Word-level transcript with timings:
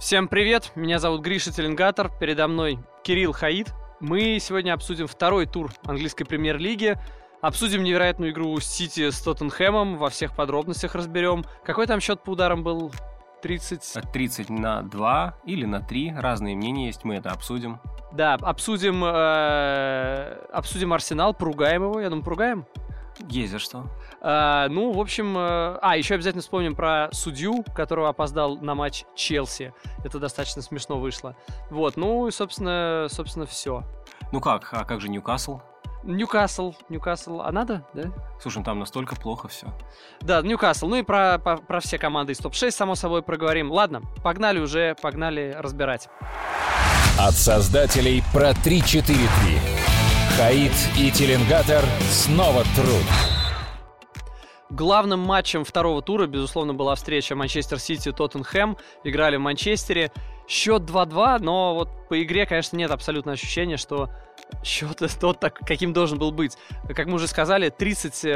Всем 0.00 0.28
привет, 0.28 0.72
меня 0.76 0.98
зовут 0.98 1.20
Гриша 1.20 1.52
Теленгатор, 1.52 2.10
передо 2.18 2.48
мной 2.48 2.78
Кирилл 3.04 3.32
Хаид. 3.32 3.74
Мы 4.00 4.38
сегодня 4.40 4.72
обсудим 4.72 5.06
второй 5.06 5.44
тур 5.44 5.70
английской 5.84 6.24
премьер-лиги, 6.24 6.98
обсудим 7.42 7.82
невероятную 7.82 8.32
игру 8.32 8.58
Сити 8.60 9.10
с 9.10 9.20
Тоттенхэмом, 9.20 9.98
во 9.98 10.08
всех 10.08 10.34
подробностях 10.34 10.94
разберем. 10.94 11.44
Какой 11.66 11.86
там 11.86 12.00
счет 12.00 12.24
по 12.24 12.30
ударам 12.30 12.62
был? 12.62 12.90
30... 13.42 14.10
30 14.10 14.48
на 14.48 14.80
2 14.80 15.38
или 15.44 15.66
на 15.66 15.80
3, 15.80 16.14
разные 16.16 16.56
мнения 16.56 16.86
есть, 16.86 17.04
мы 17.04 17.16
это 17.16 17.30
обсудим. 17.30 17.78
Да, 18.10 18.34
обсудим, 18.40 19.04
э, 19.04 20.46
обсудим 20.50 20.94
Арсенал, 20.94 21.34
поругаем 21.34 21.82
его, 21.82 22.00
я 22.00 22.08
думаю, 22.08 22.24
поругаем. 22.24 22.64
За 23.28 23.58
что. 23.58 23.86
А, 24.20 24.68
ну, 24.68 24.92
в 24.92 25.00
общем... 25.00 25.36
Э, 25.36 25.78
а, 25.82 25.96
еще 25.96 26.14
обязательно 26.14 26.42
вспомним 26.42 26.74
про 26.74 27.08
судью, 27.12 27.64
которого 27.74 28.08
опоздал 28.08 28.56
на 28.58 28.74
матч 28.74 29.04
Челси. 29.16 29.72
Это 30.04 30.18
достаточно 30.18 30.62
смешно 30.62 30.98
вышло. 30.98 31.36
Вот, 31.70 31.96
ну 31.96 32.28
и, 32.28 32.30
собственно, 32.30 33.06
собственно, 33.08 33.46
все. 33.46 33.84
Ну 34.32 34.40
как, 34.40 34.68
а 34.72 34.84
как 34.84 35.00
же 35.00 35.08
Ньюкасл? 35.08 35.60
Ньюкасл, 36.02 36.74
Ньюкасл, 36.88 37.40
а 37.42 37.52
надо, 37.52 37.84
да? 37.92 38.04
Слушай, 38.40 38.58
ну 38.58 38.64
там 38.64 38.78
настолько 38.78 39.16
плохо 39.16 39.48
все. 39.48 39.66
Да, 40.20 40.40
Ньюкасл. 40.40 40.86
Ну 40.86 40.96
и 40.96 41.02
про, 41.02 41.38
про, 41.38 41.58
про 41.58 41.80
все 41.80 41.98
команды 41.98 42.32
из 42.32 42.38
топ-6, 42.38 42.70
само 42.70 42.94
собой, 42.94 43.22
проговорим. 43.22 43.70
Ладно, 43.70 44.02
погнали 44.22 44.60
уже, 44.60 44.96
погнали 45.02 45.54
разбирать. 45.58 46.08
От 47.18 47.34
создателей 47.34 48.22
про 48.32 48.52
3-4-3. 48.52 49.99
Хаид 50.40 50.72
и 50.98 51.10
Теленгатор 51.10 51.84
снова 52.08 52.64
труд. 52.74 53.04
Главным 54.70 55.20
матчем 55.20 55.64
второго 55.64 56.00
тура, 56.00 56.26
безусловно, 56.26 56.72
была 56.72 56.94
встреча 56.94 57.36
Манчестер 57.36 57.78
Сити-Тоттенхэм. 57.78 58.78
Играли 59.04 59.36
в 59.36 59.40
Манчестере. 59.40 60.10
Счет 60.48 60.84
2-2, 60.84 61.40
но 61.40 61.74
вот 61.74 61.90
по 62.10 62.20
игре, 62.20 62.44
конечно, 62.44 62.76
нет 62.76 62.90
абсолютно 62.90 63.30
ощущения, 63.30 63.76
что 63.76 64.10
счет 64.64 65.00
тот, 65.20 65.38
так, 65.38 65.54
каким 65.60 65.92
должен 65.92 66.18
был 66.18 66.32
быть. 66.32 66.58
Как 66.88 67.06
мы 67.06 67.14
уже 67.14 67.28
сказали, 67.28 67.70
30 67.70 68.24
э, 68.24 68.32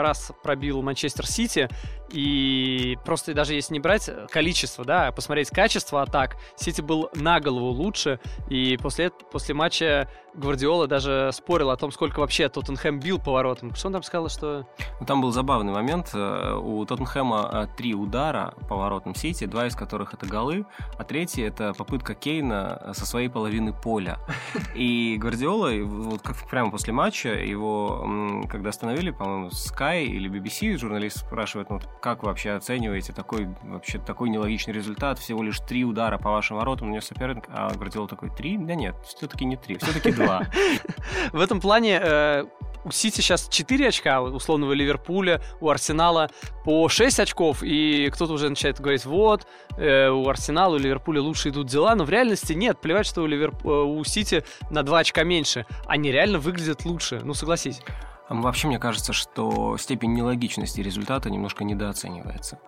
раз 0.00 0.32
пробил 0.42 0.80
Манчестер 0.80 1.26
Сити, 1.26 1.68
и 2.10 2.96
просто 3.04 3.34
даже 3.34 3.52
если 3.52 3.74
не 3.74 3.80
брать 3.80 4.10
количество, 4.30 4.82
да, 4.82 5.08
а 5.08 5.12
посмотреть 5.12 5.50
качество 5.50 6.00
атак, 6.00 6.36
Сити 6.56 6.80
был 6.80 7.10
на 7.14 7.38
голову 7.38 7.66
лучше, 7.66 8.18
и 8.48 8.78
после, 8.78 9.10
после 9.10 9.54
матча 9.54 10.08
Гвардиола 10.34 10.86
даже 10.86 11.30
спорил 11.32 11.70
о 11.70 11.76
том, 11.76 11.90
сколько 11.90 12.20
вообще 12.20 12.48
Тоттенхэм 12.48 13.00
бил 13.00 13.18
поворотом. 13.18 13.74
Что 13.74 13.88
он 13.88 13.94
там 13.94 14.02
сказал, 14.02 14.28
что... 14.28 14.66
Ну, 15.00 15.06
там 15.06 15.20
был 15.20 15.32
забавный 15.32 15.72
момент. 15.72 16.10
Э, 16.14 16.54
у 16.54 16.84
Тоттенхэма 16.86 17.50
э, 17.52 17.76
три 17.76 17.94
удара 17.94 18.54
поворотом 18.68 19.14
Сити, 19.14 19.44
два 19.46 19.66
из 19.66 19.74
которых 19.74 20.14
это 20.14 20.26
голы, 20.26 20.64
а 20.96 21.04
третий 21.04 21.42
это 21.42 21.72
попытка 21.76 22.14
Кейна 22.14 22.92
со 22.94 23.04
своей 23.04 23.17
половины 23.26 23.72
поля. 23.72 24.18
И 24.74 25.16
Гвардиола, 25.18 25.72
вот 25.82 26.22
как 26.22 26.36
прямо 26.48 26.70
после 26.70 26.92
матча, 26.92 27.30
его, 27.30 28.46
когда 28.48 28.70
остановили, 28.70 29.10
по-моему, 29.10 29.48
Sky 29.48 30.04
или 30.04 30.30
BBC, 30.30 30.78
журналист 30.78 31.18
спрашивает, 31.18 31.70
ну, 31.70 31.80
как 32.00 32.22
вообще 32.22 32.52
оцениваете 32.52 33.12
такой, 33.12 33.48
вообще 33.64 33.98
такой 33.98 34.28
нелогичный 34.28 34.72
результат? 34.72 35.18
Всего 35.18 35.42
лишь 35.42 35.58
три 35.58 35.84
удара 35.84 36.18
по 36.18 36.30
вашим 36.30 36.58
воротам, 36.58 36.88
у 36.88 36.90
него 36.92 37.00
соперник, 37.00 37.44
а 37.48 37.74
Гвардиола 37.74 38.06
такой, 38.06 38.30
три? 38.30 38.56
Да 38.56 38.76
нет, 38.76 38.94
все-таки 39.04 39.44
не 39.44 39.56
три, 39.56 39.76
все-таки 39.78 40.12
два. 40.12 40.46
В 41.32 41.40
этом 41.40 41.60
плане 41.60 41.98
э, 42.00 42.44
у 42.88 42.90
Сити 42.90 43.20
сейчас 43.20 43.48
4 43.48 43.88
очка, 43.88 44.22
условного 44.22 44.72
Ливерпуля, 44.72 45.40
у 45.60 45.68
Арсенала 45.68 46.30
по 46.64 46.88
6 46.88 47.20
очков, 47.20 47.62
и 47.62 48.10
кто-то 48.10 48.32
уже 48.32 48.48
начинает 48.48 48.80
говорить, 48.80 49.04
вот, 49.04 49.46
э, 49.76 50.08
у 50.08 50.28
Арсенала, 50.28 50.74
у 50.74 50.78
Ливерпуля 50.78 51.20
лучше 51.20 51.50
идут 51.50 51.68
дела, 51.68 51.94
но 51.94 52.04
в 52.04 52.10
реальности 52.10 52.54
нет, 52.54 52.80
плевать, 52.80 53.06
что 53.06 53.22
у, 53.22 53.26
Ливерп... 53.26 53.64
Э, 53.64 53.68
у 53.68 54.02
Сити 54.04 54.44
на 54.70 54.82
2 54.82 54.98
очка 54.98 55.22
меньше, 55.24 55.66
они 55.86 56.10
реально 56.10 56.38
выглядят 56.38 56.84
лучше, 56.84 57.20
ну 57.22 57.34
согласись. 57.34 57.80
Вообще, 58.28 58.68
мне 58.68 58.78
кажется, 58.78 59.12
что 59.12 59.78
степень 59.78 60.12
нелогичности 60.12 60.82
результата 60.82 61.30
немножко 61.30 61.64
недооценивается. 61.64 62.58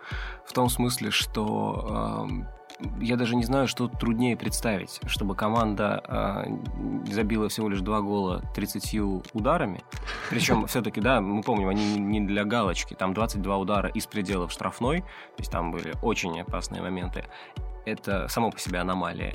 В 0.47 0.53
том 0.55 0.71
смысле, 0.71 1.11
что 1.11 2.27
э, 2.31 2.60
я 3.01 3.17
даже 3.17 3.37
не 3.37 3.45
знаю, 3.45 3.69
что 3.69 3.89
труднее 3.89 4.37
представить, 4.37 5.01
чтобы 5.07 5.35
команда 5.35 6.03
э, 6.07 7.13
забила 7.13 7.49
всего 7.49 7.69
лишь 7.69 7.81
два 7.81 8.01
гола 8.01 8.43
30 8.55 9.01
ударами. 9.33 9.83
Причем, 10.29 10.67
все-таки, 10.69 11.01
да, 11.01 11.21
мы 11.21 11.43
помним, 11.43 11.69
они 11.69 11.99
не 11.99 12.21
для 12.21 12.45
галочки. 12.45 12.95
Там 12.95 13.15
22 13.15 13.57
удара 13.57 13.89
из 13.89 14.07
пределов 14.07 14.53
штрафной. 14.53 15.01
То 15.01 15.39
есть 15.39 15.51
там 15.51 15.73
были 15.73 15.95
очень 16.03 16.41
опасные 16.41 16.83
моменты. 16.83 17.25
Это 17.85 18.29
само 18.29 18.51
по 18.51 18.59
себе 18.59 18.79
аномалия 18.79 19.35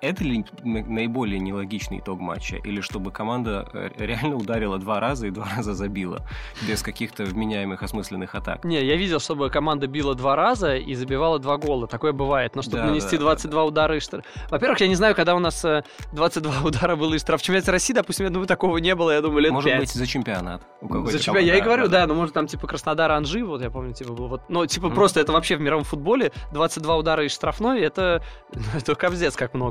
это 0.00 0.24
ли 0.24 0.44
наиболее 0.64 1.38
нелогичный 1.38 1.98
итог 1.98 2.20
матча? 2.20 2.56
Или 2.56 2.80
чтобы 2.80 3.10
команда 3.10 3.68
э, 3.72 3.90
реально 3.98 4.36
ударила 4.36 4.78
два 4.78 5.00
раза 5.00 5.26
и 5.26 5.30
два 5.30 5.48
раза 5.56 5.74
забила? 5.74 6.22
Без 6.66 6.82
каких-то 6.82 7.24
вменяемых 7.24 7.82
осмысленных 7.82 8.34
атак? 8.34 8.64
Не, 8.64 8.82
я 8.84 8.96
видел, 8.96 9.20
чтобы 9.20 9.50
команда 9.50 9.86
била 9.86 10.14
два 10.14 10.34
раза 10.34 10.76
и 10.76 10.94
забивала 10.94 11.38
два 11.38 11.58
гола. 11.58 11.86
Такое 11.86 12.12
бывает. 12.12 12.56
Но 12.56 12.62
чтобы 12.62 12.78
да, 12.78 12.86
нанести 12.86 13.16
да, 13.16 13.24
22 13.24 13.60
да. 13.60 13.64
удара 13.64 13.96
и 13.96 14.00
штраф... 14.00 14.24
Во-первых, 14.50 14.80
я 14.80 14.88
не 14.88 14.94
знаю, 14.94 15.14
когда 15.14 15.34
у 15.34 15.38
нас 15.38 15.64
22 16.12 16.52
э, 16.52 16.56
удара 16.64 16.96
было 16.96 17.14
и 17.14 17.18
штраф. 17.18 17.40
В 17.40 17.44
чемпионате 17.44 17.70
России, 17.70 17.92
допустим, 17.92 18.24
я 18.24 18.30
думаю, 18.30 18.46
такого 18.46 18.78
не 18.78 18.94
было, 18.94 19.10
я 19.10 19.20
думаю, 19.20 19.40
лет 19.40 19.52
Может 19.52 19.70
5. 19.70 19.80
быть, 19.80 19.92
за 19.92 20.06
чемпионат. 20.06 20.62
За 20.80 21.18
чемпионат, 21.18 21.46
я 21.46 21.56
и 21.56 21.60
говорю, 21.60 21.88
да, 21.88 21.98
да, 21.98 22.06
ну 22.06 22.14
может 22.14 22.34
там 22.34 22.46
типа 22.46 22.66
Краснодар, 22.66 23.10
Анжи, 23.10 23.44
вот 23.44 23.60
я 23.60 23.70
помню, 23.70 23.92
типа 23.92 24.12
был 24.12 24.28
вот. 24.28 24.42
Но 24.48 24.66
типа 24.66 24.86
mm. 24.86 24.94
просто 24.94 25.20
это 25.20 25.32
вообще 25.32 25.56
в 25.56 25.60
мировом 25.60 25.84
футболе 25.84 26.32
22 26.52 26.96
удара 26.96 27.24
и 27.24 27.28
штрафной, 27.28 27.80
это, 27.80 28.22
ну, 28.54 28.62
это 28.76 28.94
капздец 28.94 29.34
как 29.36 29.54
много. 29.54 29.67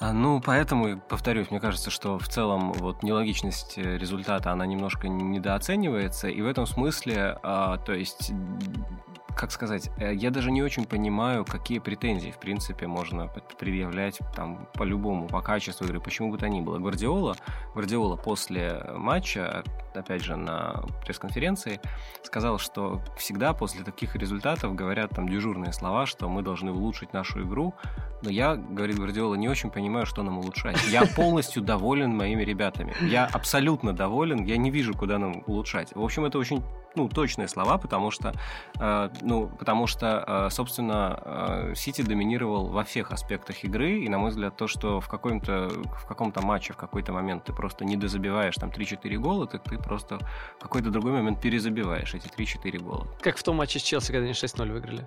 А, 0.00 0.12
ну, 0.12 0.40
поэтому, 0.40 1.00
повторюсь, 1.00 1.50
мне 1.50 1.58
кажется, 1.58 1.90
что 1.90 2.18
в 2.18 2.28
целом 2.28 2.72
вот 2.72 3.02
нелогичность 3.02 3.78
э, 3.78 3.98
результата, 3.98 4.52
она 4.52 4.64
немножко 4.64 5.08
недооценивается, 5.08 6.28
и 6.28 6.40
в 6.40 6.46
этом 6.46 6.66
смысле, 6.66 7.36
а, 7.42 7.78
то 7.78 7.92
есть 7.92 8.30
как 9.36 9.52
сказать, 9.52 9.90
э, 9.98 10.14
я 10.14 10.30
даже 10.30 10.50
не 10.50 10.62
очень 10.62 10.84
понимаю, 10.84 11.44
какие 11.44 11.78
претензии, 11.78 12.30
в 12.30 12.38
принципе, 12.38 12.86
можно 12.86 13.28
предъявлять 13.58 14.18
там 14.34 14.68
по-любому, 14.74 15.28
по 15.28 15.40
качеству 15.40 15.86
игры, 15.86 16.00
почему 16.00 16.30
бы 16.30 16.38
то 16.38 16.48
ни 16.48 16.60
было. 16.60 16.78
Гвардиола, 16.78 17.36
Гвардиола 17.74 18.16
после 18.16 18.84
матча, 18.94 19.62
опять 19.94 20.24
же, 20.24 20.36
на 20.36 20.82
пресс-конференции, 21.04 21.80
сказал, 22.22 22.58
что 22.58 23.00
всегда 23.16 23.52
после 23.52 23.84
таких 23.84 24.16
результатов 24.16 24.74
говорят 24.74 25.10
там 25.10 25.28
дежурные 25.28 25.72
слова, 25.72 26.06
что 26.06 26.28
мы 26.28 26.42
должны 26.42 26.72
улучшить 26.72 27.12
нашу 27.12 27.42
игру, 27.42 27.74
но 28.22 28.30
я, 28.30 28.56
говорит 28.56 28.96
Гвардиола, 28.96 29.36
не 29.36 29.48
очень 29.48 29.70
понимаю, 29.70 30.04
что 30.04 30.22
нам 30.22 30.38
улучшать. 30.38 30.76
Я 30.90 31.06
полностью 31.06 31.62
доволен 31.62 32.16
моими 32.16 32.42
ребятами. 32.42 32.94
Я 33.00 33.26
абсолютно 33.26 33.92
доволен, 33.92 34.44
я 34.44 34.56
не 34.56 34.70
вижу, 34.70 34.94
куда 34.94 35.18
нам 35.18 35.44
улучшать. 35.46 35.94
В 35.94 36.02
общем, 36.02 36.24
это 36.24 36.38
очень 36.38 36.64
ну, 36.98 37.08
точные 37.08 37.46
слова, 37.48 37.78
потому 37.78 38.10
что, 38.10 38.32
э, 38.80 39.10
ну, 39.22 39.48
потому 39.58 39.86
что, 39.86 40.24
э, 40.26 40.50
собственно, 40.50 41.20
э, 41.24 41.74
Сити 41.76 42.02
доминировал 42.02 42.66
во 42.66 42.82
всех 42.82 43.12
аспектах 43.12 43.64
игры, 43.64 44.00
и, 44.00 44.08
на 44.08 44.18
мой 44.18 44.30
взгляд, 44.30 44.56
то, 44.56 44.66
что 44.66 45.00
в 45.00 45.08
каком-то, 45.08 45.68
в 46.02 46.06
каком-то 46.06 46.42
матче, 46.42 46.72
в 46.72 46.76
какой-то 46.76 47.12
момент 47.12 47.44
ты 47.44 47.52
просто 47.52 47.84
не 47.84 47.96
дозабиваешь 47.96 48.56
там 48.56 48.70
3-4 48.70 49.16
гола, 49.18 49.46
так 49.46 49.62
ты 49.62 49.78
просто 49.78 50.18
в 50.58 50.62
какой-то 50.62 50.90
другой 50.90 51.12
момент 51.12 51.40
перезабиваешь 51.40 52.14
эти 52.14 52.26
3-4 52.26 52.78
гола. 52.78 53.06
Как 53.20 53.36
в 53.36 53.42
том 53.42 53.56
матче 53.56 53.78
с 53.78 53.82
Челси, 53.82 54.12
когда 54.12 54.24
они 54.24 54.32
6-0 54.32 54.72
выиграли. 54.72 55.06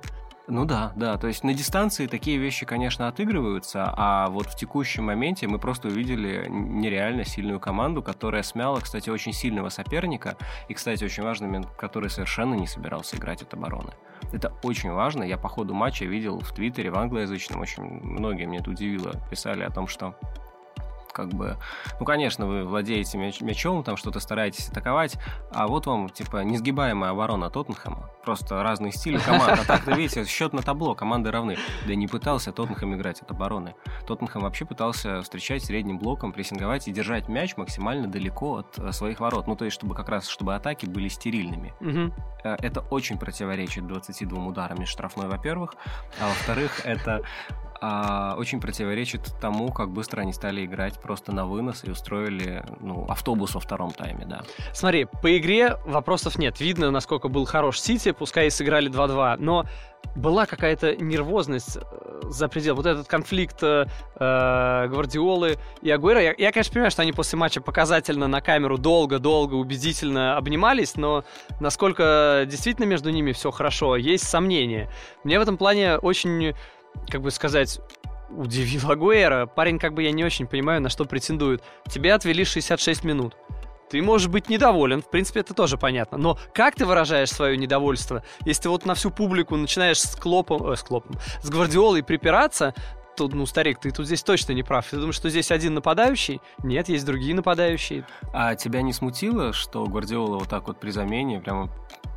Ну 0.51 0.65
да, 0.65 0.91
да. 0.97 1.17
То 1.17 1.27
есть 1.27 1.45
на 1.45 1.53
дистанции 1.53 2.07
такие 2.07 2.37
вещи, 2.37 2.65
конечно, 2.65 3.07
отыгрываются, 3.07 3.85
а 3.95 4.27
вот 4.27 4.47
в 4.47 4.57
текущем 4.57 5.05
моменте 5.05 5.47
мы 5.47 5.59
просто 5.59 5.87
увидели 5.87 6.45
нереально 6.49 7.23
сильную 7.23 7.61
команду, 7.61 8.03
которая 8.03 8.43
смяла, 8.43 8.81
кстати, 8.81 9.09
очень 9.09 9.31
сильного 9.31 9.69
соперника. 9.69 10.35
И, 10.67 10.73
кстати, 10.73 11.05
очень 11.05 11.23
важный 11.23 11.47
момент, 11.47 11.67
который 11.77 12.09
совершенно 12.09 12.55
не 12.55 12.67
собирался 12.67 13.15
играть 13.15 13.41
от 13.41 13.53
обороны. 13.53 13.93
Это 14.33 14.53
очень 14.61 14.91
важно. 14.91 15.23
Я 15.23 15.37
по 15.37 15.47
ходу 15.47 15.73
матча 15.73 16.03
видел 16.03 16.41
в 16.41 16.53
Твиттере, 16.53 16.91
в 16.91 16.97
англоязычном, 16.97 17.61
очень 17.61 17.83
многие 17.83 18.45
мне 18.45 18.57
это 18.57 18.71
удивило, 18.71 19.13
писали 19.29 19.63
о 19.63 19.69
том, 19.69 19.87
что 19.87 20.15
как 21.11 21.29
бы, 21.29 21.57
ну, 21.99 22.05
конечно, 22.05 22.45
вы 22.45 22.63
владеете 22.63 23.17
мяч, 23.17 23.41
мячом, 23.41 23.83
там 23.83 23.97
что-то 23.97 24.19
стараетесь 24.19 24.69
атаковать, 24.69 25.17
а 25.53 25.67
вот 25.67 25.85
вам, 25.85 26.09
типа, 26.09 26.43
несгибаемая 26.43 27.11
оборона 27.11 27.49
Тоттенхэма. 27.49 28.09
Просто 28.23 28.61
разные 28.61 28.91
стили 28.91 29.17
команд. 29.17 29.59
А 29.61 29.65
так-то, 29.65 29.91
видите, 29.93 30.25
счет 30.25 30.53
на 30.53 30.61
табло, 30.61 30.95
команды 30.95 31.31
равны. 31.31 31.57
Да 31.87 31.95
не 31.95 32.07
пытался 32.07 32.51
Тоттенхэм 32.51 32.95
играть 32.95 33.21
от 33.21 33.31
обороны. 33.31 33.75
Тоттенхэм 34.07 34.41
вообще 34.41 34.65
пытался 34.65 35.21
встречать 35.21 35.63
средним 35.63 35.97
блоком, 35.97 36.31
прессинговать 36.31 36.87
и 36.87 36.91
держать 36.91 37.27
мяч 37.27 37.57
максимально 37.57 38.07
далеко 38.07 38.57
от 38.57 38.77
э, 38.77 38.91
своих 38.91 39.19
ворот. 39.19 39.47
Ну, 39.47 39.55
то 39.55 39.65
есть, 39.65 39.75
чтобы 39.75 39.95
как 39.95 40.09
раз, 40.09 40.27
чтобы 40.27 40.55
атаки 40.55 40.85
были 40.85 41.07
стерильными. 41.07 41.73
Угу. 41.81 42.13
Это 42.43 42.81
очень 42.89 43.17
противоречит 43.17 43.87
22 43.87 44.45
ударам 44.45 44.81
из 44.83 44.89
штрафной, 44.89 45.27
во-первых. 45.27 45.75
А 46.19 46.27
во-вторых, 46.27 46.85
это 46.85 47.21
а, 47.81 48.35
очень 48.37 48.61
противоречит 48.61 49.33
тому, 49.41 49.71
как 49.71 49.89
быстро 49.89 50.21
они 50.21 50.33
стали 50.33 50.63
играть 50.63 50.99
просто 51.01 51.31
на 51.31 51.47
вынос 51.47 51.83
и 51.83 51.89
устроили 51.89 52.63
ну, 52.79 53.05
автобус 53.09 53.55
во 53.55 53.59
втором 53.59 53.91
тайме, 53.91 54.25
да. 54.25 54.43
Смотри, 54.71 55.07
по 55.23 55.35
игре 55.35 55.77
вопросов 55.85 56.37
нет. 56.37 56.59
Видно, 56.59 56.91
насколько 56.91 57.27
был 57.27 57.45
хорош 57.45 57.79
Сити, 57.79 58.11
пускай 58.11 58.47
и 58.47 58.49
сыграли 58.51 58.91
2-2, 58.91 59.37
но 59.39 59.65
была 60.15 60.45
какая-то 60.45 60.95
нервозность 60.95 61.77
э, 61.77 62.21
за 62.29 62.47
предел. 62.47 62.75
Вот 62.75 62.85
этот 62.85 63.07
конфликт 63.07 63.63
э, 63.63 63.85
э, 64.15 64.87
Гвардиолы 64.87 65.57
и 65.81 65.89
Агуэра. 65.89 66.21
Я, 66.21 66.35
я, 66.37 66.51
конечно, 66.51 66.73
понимаю, 66.73 66.91
что 66.91 67.01
они 67.01 67.13
после 67.13 67.39
матча 67.39 67.61
показательно 67.61 68.27
на 68.27 68.41
камеру 68.41 68.77
долго-долго, 68.77 69.55
убедительно 69.55 70.37
обнимались, 70.37 70.95
но 70.95 71.23
насколько 71.59 72.45
действительно 72.47 72.85
между 72.85 73.09
ними 73.09 73.31
все 73.31 73.51
хорошо, 73.51 73.95
есть 73.95 74.27
сомнения. 74.27 74.89
Мне 75.23 75.39
в 75.39 75.41
этом 75.41 75.57
плане 75.57 75.97
очень, 75.97 76.55
как 77.09 77.21
бы 77.21 77.31
сказать, 77.31 77.79
удивил 78.29 78.89
Агуэра. 78.91 79.45
Парень, 79.45 79.79
как 79.79 79.93
бы 79.93 80.03
я 80.03 80.11
не 80.11 80.23
очень 80.23 80.47
понимаю, 80.47 80.81
на 80.81 80.89
что 80.89 81.05
претендует. 81.05 81.63
Тебе 81.87 82.13
отвели 82.13 82.43
66 82.43 83.03
минут. 83.03 83.35
Ты 83.89 84.01
можешь 84.01 84.29
быть 84.29 84.47
недоволен, 84.47 85.01
в 85.01 85.09
принципе, 85.09 85.41
это 85.41 85.53
тоже 85.53 85.77
понятно. 85.77 86.17
Но 86.17 86.39
как 86.53 86.75
ты 86.75 86.85
выражаешь 86.85 87.29
свое 87.29 87.57
недовольство? 87.57 88.23
Если 88.45 88.63
ты 88.63 88.69
вот 88.69 88.85
на 88.85 88.95
всю 88.95 89.11
публику 89.11 89.57
начинаешь 89.57 89.99
с 89.99 90.15
Клопом, 90.15 90.71
э, 90.71 90.77
с 90.77 90.83
Клопом, 90.83 91.17
с 91.41 91.49
Гвардиолой 91.49 92.01
припираться, 92.01 92.73
то, 93.29 93.35
ну, 93.35 93.45
старик, 93.45 93.79
ты 93.79 93.91
тут 93.91 94.05
здесь 94.05 94.23
точно 94.23 94.53
не 94.53 94.63
прав. 94.63 94.87
Ты 94.89 94.97
думаешь, 94.97 95.15
что 95.15 95.29
здесь 95.29 95.51
один 95.51 95.73
нападающий? 95.73 96.41
Нет, 96.63 96.89
есть 96.89 97.05
другие 97.05 97.35
нападающие. 97.35 98.05
А 98.33 98.55
тебя 98.55 98.81
не 98.81 98.93
смутило, 98.93 99.53
что 99.53 99.85
Гвардиола 99.85 100.39
вот 100.39 100.49
так 100.49 100.67
вот 100.67 100.79
при 100.79 100.91
замене 100.91 101.39
прямо 101.39 101.69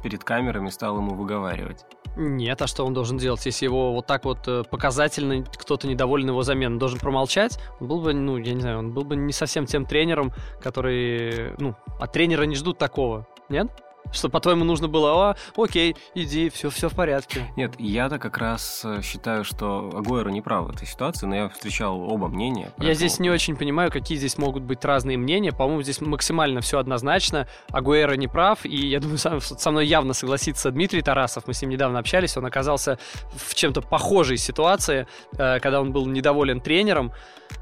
перед 0.03 0.25
камерами 0.25 0.71
стал 0.71 0.99
ему 0.99 1.15
выговаривать? 1.15 1.85
Нет, 2.17 2.63
а 2.63 2.67
что 2.67 2.85
он 2.87 2.95
должен 2.95 3.19
делать, 3.19 3.45
если 3.45 3.65
его 3.65 3.93
вот 3.93 4.07
так 4.07 4.25
вот 4.25 4.47
э, 4.47 4.63
показательно 4.71 5.43
кто-то 5.43 5.89
недоволен 5.89 6.29
его 6.29 6.43
заменой? 6.43 6.75
Он 6.75 6.79
должен 6.79 7.01
промолчать? 7.01 7.59
Он 7.81 7.89
был 7.89 8.01
бы, 8.01 8.15
ну, 8.15 8.37
я 8.37 8.55
не 8.55 8.61
знаю, 8.61 8.79
он 8.79 8.93
был 8.93 9.03
бы 9.03 9.17
не 9.17 9.33
совсем 9.33 9.67
тем 9.67 9.85
тренером, 9.85 10.33
который, 10.63 11.55
ну, 11.59 11.75
от 11.99 12.13
тренера 12.13 12.45
не 12.45 12.55
ждут 12.55 12.79
такого, 12.79 13.27
нет? 13.49 13.69
Что, 14.13 14.29
по-твоему, 14.29 14.65
нужно 14.65 14.89
было, 14.89 15.31
а, 15.31 15.37
окей, 15.57 15.97
иди, 16.15 16.49
все, 16.49 16.71
все 16.71 16.89
в 16.89 16.95
порядке. 16.95 17.53
Нет, 17.57 17.75
я-то 17.79 18.19
как 18.19 18.39
раз 18.39 18.83
э, 18.85 19.03
считаю, 19.03 19.45
что 19.45 19.91
Агуэро 19.93 20.31
не 20.31 20.41
прав 20.41 20.67
в 20.67 20.71
этой 20.71 20.87
ситуации, 20.87 21.27
но 21.27 21.35
я 21.35 21.49
встречал 21.49 22.01
оба 22.01 22.29
мнения. 22.29 22.67
Поэтому... 22.67 22.89
Я 22.89 22.95
здесь 22.95 23.19
не 23.19 23.31
очень 23.31 23.57
понимаю, 23.57 23.91
какие 23.91 24.17
здесь 24.17 24.39
могут 24.39 24.63
быть 24.63 24.85
разные 24.85 25.19
мнения. 25.19 25.53
По-моему, 25.53 25.83
здесь 25.83 26.01
максимально 26.01 26.61
все 26.61 26.79
однозначно. 26.79 27.49
Агуэро 27.71 28.15
не 28.15 28.29
прав, 28.29 28.65
и 28.65 28.89
я 28.89 29.01
думаю, 29.01 29.19
со, 29.19 29.41
со 29.41 29.71
мной 29.71 29.87
явно 29.87 30.13
согласится 30.15 30.71
Дмитрий 30.71 31.03
Тарасов. 31.03 31.47
Мы 31.47 31.55
с 31.55 31.63
ним 31.63 31.71
недавно 31.71 31.99
общались, 31.99 32.37
он 32.37 32.47
оказался 32.47 32.99
в 33.35 33.55
чем-то 33.55 33.83
похожей 33.83 34.37
ситуации, 34.37 35.07
э, 35.37 35.59
когда 35.61 35.81
он 35.81 35.93
был 35.93 36.07
недоволен 36.07 36.61
тренером 36.61 37.13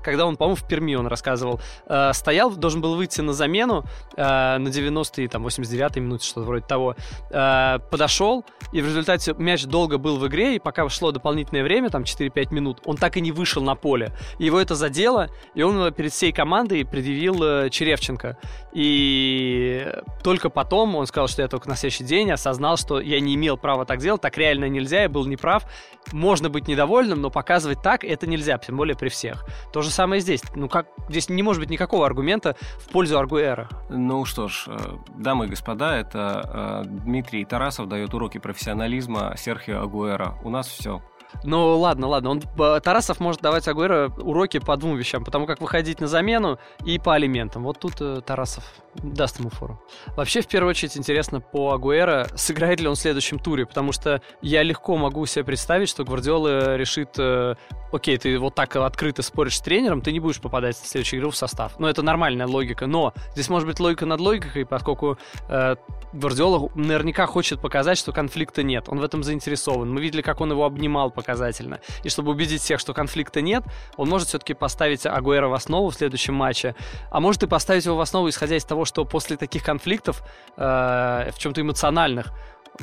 когда 0.03 0.27
он, 0.27 0.37
по-моему, 0.37 0.57
в 0.57 0.67
Перми 0.67 0.95
он 0.95 1.07
рассказывал, 1.07 1.61
э, 1.87 2.13
стоял, 2.13 2.51
должен 2.51 2.81
был 2.81 2.95
выйти 2.95 3.21
на 3.21 3.33
замену 3.33 3.85
э, 4.17 4.23
на 4.23 4.69
90-й, 4.69 5.29
там, 5.29 5.47
89-й 5.47 6.01
минуте, 6.01 6.27
что-то 6.27 6.47
вроде 6.47 6.65
того, 6.67 6.97
э, 7.31 7.79
подошел, 7.91 8.45
и 8.73 8.81
в 8.81 8.87
результате 8.87 9.35
мяч 9.39 9.65
долго 9.65 9.99
был 9.99 10.19
в 10.19 10.27
игре, 10.27 10.57
и 10.57 10.59
пока 10.59 10.89
шло 10.89 11.13
дополнительное 11.13 11.63
время, 11.63 11.91
там, 11.91 12.03
4-5 12.03 12.55
минут, 12.55 12.81
он 12.85 12.97
так 12.97 13.17
и 13.17 13.21
не 13.21 13.33
вышел 13.33 13.63
на 13.63 13.75
поле. 13.75 14.13
Его 14.39 14.61
это 14.61 14.75
задело, 14.75 15.29
и 15.55 15.63
он 15.63 15.93
перед 15.93 16.13
всей 16.13 16.33
командой 16.33 16.85
предъявил 16.85 17.43
э, 17.43 17.71
Черевченко. 17.71 18.39
И 18.73 19.87
только 20.23 20.49
потом 20.51 20.97
он 20.97 21.07
сказал, 21.07 21.29
что 21.29 21.43
я 21.43 21.49
только 21.49 21.69
на 21.69 21.77
следующий 21.77 22.05
день 22.05 22.31
осознал, 22.31 22.77
что 22.77 23.01
я 23.01 23.21
не 23.21 23.35
имел 23.35 23.57
права 23.57 23.85
так 23.85 23.99
делать, 23.99 24.21
так 24.21 24.37
реально 24.39 24.69
нельзя, 24.69 25.03
я 25.03 25.09
был 25.09 25.27
неправ. 25.27 25.65
Можно 26.13 26.51
быть 26.51 26.69
недовольным, 26.69 27.21
но 27.21 27.31
показывать 27.31 27.83
так 27.83 28.05
это 28.05 28.27
нельзя, 28.27 28.59
тем 28.59 28.77
более 28.77 28.97
при 28.97 29.09
всех. 29.09 29.45
То 29.73 29.83
же 29.83 29.91
самое 29.91 30.21
здесь. 30.21 30.43
Ну 30.55 30.69
как, 30.69 30.87
здесь 31.09 31.29
не 31.29 31.43
может 31.43 31.61
быть 31.61 31.71
никакого 31.71 32.07
аргумента 32.07 32.57
в 32.79 32.91
пользу 32.91 33.19
Аргуэра. 33.19 33.69
Ну 33.89 34.25
что 34.25 34.49
ж, 34.49 34.65
э, 34.67 34.79
дамы 35.17 35.47
и 35.47 35.49
господа, 35.49 35.97
это 35.97 36.85
э, 36.85 36.89
Дмитрий 36.89 37.45
Тарасов 37.45 37.89
дает 37.89 38.13
уроки 38.15 38.39
профессионализма 38.39 39.35
Серхио 39.37 39.83
Агуэра. 39.83 40.39
У 40.43 40.51
нас 40.51 40.69
все. 40.69 41.03
Ну 41.45 41.79
ладно, 41.79 42.07
ладно. 42.09 42.31
Он, 42.31 42.41
Тарасов 42.81 43.21
может 43.21 43.41
давать 43.41 43.69
Агуэро 43.69 44.11
уроки 44.19 44.59
по 44.59 44.77
двум 44.77 44.97
вещам. 44.97 45.25
Потому 45.25 45.47
как 45.47 45.61
выходить 45.61 46.01
на 46.01 46.07
замену 46.07 46.59
и 46.85 46.99
по 46.99 47.15
алиментам. 47.15 47.65
Вот 47.65 47.79
тут 47.79 47.95
э, 48.01 48.21
Тарасов 48.25 48.65
даст 48.95 49.39
ему 49.39 49.51
фору. 49.51 49.81
Вообще, 50.17 50.41
в 50.41 50.47
первую 50.47 50.71
очередь, 50.71 50.97
интересно 50.97 51.41
по 51.41 51.73
Агуэро, 51.73 52.29
сыграет 52.35 52.81
ли 52.81 52.89
он 52.89 52.95
в 52.95 52.99
следующем 52.99 53.39
туре. 53.39 53.67
Потому 53.67 53.93
что 53.93 54.23
я 54.41 54.63
легко 54.63 54.97
могу 54.97 55.27
себе 55.27 55.45
представить, 55.45 55.89
что 55.89 56.05
Гвардиола 56.05 56.77
решит 56.77 57.19
э, 57.19 57.55
окей, 57.93 58.19
ты 58.19 58.39
вот 58.39 58.55
так 58.55 58.75
открыто 58.77 59.23
споришь 59.23 59.59
с 59.59 59.61
тренером, 59.61 60.01
ты 60.01 60.13
не 60.13 60.21
будешь 60.21 60.41
попадать 60.41 60.77
в 60.77 60.87
следующую 60.87 61.21
игру 61.21 61.31
в 61.31 61.37
состав. 61.37 61.79
Ну, 61.79 61.87
это 61.87 62.03
нормальная 62.03 62.47
логика. 62.47 62.87
Но 62.87 63.13
здесь 63.33 63.49
может 63.49 63.69
быть 63.69 63.81
логика 63.81 64.07
над 64.07 64.21
логикой, 64.21 64.67
поскольку 64.67 65.19
э, 65.49 65.77
Гвардиола 66.13 66.71
наверняка 66.75 67.27
хочет 67.27 67.61
показать, 67.61 67.99
что 67.99 68.13
конфликта 68.13 68.63
нет. 68.63 68.89
Он 68.89 68.99
в 68.99 69.03
этом 69.03 69.23
заинтересован. 69.23 69.93
Мы 69.93 70.01
видели, 70.01 70.23
как 70.23 70.41
он 70.41 70.51
его 70.51 70.65
обнимал 70.65 71.11
показательно. 71.11 71.81
И 72.05 72.09
чтобы 72.09 72.33
убедить 72.33 72.61
всех, 72.61 72.81
что 72.81 72.93
конфликта 72.93 73.41
нет, 73.41 73.65
он 73.97 74.09
может 74.09 74.29
все-таки 74.29 74.55
поставить 74.55 75.07
Агуэра 75.07 75.49
в 75.49 75.55
основу 75.55 75.91
в 75.91 75.95
следующем 75.95 76.35
матче. 76.35 76.75
А 77.11 77.21
может 77.21 77.43
и 77.43 77.47
поставить 77.47 77.87
его 77.87 77.97
в 77.97 78.01
основу, 78.01 78.29
исходя 78.29 78.57
из 78.57 78.65
того, 78.65 78.85
что 78.85 79.05
после 79.05 79.37
таких 79.37 79.65
конфликтов, 79.65 80.23
э, 80.57 81.31
в 81.33 81.39
чем-то 81.39 81.61
эмоциональных, 81.61 82.33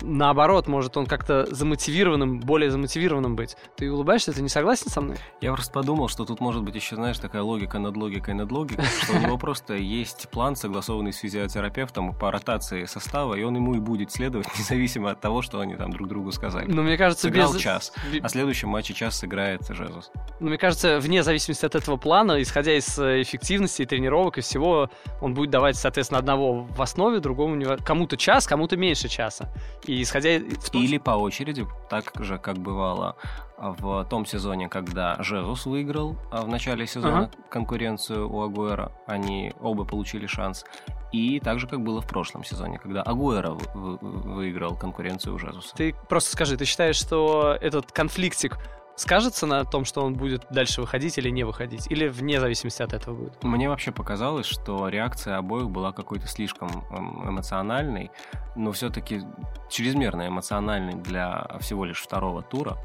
наоборот, 0.01 0.67
может 0.67 0.97
он 0.97 1.05
как-то 1.05 1.47
замотивированным, 1.49 2.39
более 2.39 2.71
замотивированным 2.71 3.35
быть. 3.35 3.55
Ты 3.75 3.91
улыбаешься, 3.91 4.33
ты 4.33 4.41
не 4.41 4.49
согласен 4.49 4.89
со 4.89 5.01
мной? 5.01 5.17
Я 5.41 5.53
просто 5.53 5.71
подумал, 5.71 6.07
что 6.07 6.25
тут 6.25 6.39
может 6.39 6.63
быть 6.63 6.75
еще, 6.75 6.95
знаешь, 6.95 7.17
такая 7.17 7.41
логика 7.41 7.79
над 7.79 7.95
логикой 7.97 8.33
над 8.33 8.51
логикой, 8.51 8.85
что 9.03 9.13
у 9.13 9.19
него 9.19 9.37
просто 9.37 9.75
есть 9.75 10.29
план, 10.29 10.55
согласованный 10.55 11.13
с 11.13 11.17
физиотерапевтом 11.17 12.13
по 12.13 12.31
ротации 12.31 12.85
состава, 12.85 13.35
и 13.35 13.43
он 13.43 13.55
ему 13.55 13.75
и 13.75 13.79
будет 13.79 14.11
следовать, 14.11 14.47
независимо 14.59 15.11
от 15.11 15.21
того, 15.21 15.41
что 15.41 15.59
они 15.59 15.75
там 15.75 15.91
друг 15.91 16.07
другу 16.07 16.31
сказали. 16.31 16.71
Но 16.71 16.81
мне 16.81 16.97
кажется, 16.97 17.27
Сыграл 17.27 17.53
без... 17.53 17.61
час, 17.61 17.93
а 18.21 18.27
в 18.27 18.31
следующем 18.31 18.69
матче 18.69 18.93
час 18.93 19.17
сыграет 19.17 19.61
Жезус. 19.69 20.11
Ну, 20.39 20.49
мне 20.49 20.57
кажется, 20.57 20.99
вне 20.99 21.23
зависимости 21.23 21.65
от 21.65 21.75
этого 21.75 21.97
плана, 21.97 22.41
исходя 22.41 22.75
из 22.77 22.97
э, 22.97 23.21
эффективности, 23.21 23.85
тренировок 23.85 24.37
и 24.37 24.41
всего, 24.41 24.89
он 25.21 25.33
будет 25.33 25.49
давать, 25.49 25.75
соответственно, 25.75 26.19
одного 26.19 26.61
в 26.63 26.81
основе, 26.81 27.19
другому 27.19 27.59
кому-то 27.83 28.17
час, 28.17 28.47
кому-то 28.47 28.77
меньше 28.77 29.07
часа. 29.07 29.49
И 29.85 30.01
исходя... 30.01 30.29
Или 30.31 30.97
по 30.97 31.11
очереди, 31.11 31.65
так 31.89 32.11
же, 32.19 32.37
как 32.37 32.57
бывало 32.57 33.15
в 33.57 34.05
том 34.05 34.25
сезоне, 34.25 34.69
когда 34.69 35.21
Жезус 35.21 35.65
выиграл 35.65 36.15
а 36.31 36.43
в 36.43 36.47
начале 36.47 36.87
сезона 36.87 37.17
ага. 37.17 37.31
конкуренцию 37.49 38.29
у 38.29 38.41
Агуэра, 38.41 38.91
они 39.05 39.53
оба 39.59 39.83
получили 39.83 40.27
шанс. 40.27 40.65
И 41.11 41.39
так 41.39 41.59
же, 41.59 41.67
как 41.67 41.81
было 41.81 42.01
в 42.01 42.07
прошлом 42.07 42.43
сезоне, 42.43 42.77
когда 42.77 43.01
Агуэра 43.01 43.51
выиграл 43.73 44.75
конкуренцию 44.75 45.35
у 45.35 45.39
Жезуса. 45.39 45.75
Ты 45.75 45.95
просто 46.07 46.31
скажи, 46.31 46.55
ты 46.55 46.65
считаешь, 46.65 46.95
что 46.95 47.57
этот 47.59 47.91
конфликтик 47.91 48.57
скажется 48.99 49.45
на 49.45 49.63
том, 49.63 49.85
что 49.85 50.01
он 50.01 50.13
будет 50.13 50.45
дальше 50.49 50.81
выходить 50.81 51.17
или 51.17 51.29
не 51.29 51.43
выходить? 51.43 51.89
Или 51.89 52.07
вне 52.07 52.39
зависимости 52.39 52.81
от 52.81 52.93
этого 52.93 53.15
будет? 53.15 53.43
Мне 53.43 53.69
вообще 53.69 53.91
показалось, 53.91 54.45
что 54.45 54.89
реакция 54.89 55.37
обоих 55.37 55.69
была 55.69 55.93
какой-то 55.93 56.27
слишком 56.27 56.69
эм, 56.91 57.29
эмоциональной, 57.29 58.11
но 58.55 58.71
все-таки 58.71 59.21
чрезмерно 59.69 60.27
эмоциональной 60.27 60.95
для 60.95 61.47
всего 61.59 61.85
лишь 61.85 62.01
второго 62.01 62.41
тура 62.41 62.77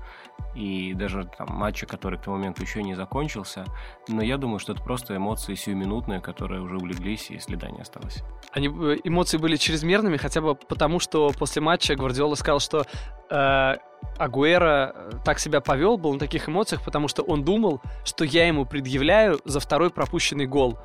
и 0.55 0.95
даже 0.95 1.25
там 1.37 1.49
матча, 1.51 1.87
который 1.87 2.19
к 2.19 2.23
тому 2.23 2.37
моменту 2.37 2.63
еще 2.63 2.83
не 2.83 2.95
закончился. 2.95 3.65
Но 4.09 4.23
я 4.23 4.37
думаю, 4.37 4.59
что 4.59 4.73
это 4.73 4.83
просто 4.83 5.17
эмоции 5.17 5.55
сиюминутные, 5.55 6.21
которые 6.21 6.63
уже 6.63 6.77
улеглись 6.77 7.31
и 7.31 7.39
следа 7.39 7.71
не 7.71 7.81
осталось. 7.81 8.23
Они, 8.53 8.69
э, 8.69 8.99
эмоции 9.05 9.39
были 9.39 9.57
чрезмерными 9.57 10.17
хотя 10.17 10.41
бы 10.41 10.55
потому, 10.55 11.01
что 11.01 11.33
после 11.37 11.61
матча 11.61 11.97
Гвардиола 11.97 12.37
сказал, 12.37 12.61
что 12.61 12.87
э, 13.31 13.77
Агуэра 14.19 14.93
э, 14.95 15.11
так 15.25 15.39
себя 15.39 15.61
повел, 15.61 15.99
был 15.99 16.13
на 16.13 16.21
таких 16.21 16.49
эмоциях, 16.49 16.85
потому 16.85 17.09
что 17.09 17.23
он 17.23 17.45
думал, 17.45 17.81
что 18.05 18.25
я 18.25 18.47
ему 18.47 18.65
предъявляю 18.65 19.41
за 19.45 19.61
второй 19.61 19.91
пропущенный 19.91 20.47
гол. 20.47 20.79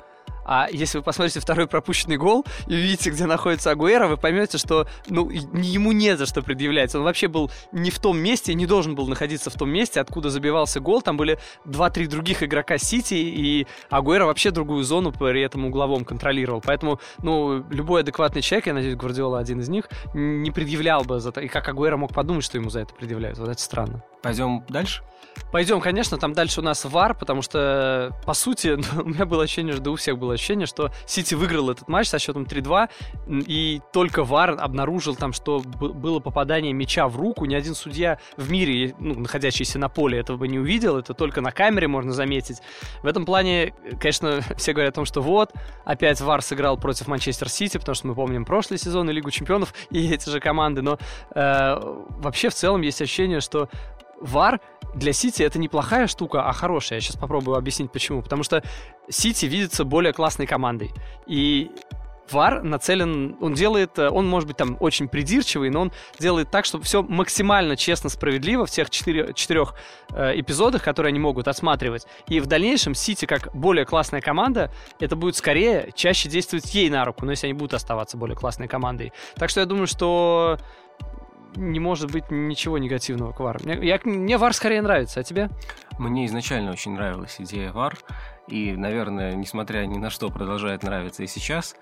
А 0.50 0.66
если 0.68 0.98
вы 0.98 1.04
посмотрите 1.04 1.38
второй 1.38 1.68
пропущенный 1.68 2.16
гол 2.16 2.44
и 2.66 2.74
увидите, 2.74 3.10
где 3.10 3.24
находится 3.26 3.70
Агуэра, 3.70 4.08
вы 4.08 4.16
поймете, 4.16 4.58
что 4.58 4.88
ну, 5.08 5.30
ему 5.30 5.92
не 5.92 6.16
за 6.16 6.26
что 6.26 6.42
предъявлять. 6.42 6.92
Он 6.96 7.04
вообще 7.04 7.28
был 7.28 7.52
не 7.70 7.92
в 7.92 8.00
том 8.00 8.18
месте, 8.18 8.52
не 8.54 8.66
должен 8.66 8.96
был 8.96 9.06
находиться 9.06 9.48
в 9.48 9.54
том 9.54 9.70
месте, 9.70 10.00
откуда 10.00 10.28
забивался 10.28 10.80
гол. 10.80 11.02
Там 11.02 11.16
были 11.16 11.38
2-3 11.66 12.08
других 12.08 12.42
игрока 12.42 12.78
Сити, 12.78 13.14
и 13.14 13.68
Агуэра 13.90 14.26
вообще 14.26 14.50
другую 14.50 14.82
зону 14.82 15.12
при 15.12 15.40
этом 15.40 15.66
угловом 15.66 16.04
контролировал. 16.04 16.60
Поэтому, 16.60 16.98
ну, 17.22 17.64
любой 17.70 18.00
адекватный 18.00 18.42
человек, 18.42 18.66
я 18.66 18.74
надеюсь, 18.74 18.96
Гвардиола 18.96 19.38
один 19.38 19.60
из 19.60 19.68
них, 19.68 19.88
не 20.14 20.50
предъявлял 20.50 21.04
бы 21.04 21.20
за 21.20 21.28
это. 21.28 21.42
И 21.42 21.46
как 21.46 21.68
Агуэра 21.68 21.96
мог 21.96 22.12
подумать, 22.12 22.42
что 22.42 22.58
ему 22.58 22.70
за 22.70 22.80
это 22.80 22.92
предъявляют. 22.92 23.38
Вот 23.38 23.48
это 23.48 23.62
странно. 23.62 24.02
Пойдем 24.22 24.64
дальше? 24.68 25.02
Пойдем, 25.52 25.80
конечно, 25.80 26.16
там 26.16 26.32
дальше 26.32 26.60
у 26.60 26.62
нас 26.62 26.84
вар, 26.84 27.14
потому 27.14 27.42
что, 27.42 28.12
по 28.24 28.34
сути, 28.34 28.78
у 29.00 29.08
меня 29.08 29.26
было 29.26 29.44
ощущение, 29.44 29.74
что 29.74 29.90
у 29.90 29.96
всех 29.96 30.18
было 30.18 30.34
ощущение, 30.34 30.66
что 30.66 30.92
Сити 31.06 31.34
выиграл 31.34 31.70
этот 31.70 31.88
матч 31.88 32.08
со 32.08 32.18
счетом 32.18 32.44
3-2, 32.44 32.88
и 33.46 33.80
только 33.92 34.22
вар 34.22 34.56
обнаружил 34.58 35.16
там, 35.16 35.32
что 35.32 35.60
было 35.60 36.20
попадание 36.20 36.72
мяча 36.72 37.08
в 37.08 37.16
руку. 37.16 37.46
Ни 37.46 37.54
один 37.54 37.74
судья 37.74 38.18
в 38.36 38.50
мире, 38.50 38.94
ну, 38.98 39.18
находящийся 39.18 39.78
на 39.78 39.88
поле, 39.88 40.18
этого 40.18 40.36
бы 40.36 40.46
не 40.46 40.58
увидел, 40.58 40.96
это 40.98 41.14
только 41.14 41.40
на 41.40 41.50
камере 41.50 41.88
можно 41.88 42.12
заметить. 42.12 42.58
В 43.02 43.06
этом 43.06 43.24
плане, 43.24 43.74
конечно, 43.98 44.40
все 44.56 44.72
говорят 44.72 44.94
о 44.94 44.96
том, 44.96 45.04
что 45.04 45.20
вот, 45.20 45.52
опять 45.84 46.20
вар 46.20 46.42
сыграл 46.42 46.76
против 46.76 47.08
Манчестер 47.08 47.48
Сити, 47.48 47.78
потому 47.78 47.94
что 47.94 48.06
мы 48.06 48.14
помним 48.14 48.44
прошлый 48.44 48.78
сезон 48.78 49.10
и 49.10 49.12
Лигу 49.12 49.30
Чемпионов, 49.30 49.74
и 49.90 50.12
эти 50.12 50.28
же 50.30 50.38
команды, 50.38 50.82
но 50.82 50.98
э, 51.34 51.76
вообще 52.20 52.50
в 52.50 52.54
целом 52.54 52.82
есть 52.82 53.02
ощущение, 53.02 53.40
что 53.40 53.68
VAR 54.20 54.60
для 54.94 55.12
Сити 55.12 55.42
это 55.42 55.58
неплохая 55.58 56.06
штука, 56.06 56.48
а 56.48 56.52
хорошая. 56.52 56.98
Я 56.98 57.00
сейчас 57.00 57.16
попробую 57.16 57.56
объяснить 57.56 57.92
почему. 57.92 58.22
Потому 58.22 58.42
что 58.42 58.62
Сити 59.08 59.46
видится 59.46 59.84
более 59.84 60.12
классной 60.12 60.46
командой. 60.46 60.90
И 61.26 61.70
VAR 62.30 62.62
нацелен, 62.62 63.36
он 63.40 63.54
делает, 63.54 63.98
э, 63.98 64.08
он 64.08 64.26
может 64.28 64.46
быть 64.46 64.56
там 64.56 64.76
очень 64.80 65.08
придирчивый, 65.08 65.70
но 65.70 65.82
он 65.82 65.92
делает 66.18 66.50
так, 66.50 66.64
чтобы 66.64 66.84
все 66.84 67.02
максимально 67.02 67.76
честно, 67.76 68.08
справедливо 68.08 68.66
в 68.66 68.70
тех 68.70 68.90
четыре, 68.90 69.32
четырех 69.34 69.74
э, 70.10 70.38
эпизодах, 70.40 70.82
которые 70.82 71.10
они 71.10 71.18
могут 71.18 71.48
отсматривать. 71.48 72.06
И 72.28 72.40
в 72.40 72.46
дальнейшем 72.46 72.94
Сити, 72.94 73.24
как 73.24 73.54
более 73.54 73.84
классная 73.84 74.20
команда, 74.20 74.70
это 74.98 75.16
будет 75.16 75.36
скорее 75.36 75.90
чаще 75.94 76.28
действовать 76.28 76.72
ей 76.74 76.88
на 76.90 77.04
руку, 77.04 77.24
но 77.24 77.32
если 77.32 77.46
они 77.46 77.54
будут 77.54 77.74
оставаться 77.74 78.16
более 78.16 78.36
классной 78.36 78.68
командой. 78.68 79.12
Так 79.36 79.50
что 79.50 79.60
я 79.60 79.66
думаю, 79.66 79.86
что 79.86 80.58
не 81.56 81.80
может 81.80 82.10
быть 82.10 82.30
ничего 82.30 82.78
негативного 82.78 83.32
к 83.32 83.40
VAR. 83.40 83.62
Мне, 83.64 83.86
я, 83.86 84.00
мне 84.04 84.34
VAR 84.34 84.52
скорее 84.52 84.82
нравится, 84.82 85.20
а 85.20 85.22
тебе? 85.22 85.48
Мне 85.98 86.26
изначально 86.26 86.70
очень 86.72 86.92
нравилась 86.92 87.36
идея 87.38 87.72
VAR, 87.72 87.96
и, 88.48 88.72
наверное, 88.72 89.34
несмотря 89.34 89.86
ни 89.86 89.98
на 89.98 90.10
что, 90.10 90.28
продолжает 90.30 90.82
нравиться 90.82 91.22
и 91.22 91.26
сейчас 91.26 91.76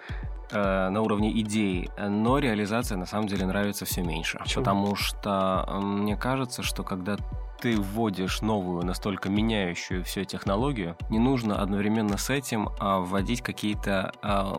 э, 0.51 0.89
на 0.89 1.01
уровне 1.01 1.33
идей, 1.41 1.91
но 1.99 2.39
реализация 2.39 2.99
на 2.99 3.07
самом 3.07 3.27
деле 3.27 3.47
нравится 3.47 3.85
все 3.85 4.03
меньше. 4.03 4.39
Почему? 4.39 4.65
Потому 4.65 4.95
что 4.97 5.81
мне 5.83 6.17
кажется, 6.17 6.63
что 6.63 6.83
когда 6.83 7.17
ты 7.61 7.81
вводишь 7.81 8.41
новую, 8.41 8.85
настолько 8.85 9.29
меняющую 9.29 10.05
все 10.05 10.25
технологию, 10.25 10.97
не 11.11 11.19
нужно 11.19 11.61
одновременно 11.61 12.17
с 12.17 12.31
этим 12.31 12.71
а, 12.79 13.01
вводить 13.01 13.43
какие-то 13.43 14.13
а, 14.23 14.57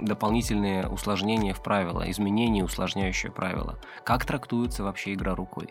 дополнительные 0.00 0.88
усложнения 0.88 1.54
в 1.54 1.62
правила, 1.62 2.10
изменения, 2.10 2.64
усложняющие 2.64 3.30
правила. 3.30 3.78
Как 4.04 4.24
трактуется 4.24 4.82
вообще 4.82 5.14
игра 5.14 5.34
рукой? 5.34 5.68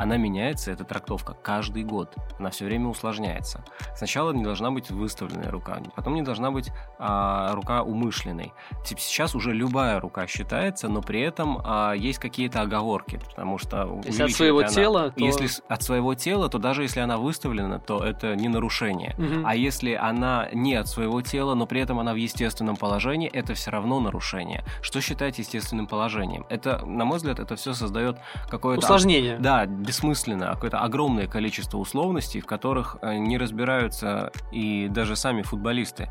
Она 0.00 0.16
меняется, 0.16 0.70
эта 0.70 0.84
трактовка, 0.84 1.34
каждый 1.34 1.84
год. 1.84 2.16
Она 2.38 2.48
все 2.48 2.64
время 2.64 2.88
усложняется. 2.88 3.62
Сначала 3.94 4.32
не 4.32 4.42
должна 4.42 4.70
быть 4.70 4.90
выставленная 4.90 5.50
рука, 5.50 5.78
потом 5.94 6.14
не 6.14 6.22
должна 6.22 6.50
быть 6.50 6.70
а, 6.98 7.54
рука 7.54 7.82
умышленной. 7.82 8.54
Сейчас 8.84 9.34
уже 9.34 9.52
любая 9.52 10.00
рука 10.00 10.26
считается, 10.26 10.88
но 10.88 11.02
при 11.02 11.20
этом 11.20 11.60
а, 11.62 11.92
есть 11.92 12.18
какие-то 12.18 12.62
оговорки, 12.62 13.20
потому 13.28 13.58
что... 13.58 14.00
Если 14.06 14.22
от 14.22 14.30
своего 14.30 14.60
она, 14.60 14.68
тела, 14.68 15.10
то... 15.10 15.22
Если 15.22 15.48
от 15.68 15.82
своего 15.82 16.14
тела, 16.14 16.48
то 16.48 16.58
даже 16.58 16.82
если 16.82 17.00
она 17.00 17.18
выставлена, 17.18 17.78
то 17.78 18.02
это 18.02 18.34
не 18.36 18.48
нарушение. 18.48 19.14
Мгм. 19.18 19.44
А 19.46 19.54
если 19.54 19.92
она 19.92 20.48
не 20.54 20.76
от 20.76 20.88
своего 20.88 21.20
тела, 21.20 21.54
но 21.54 21.66
при 21.66 21.82
этом 21.82 21.98
она 21.98 22.14
в 22.14 22.16
естественном 22.16 22.76
положении, 22.76 23.28
это 23.28 23.52
все 23.52 23.70
равно 23.70 24.00
нарушение. 24.00 24.64
Что 24.80 25.02
считать 25.02 25.38
естественным 25.38 25.86
положением? 25.86 26.46
Это, 26.48 26.84
на 26.86 27.04
мой 27.04 27.18
взгляд, 27.18 27.38
это 27.38 27.56
все 27.56 27.74
создает 27.74 28.16
какое-то... 28.48 28.84
Усложнение. 28.84 29.36
Да, 29.38 29.66
бессмысленно, 29.90 30.52
а 30.52 30.54
какое-то 30.54 30.78
огромное 30.78 31.26
количество 31.26 31.76
условностей, 31.78 32.40
в 32.40 32.46
которых 32.46 32.98
э, 33.02 33.16
не 33.16 33.36
разбираются 33.38 34.30
и 34.52 34.86
даже 34.88 35.16
сами 35.16 35.42
футболисты. 35.42 36.08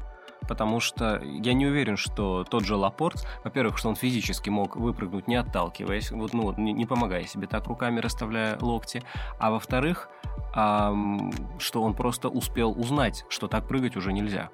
Потому 0.49 0.81
что 0.81 1.21
я 1.23 1.53
не 1.53 1.65
уверен, 1.65 1.95
что 1.95 2.43
тот 2.43 2.65
же 2.65 2.75
Лапорт, 2.75 3.25
во-первых, 3.45 3.77
что 3.77 3.87
он 3.87 3.95
физически 3.95 4.49
мог 4.49 4.75
выпрыгнуть, 4.75 5.29
не 5.29 5.37
отталкиваясь, 5.37 6.11
вот, 6.11 6.33
ну, 6.33 6.53
не, 6.57 6.73
не 6.73 6.85
помогая 6.85 7.23
себе 7.23 7.47
так 7.47 7.67
руками, 7.67 8.01
расставляя 8.01 8.57
локти. 8.59 9.01
А 9.39 9.49
во-вторых, 9.49 10.09
ам, 10.53 11.31
что 11.57 11.81
он 11.81 11.93
просто 11.93 12.27
успел 12.27 12.71
узнать, 12.71 13.25
что 13.29 13.47
так 13.47 13.65
прыгать 13.65 13.95
уже 13.95 14.11
нельзя. 14.11 14.49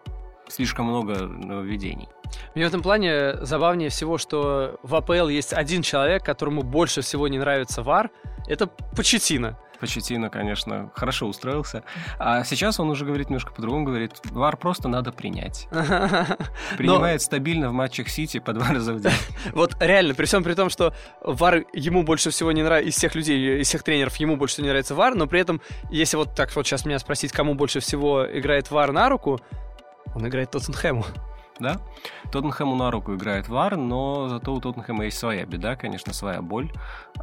Слишком 0.48 0.86
много 0.86 1.26
нововведений. 1.26 2.08
Мне 2.54 2.66
в 2.66 2.68
этом 2.68 2.82
плане 2.82 3.36
забавнее 3.44 3.90
всего, 3.90 4.18
что 4.18 4.80
в 4.84 4.96
АПЛ 4.96 5.28
есть 5.28 5.54
один 5.54 5.82
человек, 5.82 6.24
которому 6.24 6.62
больше 6.62 7.02
всего 7.02 7.28
не 7.28 7.40
нравится 7.40 7.82
ВАР. 7.82 8.12
Это 8.48 8.68
Почетина. 8.68 9.58
Почетина, 9.80 10.30
конечно, 10.30 10.90
хорошо 10.96 11.28
устроился. 11.28 11.84
А 12.18 12.44
сейчас 12.44 12.80
он 12.80 12.90
уже 12.90 13.06
говорит 13.06 13.30
немножко 13.30 13.52
по-другому, 13.52 13.86
говорит, 13.86 14.14
ВАР 14.26 14.58
просто 14.58 14.88
надо 14.88 15.12
принять. 15.12 15.68
Принимает 16.78 17.22
стабильно 17.22 17.70
в 17.70 17.74
матчах 17.74 18.10
Сити 18.10 18.40
по 18.40 18.54
два 18.54 18.68
раза 18.70 18.94
в 18.94 19.02
день. 19.02 19.12
Вот 19.54 19.76
реально, 19.80 20.14
при 20.14 20.26
всем 20.26 20.44
при 20.44 20.54
том, 20.54 20.70
что 20.70 20.94
ВАР 21.22 21.66
ему 21.74 22.04
больше 22.04 22.30
всего 22.30 22.52
не 22.52 22.64
нравится, 22.64 22.90
из 22.90 22.96
всех 22.96 23.16
людей, 23.16 23.62
из 23.62 23.68
всех 23.68 23.84
тренеров 23.84 24.16
ему 24.18 24.38
больше 24.38 24.54
всего 24.56 24.66
не 24.66 24.70
нравится 24.70 24.96
ВАР, 24.96 25.16
но 25.16 25.28
при 25.28 25.42
этом, 25.42 25.62
если 25.92 26.18
вот 26.18 26.36
так 26.36 26.56
вот 26.56 26.66
сейчас 26.66 26.86
меня 26.86 27.00
спросить, 27.00 27.32
кому 27.32 27.54
больше 27.56 27.80
всего 27.80 28.26
играет 28.32 28.72
ВАР 28.72 28.92
на 28.92 29.10
руку, 29.10 29.42
он 30.16 30.28
играет 30.28 30.52
Тоттенхэму. 30.52 31.06
Да? 31.60 31.78
Тоттенхэму 32.34 32.76
на 32.76 32.92
руку 32.92 33.16
играет 33.16 33.48
ВАР, 33.48 33.78
но 33.78 34.28
зато 34.28 34.54
у 34.54 34.60
Тоттенхэма 34.60 35.06
есть 35.06 35.18
своя 35.18 35.46
беда, 35.46 35.76
конечно, 35.78 36.12
своя 36.14 36.42
боль. 36.42 36.70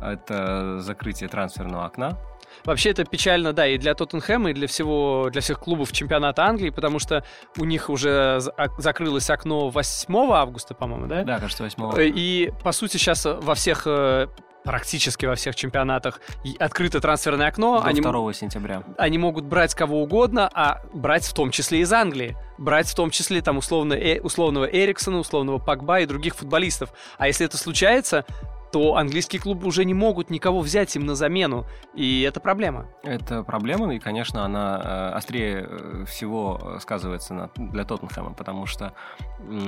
Это 0.01 0.81
закрытие 0.81 1.29
трансферного 1.29 1.85
окна. 1.85 2.19
Вообще 2.65 2.91
это 2.91 3.05
печально, 3.05 3.53
да, 3.53 3.67
и 3.67 3.77
для 3.79 3.95
Тоттенхэма, 3.95 4.51
и 4.51 4.55
для 4.55 4.67
всего, 4.69 5.29
для 5.31 5.41
всех 5.41 5.59
клубов 5.59 5.93
чемпионата 5.93 6.45
Англии, 6.45 6.71
потому 6.71 6.99
что 6.99 7.25
у 7.59 7.65
них 7.65 7.89
уже 7.91 8.41
ок- 8.59 8.79
закрылось 8.81 9.29
окно 9.31 9.69
8 9.71 10.15
августа, 10.33 10.75
по-моему, 10.75 11.07
да? 11.07 11.25
Да, 11.25 11.39
кажется, 11.39 11.63
8 11.65 11.93
Э, 11.99 12.07
И, 12.07 12.53
по 12.63 12.73
сути, 12.73 12.99
сейчас 12.99 13.25
во 13.27 13.55
всех, 13.55 13.83
э, 13.87 14.29
практически 14.65 15.27
во 15.27 15.35
всех 15.35 15.57
чемпионатах 15.57 16.21
открыто 16.59 17.01
трансферное 17.01 17.49
окно. 17.49 17.81
до 17.81 17.87
Они, 17.87 18.01
2 18.01 18.33
сентября. 18.33 18.83
они 18.99 19.19
могут 19.19 19.45
брать 19.45 19.75
кого 19.75 20.03
угодно, 20.03 20.49
а 20.53 20.83
брать 20.93 21.25
в 21.25 21.33
том 21.35 21.51
числе 21.51 21.81
из 21.81 21.93
Англии. 21.93 22.37
Брать 22.59 22.89
в 22.89 22.95
том 22.95 23.11
числе 23.11 23.43
там 23.43 23.59
условно, 23.59 23.95
э- 23.95 24.21
условного 24.21 24.65
Эриксона, 24.67 25.19
условного 25.19 25.59
Пакба 25.59 26.01
и 26.01 26.07
других 26.07 26.37
футболистов. 26.37 26.93
А 27.19 27.27
если 27.27 27.47
это 27.47 27.59
случается, 27.59 28.25
то 28.73 28.97
английские 28.97 29.41
клубы 29.41 29.67
уже 29.67 29.85
не 29.85 29.95
могут 29.95 30.31
никого 30.31 30.61
взять 30.61 30.97
им 30.97 31.05
на 31.07 31.15
замену. 31.15 31.67
И 31.95 32.23
это 32.23 32.41
проблема. 32.41 32.87
Это 33.03 33.43
проблема, 33.43 33.95
и, 33.95 33.99
конечно, 33.99 34.45
она 34.45 34.81
э, 34.83 35.17
острее 35.17 35.67
э, 35.69 36.05
всего 36.09 36.59
э, 36.77 36.79
сказывается 36.81 37.35
на- 37.35 37.51
для 37.57 37.85
Тоттенхэма, 37.85 38.33
потому 38.33 38.67
что 38.67 38.95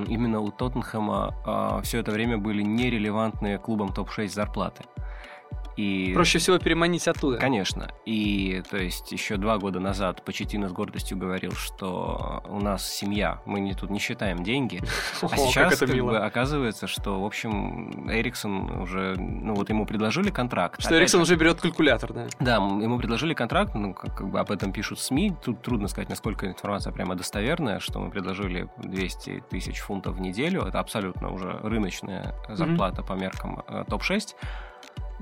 именно 0.09 0.41
у 0.41 0.51
Тоттенхэма 0.51 1.81
все 1.85 1.99
это 1.99 2.13
время 2.13 2.39
были 2.39 2.63
нерелевантные 2.63 3.59
клубам 3.59 3.93
топ-6 3.93 4.29
зарплаты. 4.29 4.85
И 5.77 6.13
Проще 6.15 6.39
всего 6.39 6.59
переманить 6.59 7.09
оттуда. 7.09 7.39
Конечно. 7.39 7.91
И 8.05 8.63
то 8.71 8.77
есть 8.77 9.11
еще 9.13 9.37
два 9.37 9.59
года 9.59 9.81
назад 9.81 10.25
Почетина 10.25 10.69
с 10.69 10.73
гордостью 10.73 11.19
говорил, 11.19 11.53
что 11.53 12.43
у 12.49 12.61
нас 12.61 12.87
семья, 12.89 13.41
мы 13.45 13.61
не, 13.61 13.75
тут 13.75 13.91
не 13.91 13.99
считаем 13.99 14.43
деньги. 14.43 14.81
А 15.35 15.37
сейчас 15.37 15.79
как 15.79 15.91
бы 15.91 16.19
оказывается, 16.19 16.87
что, 16.87 17.21
в 17.21 17.25
общем, 17.25 18.09
Эриксон 18.09 18.83
уже, 18.83 19.17
ну 19.17 19.55
вот 19.55 19.69
ему 19.71 19.87
предложили 19.87 20.31
контракт. 20.31 20.81
Что 20.81 20.97
Эриксон 20.97 21.21
же, 21.21 21.33
уже 21.33 21.37
берет 21.37 21.61
калькулятор, 21.61 22.13
да. 22.13 22.27
Да, 22.41 22.55
ему 22.57 22.99
предложили 22.99 23.35
контракт, 23.35 23.75
ну, 23.75 23.95
как, 23.95 24.17
как 24.17 24.29
бы 24.29 24.39
об 24.39 24.51
этом 24.51 24.73
пишут 24.73 25.01
СМИ. 25.01 25.33
Тут 25.43 25.63
трудно 25.63 25.89
сказать, 25.89 26.09
насколько 26.09 26.47
информация 26.47 26.93
прямо 26.93 27.15
достоверная, 27.15 27.81
что 27.81 27.99
мы 27.99 28.11
предложили 28.11 28.69
200 28.79 29.45
тысяч 29.51 29.81
фунтов 29.81 30.17
в 30.17 30.21
неделю. 30.21 30.63
Это 30.63 30.79
абсолютно 30.79 31.33
уже 31.33 31.59
рыночная 31.63 32.35
зарплата 32.49 33.03
по 33.03 33.15
меркам 33.15 33.65
э, 33.67 33.85
топ-6. 33.89 34.35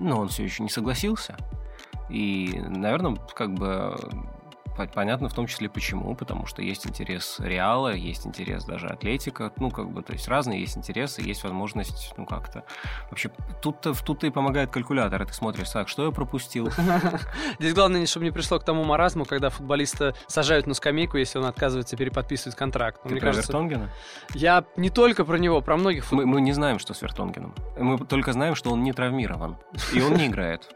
Но 0.03 0.21
он 0.21 0.29
все 0.29 0.45
еще 0.45 0.63
не 0.63 0.69
согласился. 0.69 1.37
И, 2.11 2.61
наверное, 2.69 3.17
как 3.35 3.55
бы 3.55 3.97
понятно 4.95 5.29
в 5.29 5.35
том 5.35 5.47
числе 5.47 5.69
почему, 5.69 6.15
потому 6.15 6.47
что 6.47 6.63
есть 6.63 6.87
интерес 6.87 7.37
Реала, 7.39 7.95
есть 7.95 8.27
интерес 8.27 8.65
даже 8.65 8.89
Атлетика, 8.89 9.53
ну, 9.57 9.71
как 9.71 9.91
бы, 9.91 10.03
то 10.03 10.13
есть 10.13 10.29
разные 10.29 10.61
есть 10.61 10.77
интересы, 10.77 11.23
есть 11.23 11.43
возможность, 11.45 12.13
ну, 12.17 12.27
как-то... 12.27 12.65
Вообще, 13.11 13.31
тут-то, 13.61 13.95
тут-то 13.95 14.27
и 14.27 14.31
помогает 14.31 14.71
калькулятор, 14.71 15.23
и 15.23 15.27
ты 15.27 15.33
смотришь, 15.33 15.71
так, 15.71 15.89
что 15.89 16.05
я 16.05 16.11
пропустил, 16.11 16.71
Здесь 17.59 17.75
главное, 17.75 18.07
чтобы 18.07 18.25
не 18.25 18.31
пришло 18.31 18.59
к 18.59 18.65
тому 18.65 18.85
маразму, 18.85 19.25
когда 19.25 19.51
футболиста 19.51 20.15
сажают 20.27 20.67
на 20.67 20.75
скамейку, 20.75 21.17
если 21.17 21.39
он 21.39 21.47
отказывается 21.47 21.97
переподписывать 21.97 22.57
контракт. 22.57 23.01
Но 23.05 23.11
Ты 23.11 23.21
про 23.21 23.33
Вертонгена? 23.33 23.91
я 24.35 24.65
не 24.77 24.91
только 24.91 25.25
про 25.25 25.37
него, 25.37 25.61
про 25.61 25.77
многих 25.77 26.05
футболистов. 26.05 26.35
мы 26.35 26.41
не 26.41 26.53
знаем, 26.53 26.79
что 26.79 26.95
с 26.95 27.03
Вертонгеном. 27.03 27.55
Мы 27.79 27.99
только 27.99 28.33
знаем, 28.33 28.55
что 28.55 28.71
он 28.71 28.83
не 28.83 28.93
травмирован. 28.93 29.57
И 29.93 30.01
он 30.01 30.15
не 30.15 30.27
играет. 30.27 30.75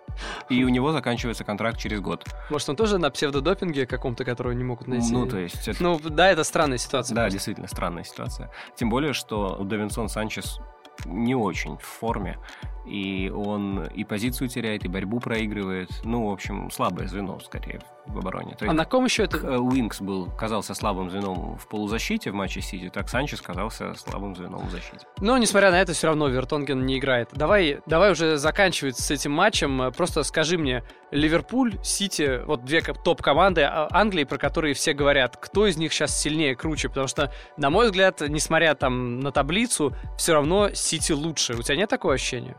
И 0.49 0.65
у 0.65 0.69
него 0.69 0.93
заканчивается 0.93 1.45
контракт 1.45 1.79
через 1.79 2.01
год. 2.01 2.25
Может, 2.51 2.69
он 2.71 2.77
тоже 2.77 2.99
на 2.99 3.11
псевдодопинге 3.11 3.87
каком-то, 3.97 4.25
которого 4.25 4.53
не 4.53 4.65
могут 4.65 4.89
найти? 4.89 5.13
Ну, 5.13 5.27
то 5.27 5.39
есть... 5.39 5.67
это- 5.69 5.83
Ну, 5.83 5.99
да, 5.99 6.31
это 6.31 6.45
странная 6.45 6.79
ситуация. 6.79 7.15
Да, 7.15 7.23
просто. 7.23 7.37
действительно 7.37 7.69
странная 7.69 8.05
ситуация. 8.05 8.51
Тем 8.77 8.91
более, 8.91 9.13
что 9.13 9.57
Давинсон 9.65 10.09
Санчес 10.09 10.61
не 11.05 11.35
очень 11.35 11.77
в 11.79 11.83
форме. 11.83 12.39
И 12.87 13.31
он 13.35 13.85
и 13.87 14.05
позицию 14.05 14.49
теряет, 14.49 14.85
и 14.85 14.89
борьбу 14.89 15.19
проигрывает. 15.21 15.91
Ну, 16.05 16.29
в 16.29 16.33
общем, 16.33 16.71
слабое 16.71 17.09
звено, 17.09 17.39
скорее, 17.41 17.81
в 18.07 18.19
обороне. 18.19 18.53
То 18.55 18.65
А 18.65 18.69
есть, 18.69 18.77
на 18.77 18.85
ком 18.85 19.05
еще 19.07 19.25
это? 19.25 19.61
Уинкс 19.61 20.01
был, 20.01 20.29
казался 20.39 20.75
слабым 20.75 21.11
звеном 21.11 21.59
в 21.59 21.67
полузащите 21.69 22.31
в 22.31 22.35
матче 22.35 22.61
Сити, 22.61 22.89
так 22.93 23.09
Санчес 23.09 23.41
казался 23.41 23.95
слабым 23.95 24.37
звеном 24.37 24.67
в 24.67 24.71
защите. 24.71 25.05
Но, 25.21 25.37
несмотря 25.39 25.71
на 25.73 25.81
это, 25.81 25.93
все 25.95 26.07
равно 26.07 26.29
Вертонген 26.29 26.87
не 26.87 26.99
играет. 26.99 27.31
Давай, 27.33 27.81
давай 27.87 28.13
уже 28.13 28.37
заканчивать 28.37 28.97
с 28.99 29.11
этим 29.11 29.33
матчем. 29.33 29.93
Просто 29.97 30.23
скажи 30.23 30.57
мне, 30.57 30.85
Ливерпуль, 31.11 31.75
Сити, 31.83 32.43
вот 32.47 32.65
две 32.65 32.81
ко- 32.83 32.95
топ-команды 32.95 33.63
а- 33.63 33.89
Англии, 33.91 34.25
про 34.25 34.39
которые 34.39 34.75
все 34.75 34.93
говорят, 34.93 35.37
кто 35.37 35.67
из 35.67 35.77
них 35.77 35.93
сейчас 35.93 36.17
сильнее, 36.21 36.55
круче? 36.55 36.89
Потому 36.89 37.09
что, 37.09 37.33
на 37.57 37.71
мой 37.71 37.87
взгляд, 37.87 38.21
несмотря 38.29 38.75
там 38.77 39.19
на 39.21 39.33
таблицу, 39.33 39.93
все 40.17 40.35
равно 40.35 40.71
Сити 40.75 41.13
лучше. 41.13 41.55
У 41.55 41.63
тебя 41.63 41.77
нет 41.77 41.91
такого 41.91 42.15
ощущения? 42.15 42.57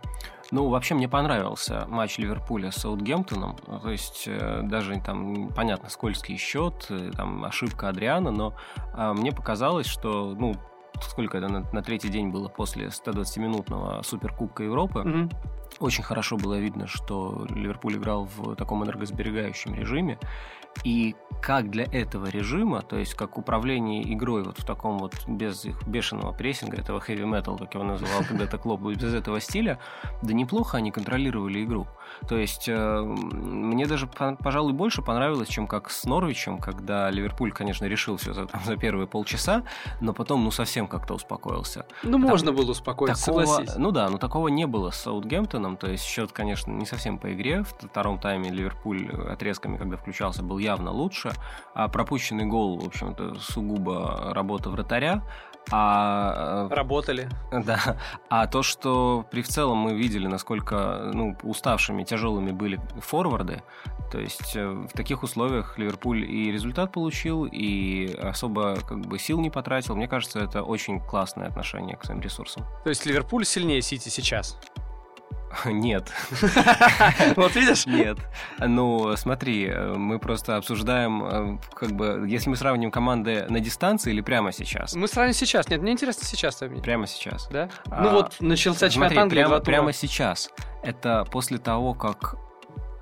Ну, 0.51 0.69
вообще 0.69 0.95
мне 0.95 1.09
понравился 1.09 1.85
матч 1.87 2.17
Ливерпуля 2.17 2.71
с 2.71 2.77
Саутгемптоном. 2.77 3.57
То 3.81 3.89
есть 3.89 4.23
э, 4.27 4.61
даже 4.63 4.99
там 5.01 5.49
понятно 5.49 5.89
скользкий 5.89 6.37
счет, 6.37 6.85
э, 6.89 7.11
там 7.15 7.43
ошибка 7.43 7.89
Адриана, 7.89 8.31
но 8.31 8.53
э, 8.93 9.13
мне 9.13 9.31
показалось, 9.31 9.87
что 9.87 10.33
ну 10.37 10.55
сколько 11.01 11.37
это 11.37 11.47
на, 11.49 11.59
на 11.71 11.81
третий 11.81 12.09
день 12.09 12.29
было 12.29 12.47
после 12.47 12.87
120-минутного 12.87 14.03
Суперкубка 14.03 14.63
Европы. 14.63 14.99
Mm-hmm. 15.01 15.35
Очень 15.79 16.03
хорошо 16.03 16.37
было 16.37 16.57
видно, 16.59 16.87
что 16.87 17.45
Ливерпуль 17.49 17.97
играл 17.97 18.27
в 18.35 18.55
таком 18.55 18.83
энергосберегающем 18.83 19.75
режиме. 19.75 20.17
И 20.83 21.15
как 21.41 21.69
для 21.69 21.85
этого 21.85 22.27
режима, 22.27 22.81
то 22.81 22.97
есть 22.97 23.13
как 23.13 23.37
управление 23.37 24.13
игрой 24.13 24.43
вот 24.43 24.59
в 24.59 24.65
таком 24.65 24.97
вот 24.99 25.13
без 25.27 25.65
их 25.65 25.87
бешеного 25.87 26.33
прессинга, 26.33 26.77
этого 26.77 26.99
heavy 26.99 27.23
metal, 27.23 27.57
как 27.57 27.73
его 27.73 27.83
называл 27.83 28.23
когда-то 28.27 28.57
Клоп, 28.57 28.81
без 28.95 29.13
этого 29.13 29.39
стиля, 29.39 29.79
да 30.21 30.33
неплохо 30.33 30.77
они 30.77 30.91
контролировали 30.91 31.63
игру. 31.63 31.87
То 32.27 32.37
есть 32.37 32.67
э, 32.67 33.01
мне 33.01 33.85
даже, 33.85 34.07
пожалуй, 34.07 34.73
больше 34.73 35.01
понравилось, 35.01 35.49
чем 35.49 35.67
как 35.67 35.91
с 35.91 36.05
Норвичем, 36.05 36.57
когда 36.57 37.09
Ливерпуль, 37.09 37.51
конечно, 37.51 37.85
решил 37.85 38.17
все 38.17 38.33
за, 38.33 38.45
там, 38.45 38.61
за 38.63 38.75
первые 38.77 39.07
полчаса, 39.07 39.63
но 40.01 40.13
потом, 40.13 40.43
ну, 40.43 40.51
совсем 40.51 40.87
как-то 40.87 41.13
успокоился. 41.13 41.85
Ну, 42.03 42.13
там 42.13 42.21
можно 42.21 42.51
было 42.51 42.71
успокоиться, 42.71 43.25
такого, 43.25 43.45
согласись. 43.45 43.75
Ну 43.77 43.91
да, 43.91 44.09
но 44.09 44.17
такого 44.17 44.47
не 44.47 44.65
было 44.65 44.91
с 44.91 45.01
Саутгемптоном, 45.01 45.66
то 45.75 45.89
есть 45.89 46.05
счет, 46.05 46.31
конечно, 46.31 46.71
не 46.71 46.85
совсем 46.85 47.17
по 47.17 47.33
игре. 47.33 47.63
В 47.63 47.69
втором 47.69 48.19
тайме 48.19 48.49
Ливерпуль 48.49 49.09
отрезками, 49.29 49.77
когда 49.77 49.97
включался, 49.97 50.43
был 50.43 50.59
явно 50.59 50.91
лучше, 50.91 51.31
а 51.73 51.87
пропущенный 51.89 52.45
гол, 52.45 52.79
в 52.79 52.87
общем-то, 52.87 53.35
сугубо 53.35 54.31
работа 54.33 54.69
вратаря. 54.69 55.23
А, 55.71 56.67
э, 56.69 56.73
Работали. 56.73 57.29
Да. 57.51 57.97
А 58.29 58.47
то, 58.47 58.63
что 58.63 59.25
при 59.29 59.41
в 59.41 59.47
целом 59.47 59.77
мы 59.77 59.93
видели, 59.93 60.27
насколько 60.27 61.11
ну, 61.13 61.35
уставшими, 61.43 62.03
тяжелыми 62.03 62.51
были 62.51 62.79
форварды, 63.01 63.61
то 64.11 64.19
есть 64.19 64.55
э, 64.55 64.65
в 64.65 64.93
таких 64.93 65.23
условиях 65.23 65.77
Ливерпуль 65.77 66.23
и 66.23 66.51
результат 66.51 66.93
получил, 66.93 67.45
и 67.45 68.13
особо 68.21 68.77
как 68.87 69.01
бы 69.01 69.19
сил 69.19 69.39
не 69.39 69.49
потратил. 69.49 69.95
Мне 69.95 70.07
кажется, 70.07 70.39
это 70.39 70.63
очень 70.63 71.01
классное 71.01 71.47
отношение 71.47 71.97
к 71.97 72.05
своим 72.05 72.21
ресурсам. 72.21 72.63
То 72.83 72.89
есть 72.89 73.05
Ливерпуль 73.05 73.45
сильнее 73.45 73.81
Сити 73.81 74.09
сейчас? 74.09 74.57
Нет. 75.65 76.11
Вот 77.35 77.55
видишь? 77.55 77.85
Нет. 77.85 78.17
Ну, 78.59 79.15
смотри, 79.15 79.71
мы 79.95 80.19
просто 80.19 80.57
обсуждаем, 80.57 81.23
э, 81.23 81.57
как 81.73 81.91
бы, 81.91 82.25
если 82.27 82.49
мы 82.49 82.55
сравним 82.55 82.91
команды 82.91 83.45
на 83.49 83.59
дистанции 83.59 84.11
или 84.11 84.21
прямо 84.21 84.51
сейчас? 84.51 84.95
Мы 84.95 85.07
сравним 85.07 85.33
сейчас. 85.33 85.69
Нет, 85.69 85.81
мне 85.81 85.91
интересно 85.91 86.25
сейчас. 86.25 86.61
Прямо 86.83 87.07
сейчас. 87.07 87.47
Да? 87.49 87.69
А, 87.89 88.03
ну 88.03 88.11
вот, 88.11 88.37
начался 88.39 88.89
чемпионат 88.89 89.17
Англии. 89.17 89.61
Прямо, 89.63 89.93
сейчас. 89.93 90.49
Это 90.83 91.25
после 91.31 91.57
того, 91.57 91.93
как 91.93 92.35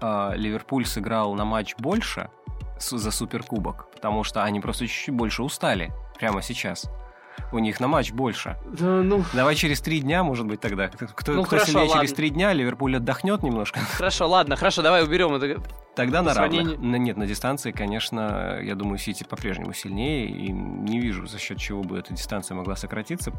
э, 0.01 0.31
Ливерпуль 0.35 0.85
сыграл 0.85 1.33
на 1.35 1.45
матч 1.45 1.75
больше 1.77 2.29
за 2.79 3.11
Суперкубок, 3.11 3.89
потому 3.93 4.23
что 4.23 4.43
они 4.43 4.59
просто 4.59 4.87
чуть-чуть 4.87 5.15
больше 5.15 5.43
устали 5.43 5.93
прямо 6.17 6.41
сейчас 6.41 6.89
у 7.51 7.59
них 7.59 7.79
на 7.79 7.87
матч 7.87 8.11
больше. 8.11 8.57
Да, 8.65 9.01
ну... 9.01 9.23
Давай 9.33 9.55
через 9.55 9.81
три 9.81 9.99
дня, 10.01 10.23
может 10.23 10.45
быть, 10.45 10.59
тогда. 10.59 10.87
Кто, 10.87 11.33
ну, 11.33 11.41
кто 11.43 11.51
хорошо, 11.51 11.65
сильнее 11.67 11.87
ладно. 11.89 12.01
через 12.03 12.15
три 12.15 12.29
дня, 12.29 12.53
Ливерпуль 12.53 12.97
отдохнет 12.97 13.43
немножко. 13.43 13.79
Хорошо, 13.79 14.27
ладно, 14.27 14.55
хорошо, 14.55 14.81
давай 14.81 15.03
уберем 15.03 15.33
это 15.33 15.61
Тогда 15.95 16.21
на 16.21 16.33
равных. 16.33 16.77
Нет, 16.79 17.17
на 17.17 17.25
дистанции, 17.25 17.71
конечно, 17.71 18.59
я 18.61 18.75
думаю, 18.75 18.97
Сити 18.97 19.23
по-прежнему 19.23 19.73
сильнее, 19.73 20.27
и 20.27 20.51
не 20.51 20.99
вижу, 20.99 21.25
за 21.27 21.39
счет 21.39 21.57
чего 21.57 21.83
бы 21.83 21.97
эта 21.97 22.13
дистанция 22.13 22.55
могла 22.55 22.75
сократиться, 22.75 23.31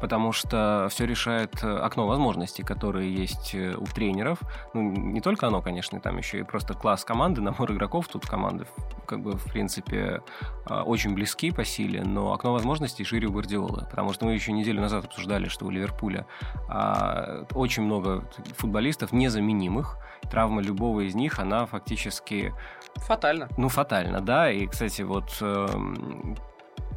потому 0.00 0.32
что 0.32 0.88
все 0.90 1.06
решает 1.06 1.62
э, 1.62 1.78
окно 1.78 2.06
возможностей, 2.06 2.62
которые 2.62 3.14
есть 3.14 3.54
э, 3.54 3.74
у 3.76 3.84
тренеров. 3.86 4.40
Ну, 4.74 4.82
не 4.82 5.20
только 5.20 5.46
оно, 5.46 5.62
конечно, 5.62 6.00
там 6.00 6.18
еще 6.18 6.40
и 6.40 6.42
просто 6.42 6.74
класс 6.74 7.04
команды, 7.04 7.40
набор 7.40 7.72
игроков 7.72 8.08
тут 8.08 8.26
команды, 8.26 8.66
как 9.06 9.20
бы, 9.20 9.32
в 9.32 9.44
принципе, 9.52 10.22
а, 10.66 10.82
очень 10.82 11.14
близки 11.14 11.50
по 11.50 11.64
силе, 11.64 12.02
но 12.02 12.32
окно 12.32 12.52
возможностей 12.52 13.04
шире 13.04 13.28
у 13.28 13.32
Гвардиолы, 13.32 13.86
потому 13.90 14.12
что 14.12 14.26
мы 14.26 14.34
еще 14.34 14.52
неделю 14.52 14.80
назад 14.80 15.04
обсуждали, 15.04 15.48
что 15.48 15.66
у 15.66 15.70
Ливерпуля 15.70 16.26
а, 16.68 17.46
очень 17.54 17.82
много 17.82 18.24
футболистов 18.56 19.12
незаменимых, 19.12 19.96
травма 20.30 20.62
любого 20.62 21.00
из 21.00 21.14
них, 21.14 21.38
она 21.38 21.66
фактически... 21.66 22.52
Фатально. 22.96 23.48
Ну, 23.56 23.68
фатально, 23.68 24.20
да. 24.20 24.50
И, 24.50 24.66
кстати, 24.66 25.02
вот 25.02 25.36
э, 25.40 25.66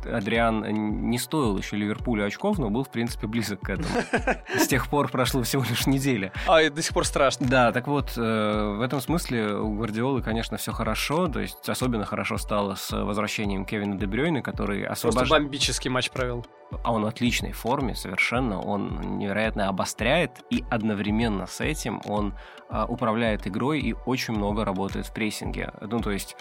Адриан 0.06 1.10
не 1.10 1.18
стоил 1.18 1.58
еще 1.58 1.78
Ливерпулю 1.78 2.26
очков, 2.26 2.60
но 2.60 2.70
был, 2.70 2.84
в 2.84 2.90
принципе, 2.90 3.28
близок 3.28 3.62
к 3.62 3.70
этому. 3.70 3.90
С 4.58 4.68
тех 4.68 4.88
пор 4.90 5.10
прошло 5.10 5.44
всего 5.44 5.64
лишь 5.68 5.88
неделя. 5.88 6.32
А, 6.48 6.62
и 6.62 6.70
до 6.70 6.82
сих 6.82 6.94
пор 6.94 7.06
страшно. 7.06 7.48
Да, 7.48 7.72
так 7.72 7.88
вот, 7.88 8.14
э, 8.18 8.76
в 8.78 8.82
этом 8.82 9.02
смысле 9.02 9.56
у 9.56 9.76
Гвардиолы, 9.76 10.22
конечно, 10.22 10.58
все 10.58 10.72
хорошо, 10.72 11.28
то 11.28 11.40
есть 11.40 11.68
особенно 11.68 12.06
хорошо 12.06 12.38
стало 12.38 12.76
с 12.76 12.92
возвращением 12.92 13.66
Кевина 13.66 13.96
Дебрёйна, 13.96 14.42
который 14.42 14.86
освобождает... 14.86 15.30
Просто 15.30 15.44
бомбический 15.44 15.90
матч 15.90 16.12
провел. 16.12 16.46
А 16.84 16.92
он 16.92 17.04
в 17.04 17.08
отличной 17.08 17.52
форме 17.52 17.96
совершенно, 17.96 18.60
он 18.60 19.18
невероятно 19.18 19.68
обостряет, 19.68 20.32
и 20.50 20.64
одновременно 20.70 21.46
с 21.46 21.62
этим 21.62 22.02
он 22.06 22.34
управляет 22.88 23.48
игрой 23.48 23.80
и 23.80 23.96
очень 24.06 24.34
много 24.34 24.66
работает 24.66 25.06
в 25.06 25.14
прессинге. 25.14 25.72
Ну, 25.82 26.00
то 26.00 26.12
есть 26.12 26.36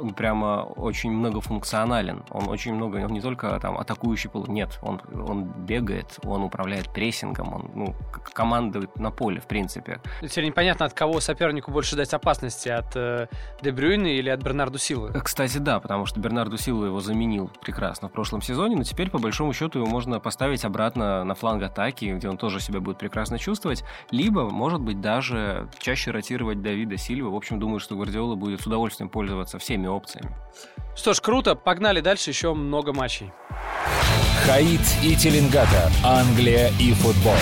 он 0.00 0.14
прямо 0.14 0.62
очень 0.76 1.10
многофункционален. 1.10 2.24
Он 2.30 2.48
очень 2.48 2.74
много, 2.74 2.96
он 2.96 3.10
не 3.12 3.20
только 3.20 3.58
там 3.60 3.78
атакующий 3.78 4.30
пол, 4.30 4.46
нет, 4.46 4.78
он, 4.82 5.00
он 5.12 5.44
бегает, 5.44 6.18
он 6.24 6.42
управляет 6.42 6.92
прессингом, 6.92 7.54
он 7.54 7.70
ну, 7.74 7.94
командует 8.32 8.96
на 8.96 9.10
поле, 9.10 9.40
в 9.40 9.46
принципе. 9.46 10.00
Теперь 10.22 10.46
непонятно, 10.46 10.86
от 10.86 10.92
кого 10.92 11.20
сопернику 11.20 11.70
больше 11.70 11.96
дать 11.96 12.12
опасности, 12.14 12.68
от 12.68 12.94
э, 12.96 13.28
Дебрюйна 13.62 14.06
или 14.06 14.28
от 14.28 14.42
Бернарду 14.42 14.78
Силы. 14.78 15.12
Кстати, 15.24 15.58
да, 15.58 15.80
потому 15.80 16.06
что 16.06 16.20
Бернарду 16.20 16.56
Силу 16.56 16.84
его 16.84 17.00
заменил 17.00 17.50
прекрасно 17.60 18.08
в 18.08 18.12
прошлом 18.12 18.42
сезоне, 18.42 18.76
но 18.76 18.84
теперь, 18.84 19.10
по 19.10 19.18
большому 19.18 19.52
счету, 19.52 19.80
его 19.80 19.88
можно 19.88 20.20
поставить 20.20 20.64
обратно 20.64 21.24
на 21.24 21.34
фланг 21.34 21.62
атаки, 21.62 22.14
где 22.16 22.28
он 22.28 22.36
тоже 22.36 22.60
себя 22.60 22.80
будет 22.80 22.98
прекрасно 22.98 23.38
чувствовать, 23.38 23.84
либо, 24.10 24.48
может 24.48 24.80
быть, 24.80 25.00
даже 25.00 25.68
чаще 25.78 26.10
ротировать 26.10 26.62
Давида 26.62 26.96
Сильва. 26.96 27.30
В 27.30 27.34
общем, 27.34 27.58
думаю, 27.58 27.80
что 27.80 27.96
Гвардиола 27.96 28.34
будет 28.34 28.60
с 28.60 28.66
удовольствием 28.66 29.08
пользоваться 29.08 29.58
всеми 29.58 29.86
опциями. 29.86 30.34
Что 30.96 31.14
ж, 31.14 31.20
круто, 31.20 31.54
погнали 31.54 32.00
дальше, 32.00 32.30
еще 32.30 32.54
много 32.54 32.92
матчей. 32.92 33.30
Хаид 34.44 34.80
и 35.02 35.14
Теленгата, 35.14 35.90
Англия 36.04 36.70
и 36.80 36.92
футбол. 36.92 37.34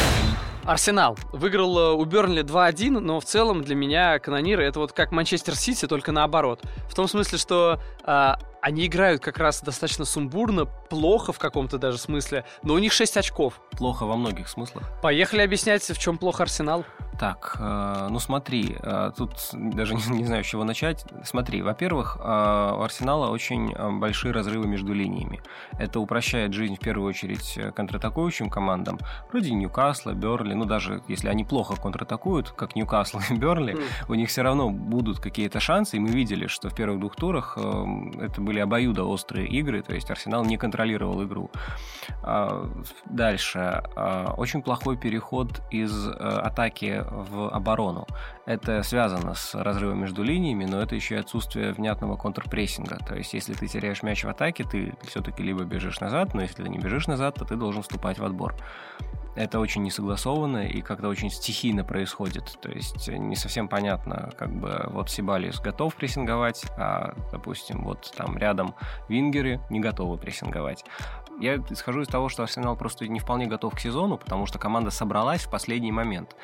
Арсенал 0.67 1.17
выиграл 1.33 1.79
э, 1.79 1.93
у 1.93 2.05
Бернли 2.05 2.43
2-1, 2.43 2.99
но 2.99 3.21
в 3.21 3.25
целом 3.25 3.63
для 3.63 3.77
меня 3.77 4.19
канониры 4.19 4.65
это 4.65 4.81
вот 4.81 4.93
как 4.93 5.13
Манчестер 5.13 5.55
Сити, 5.55 5.87
только 5.87 6.11
наоборот. 6.11 6.61
В 6.89 6.95
том 6.95 7.07
смысле, 7.07 7.39
что 7.39 7.81
э, 8.05 8.33
они 8.61 8.87
играют 8.87 9.23
как 9.23 9.39
раз 9.39 9.63
достаточно 9.63 10.05
сумбурно, 10.05 10.65
плохо 10.65 11.33
в 11.33 11.39
каком-то 11.39 11.79
даже 11.79 11.99
смысле, 11.99 12.45
но 12.65 12.75
у 12.75 12.79
них 12.79 12.93
6 12.93 13.17
очков. 13.17 13.61
Плохо 13.79 14.07
во 14.07 14.17
многих 14.17 14.49
смыслах. 14.49 14.83
Поехали 15.03 15.43
объяснять, 15.43 15.89
в 15.89 15.99
чем 16.01 16.19
плохо 16.19 16.43
Арсенал. 16.43 16.85
Так, 17.19 17.57
э, 17.59 18.09
ну 18.11 18.19
смотри, 18.19 18.77
э, 18.83 19.11
тут 19.17 19.33
даже 19.53 19.95
не, 20.11 20.25
знаю, 20.25 20.45
с 20.45 20.47
чего 20.47 20.65
начать. 20.65 21.05
Смотри, 21.25 21.63
во-первых, 21.63 22.19
э, 22.21 22.23
у 22.23 22.83
Арсенала 22.83 23.31
очень 23.31 23.75
большие 23.99 24.33
разрывы 24.33 24.67
между 24.67 24.93
линиями. 24.93 25.41
Это 25.79 26.01
упрощает 26.01 26.53
жизнь 26.53 26.77
в 26.77 26.81
первую 26.81 27.09
очередь 27.09 27.59
контратакующим 27.75 28.51
командам, 28.51 28.99
вроде 29.31 29.53
Ньюкасла, 29.53 30.13
Берли. 30.13 30.55
Ну 30.55 30.65
даже 30.65 31.03
если 31.09 31.29
они 31.29 31.45
плохо 31.45 31.77
контратакуют, 31.81 32.51
как 32.51 32.77
Ньюкасл 32.77 33.19
и 33.31 33.35
Берли, 33.35 33.75
mm. 33.75 33.83
у 34.09 34.15
них 34.15 34.29
все 34.29 34.43
равно 34.43 34.71
будут 34.71 35.21
какие-то 35.21 35.61
шансы. 35.61 35.97
И 35.97 36.01
мы 36.01 36.09
видели, 36.09 36.47
что 36.47 36.69
в 36.69 36.75
первых 36.75 37.01
двух 37.01 37.17
турах 37.17 37.57
это 37.57 38.41
были 38.41 38.61
обоюдоострые 38.61 39.49
игры, 39.49 39.83
то 39.83 39.95
есть 39.95 40.11
Арсенал 40.11 40.45
не 40.45 40.57
контролировал 40.57 41.25
игру. 41.25 41.51
А, 42.23 42.71
дальше. 43.07 43.83
А, 43.97 44.35
очень 44.37 44.63
плохой 44.63 44.97
переход 44.97 45.63
из 45.71 46.09
атаки 46.09 47.06
в 47.11 47.49
оборону. 47.51 48.07
Это 48.45 48.83
связано 48.83 49.35
с 49.35 49.55
разрывом 49.55 50.01
между 50.01 50.23
линиями, 50.23 50.65
но 50.65 50.81
это 50.81 50.95
еще 50.95 51.17
и 51.17 51.19
отсутствие 51.19 51.73
внятного 51.73 52.17
контрпрессинга. 52.17 52.99
То 53.07 53.17
есть, 53.17 53.35
если 53.35 53.55
ты 53.55 53.67
теряешь 53.67 54.03
мяч 54.03 54.25
в 54.25 54.29
атаке, 54.29 54.65
ты 54.65 54.95
все-таки 55.03 55.43
либо 55.43 55.65
бежишь 55.65 56.01
назад, 56.01 56.35
но 56.35 56.43
если 56.43 56.63
ты 56.63 56.69
не 56.69 56.79
бежишь 56.79 57.07
назад, 57.07 57.37
то 57.37 57.45
ты 57.45 57.57
должен 57.57 57.83
вступать 57.83 58.19
в 58.19 58.25
отбор. 58.25 58.55
Это 59.37 59.61
очень 59.61 59.83
несогласованно 59.83 60.67
и 60.67 60.81
как-то 60.81 61.09
очень 61.09 61.31
стихийно 61.31 61.85
происходит. 61.85 62.59
То 62.63 62.71
есть 62.71 63.07
не 63.09 63.37
совсем 63.37 63.69
понятно, 63.69 64.31
как 64.39 64.51
бы 64.51 64.85
вот 64.87 65.11
Сибалис 65.11 65.61
готов 65.61 65.95
прессинговать, 65.95 66.65
а, 66.79 67.15
допустим, 67.33 67.85
вот 67.85 68.13
там 68.17 68.39
рядом 68.39 68.75
вингеры 69.11 69.61
не 69.69 69.81
готовы 69.81 70.17
прессинговать. 70.17 70.85
Я 71.41 71.57
исхожу 71.71 72.03
из 72.03 72.09
того, 72.09 72.29
что 72.29 72.43
Арсенал 72.43 72.77
просто 72.77 73.07
не 73.07 73.21
вполне 73.21 73.47
готов 73.47 73.75
к 73.75 73.79
сезону, 73.79 74.19
потому 74.19 74.47
что 74.47 74.59
команда 74.59 74.91
собралась 74.91 75.43
в 75.43 75.51
последний 75.51 75.93
момент. 75.93 76.35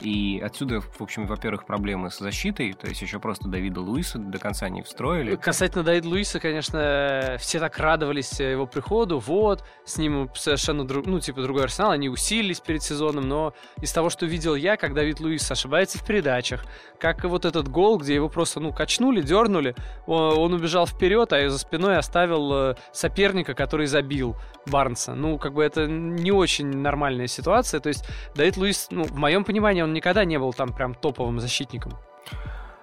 И 0.00 0.42
отсюда, 0.44 0.80
в 0.80 1.00
общем, 1.00 1.26
во-первых, 1.26 1.64
проблемы 1.64 2.10
с 2.10 2.18
защитой, 2.18 2.72
то 2.74 2.88
есть 2.88 3.00
еще 3.00 3.18
просто 3.18 3.48
Давида 3.48 3.80
Луиса 3.80 4.18
до 4.18 4.38
конца 4.38 4.68
не 4.68 4.82
встроили. 4.82 5.36
Касательно 5.36 5.84
Давида 5.84 6.08
Луиса, 6.08 6.40
конечно, 6.40 7.36
все 7.38 7.58
так 7.58 7.78
радовались 7.78 8.40
его 8.40 8.66
приходу, 8.66 9.18
вот, 9.18 9.64
с 9.84 9.96
ним 9.98 10.28
совершенно 10.34 10.86
друг, 10.86 11.06
ну, 11.06 11.20
типа 11.20 11.42
другой 11.42 11.64
Арсенал, 11.64 11.92
они 11.92 12.08
усилили 12.08 12.50
удивились 12.50 12.60
перед 12.60 12.82
сезоном, 12.82 13.28
но 13.28 13.54
из 13.80 13.92
того, 13.92 14.10
что 14.10 14.26
видел 14.26 14.54
я, 14.54 14.76
как 14.76 14.94
Давид 14.94 15.20
Луис 15.20 15.50
ошибается 15.50 15.98
в 15.98 16.06
передачах, 16.06 16.64
как 16.98 17.24
вот 17.24 17.44
этот 17.44 17.68
гол, 17.68 17.98
где 17.98 18.14
его 18.14 18.28
просто, 18.28 18.60
ну, 18.60 18.72
качнули, 18.72 19.22
дернули, 19.22 19.74
он, 20.06 20.38
он 20.38 20.52
убежал 20.54 20.86
вперед, 20.86 21.32
а 21.32 21.48
за 21.48 21.58
спиной 21.58 21.96
оставил 21.96 22.52
э, 22.52 22.74
соперника, 22.92 23.54
который 23.54 23.86
забил 23.86 24.36
Барнса. 24.66 25.14
Ну, 25.14 25.38
как 25.38 25.54
бы 25.54 25.64
это 25.64 25.86
не 25.86 26.32
очень 26.32 26.76
нормальная 26.76 27.26
ситуация, 27.26 27.80
то 27.80 27.88
есть 27.88 28.04
Давид 28.34 28.56
Луис, 28.56 28.88
ну, 28.90 29.04
в 29.04 29.16
моем 29.16 29.44
понимании, 29.44 29.82
он 29.82 29.92
никогда 29.92 30.24
не 30.24 30.38
был 30.38 30.52
там 30.52 30.72
прям 30.72 30.94
топовым 30.94 31.40
защитником. 31.40 31.92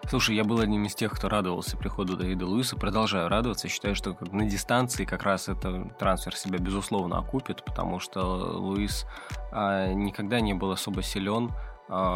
Слушай, 0.10 0.38
я 0.38 0.46
был 0.46 0.62
одним 0.62 0.86
из 0.86 0.96
тех, 0.96 1.12
кто 1.12 1.28
радовался 1.28 1.76
приходу 1.76 2.15
Давида 2.15 2.46
Луиса, 2.46 2.78
продолжаю 2.78 3.28
радоваться. 3.28 3.67
Считаю, 3.67 3.93
что 3.93 4.15
на 4.32 4.46
дистанции 4.46 5.04
как 5.04 5.24
раз 5.24 5.50
это 5.50 5.91
трансфер 6.00 6.34
себя 6.34 6.60
безусловно 6.60 7.17
окупит, 7.17 7.65
потому 7.65 8.00
что 8.00 8.22
Луис 8.58 9.06
а, 9.52 9.91
никогда 9.91 10.39
не 10.39 10.54
был 10.54 10.72
особо 10.72 11.04
силен 11.04 11.52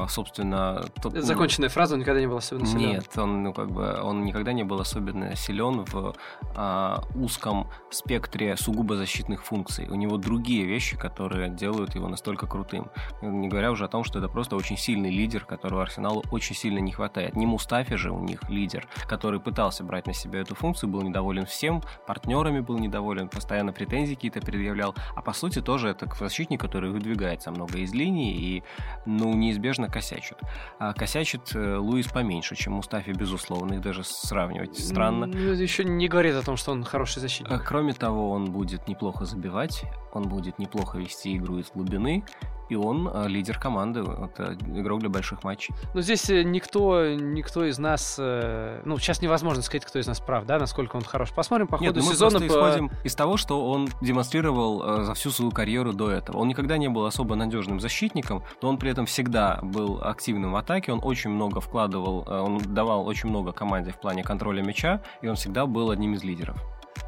собственно... 0.09 0.83
Тот, 1.01 1.13
Законченная 1.15 1.69
фраза, 1.69 1.95
он 1.95 2.01
никогда 2.01 2.19
не 2.19 2.27
был 2.27 2.37
особенно 2.37 2.65
силен. 2.65 2.89
Нет, 2.89 3.17
он, 3.17 3.43
ну, 3.43 3.53
как 3.53 3.71
бы, 3.71 3.99
он 4.01 4.25
никогда 4.25 4.51
не 4.51 4.63
был 4.63 4.79
особенно 4.81 5.35
силен 5.35 5.85
в 5.85 6.13
а, 6.55 7.03
узком 7.15 7.69
спектре 7.89 8.57
сугубо 8.57 8.97
защитных 8.97 9.43
функций. 9.43 9.87
У 9.89 9.95
него 9.95 10.17
другие 10.17 10.65
вещи, 10.65 10.97
которые 10.97 11.49
делают 11.49 11.95
его 11.95 12.09
настолько 12.09 12.47
крутым. 12.47 12.89
Не 13.21 13.47
говоря 13.47 13.71
уже 13.71 13.85
о 13.85 13.87
том, 13.87 14.03
что 14.03 14.19
это 14.19 14.27
просто 14.27 14.55
очень 14.57 14.77
сильный 14.77 15.09
лидер, 15.09 15.45
которого 15.45 15.83
Арсеналу 15.83 16.23
очень 16.31 16.55
сильно 16.55 16.79
не 16.79 16.91
хватает. 16.91 17.35
Не 17.35 17.45
Мустафи 17.45 17.95
же 17.95 18.11
у 18.11 18.19
них 18.19 18.49
лидер, 18.49 18.87
который 19.07 19.39
пытался 19.39 19.83
брать 19.83 20.05
на 20.05 20.13
себя 20.13 20.41
эту 20.41 20.55
функцию, 20.55 20.89
был 20.89 21.01
недоволен 21.01 21.45
всем, 21.45 21.81
партнерами 22.05 22.59
был 22.59 22.77
недоволен, 22.77 23.29
постоянно 23.29 23.71
претензии 23.71 24.15
какие-то 24.15 24.41
предъявлял. 24.41 24.95
А 25.15 25.21
по 25.21 25.31
сути 25.33 25.61
тоже 25.61 25.87
это 25.89 26.09
защитник, 26.19 26.59
который 26.59 26.91
выдвигается 26.91 27.51
много 27.51 27.77
из 27.77 27.93
линии 27.93 28.35
и, 28.35 28.63
ну, 29.05 29.33
неизбежно 29.33 29.60
неизбежно 29.61 29.87
косячат. 29.87 30.39
А 30.79 30.93
косячит 30.93 31.55
э, 31.55 31.77
Луис 31.77 32.07
поменьше, 32.07 32.55
чем 32.55 32.73
Мустафи, 32.73 33.11
безусловно. 33.11 33.73
Их 33.75 33.81
даже 33.81 34.03
сравнивать 34.03 34.77
странно. 34.77 35.27
Ну, 35.27 35.53
еще 35.53 35.83
не 35.83 36.07
говорит 36.07 36.35
о 36.35 36.41
том, 36.41 36.57
что 36.57 36.71
он 36.71 36.83
хороший 36.83 37.19
защитник. 37.19 37.51
А, 37.51 37.59
кроме 37.59 37.93
того, 37.93 38.31
он 38.31 38.51
будет 38.51 38.87
неплохо 38.87 39.25
забивать, 39.25 39.83
он 40.13 40.27
будет 40.27 40.59
неплохо 40.59 40.97
вести 40.97 41.37
игру 41.37 41.59
из 41.59 41.71
глубины, 41.71 42.23
и 42.71 42.75
он 42.75 43.09
э, 43.13 43.27
лидер 43.27 43.59
команды, 43.59 43.99
это 43.99 44.53
игрок 44.53 45.01
для 45.01 45.09
больших 45.09 45.43
матчей. 45.43 45.75
Но 45.93 45.99
здесь 45.99 46.29
э, 46.29 46.43
никто, 46.43 47.13
никто 47.13 47.65
из 47.65 47.77
нас, 47.79 48.15
э, 48.17 48.81
ну, 48.85 48.97
сейчас 48.97 49.21
невозможно 49.21 49.61
сказать, 49.61 49.83
кто 49.83 49.99
из 49.99 50.07
нас 50.07 50.21
прав, 50.21 50.45
да, 50.45 50.57
насколько 50.57 50.95
он 50.95 51.03
хорош. 51.03 51.33
Посмотрим 51.33 51.67
по 51.67 51.77
ходу 51.77 51.91
Нет, 51.91 51.95
ну, 51.97 52.09
сезона. 52.09 52.39
Мы 52.39 52.47
по... 52.47 52.53
исходим 52.53 52.91
из 53.03 53.13
того, 53.13 53.35
что 53.35 53.69
он 53.69 53.89
демонстрировал 53.99 55.03
за 55.03 55.13
всю 55.15 55.31
свою 55.31 55.51
карьеру 55.51 55.91
до 55.91 56.09
этого. 56.11 56.37
Он 56.37 56.47
никогда 56.47 56.77
не 56.77 56.87
был 56.87 57.05
особо 57.05 57.35
надежным 57.35 57.81
защитником, 57.81 58.41
но 58.61 58.69
он 58.69 58.77
при 58.77 58.89
этом 58.89 59.05
всегда 59.05 59.59
был 59.61 59.99
активным 60.01 60.53
в 60.53 60.55
атаке, 60.55 60.93
он 60.93 61.01
очень 61.03 61.29
много 61.29 61.59
вкладывал, 61.59 62.25
он 62.29 62.59
давал 62.59 63.05
очень 63.05 63.27
много 63.27 63.51
команде 63.51 63.91
в 63.91 63.99
плане 63.99 64.23
контроля 64.23 64.63
мяча, 64.63 65.01
и 65.21 65.27
он 65.27 65.35
всегда 65.35 65.65
был 65.65 65.91
одним 65.91 66.13
из 66.13 66.23
лидеров. 66.23 66.55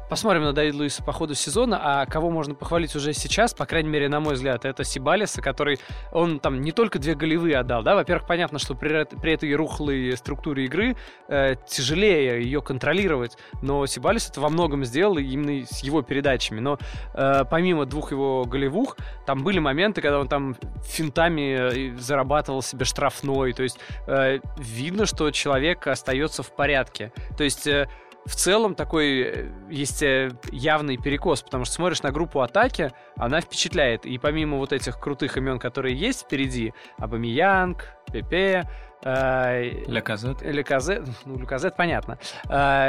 Посмотрим 0.08 0.42
на 0.42 0.52
Давида 0.52 0.76
Луиса 0.76 1.02
по 1.02 1.12
ходу 1.12 1.34
сезона, 1.34 1.80
а 1.82 2.06
кого 2.06 2.30
можно 2.30 2.54
похвалить 2.54 2.94
уже 2.94 3.14
сейчас, 3.14 3.54
по 3.54 3.64
крайней 3.64 3.88
мере, 3.88 4.08
на 4.08 4.20
мой 4.20 4.34
взгляд, 4.34 4.64
это 4.66 4.84
Сибалиса, 4.84 5.40
который, 5.40 5.78
он 6.12 6.40
там 6.40 6.60
не 6.60 6.72
только 6.72 6.98
две 6.98 7.14
голевые 7.14 7.56
отдал, 7.56 7.82
да, 7.82 7.94
во-первых, 7.94 8.26
понятно, 8.26 8.58
что 8.58 8.74
при, 8.74 9.04
при 9.04 9.32
этой 9.32 9.52
рухлой 9.54 10.14
структуре 10.16 10.66
игры 10.66 10.96
э, 11.28 11.56
тяжелее 11.66 12.42
ее 12.42 12.60
контролировать, 12.60 13.38
но 13.62 13.86
Сибалис 13.86 14.28
это 14.28 14.42
во 14.42 14.50
многом 14.50 14.84
сделал 14.84 15.16
именно 15.16 15.66
с 15.66 15.82
его 15.82 16.02
передачами, 16.02 16.60
но 16.60 16.78
э, 17.14 17.44
помимо 17.50 17.86
двух 17.86 18.12
его 18.12 18.44
голевух, 18.44 18.98
там 19.26 19.42
были 19.42 19.58
моменты, 19.58 20.02
когда 20.02 20.20
он 20.20 20.28
там 20.28 20.54
финтами 20.84 21.94
э, 21.94 21.98
зарабатывал 21.98 22.60
себе 22.60 22.84
штрафной, 22.84 23.54
то 23.54 23.62
есть 23.62 23.78
э, 24.06 24.38
видно, 24.58 25.06
что 25.06 25.30
человек 25.30 25.86
остается 25.86 26.42
в 26.42 26.54
порядке, 26.54 27.10
то 27.38 27.44
есть 27.44 27.66
э, 27.66 27.88
в 28.26 28.34
целом 28.36 28.74
такой 28.74 29.20
э, 29.20 29.50
есть 29.70 30.02
э, 30.02 30.30
явный 30.50 30.96
перекос, 30.96 31.42
потому 31.42 31.64
что 31.64 31.74
смотришь 31.74 32.02
на 32.02 32.10
группу 32.10 32.40
атаки, 32.40 32.92
она 33.16 33.40
впечатляет. 33.40 34.06
И 34.06 34.18
помимо 34.18 34.56
вот 34.56 34.72
этих 34.72 34.98
крутых 34.98 35.36
имен, 35.36 35.58
которые 35.58 35.94
есть 35.94 36.22
впереди, 36.22 36.72
Абамиянг, 36.98 37.86
Пепе, 38.10 38.68
э, 39.04 39.62
Леказет. 39.86 40.42
Леказет, 40.42 41.06
ну, 41.26 41.38
Леказет, 41.38 41.76
понятно. 41.76 42.18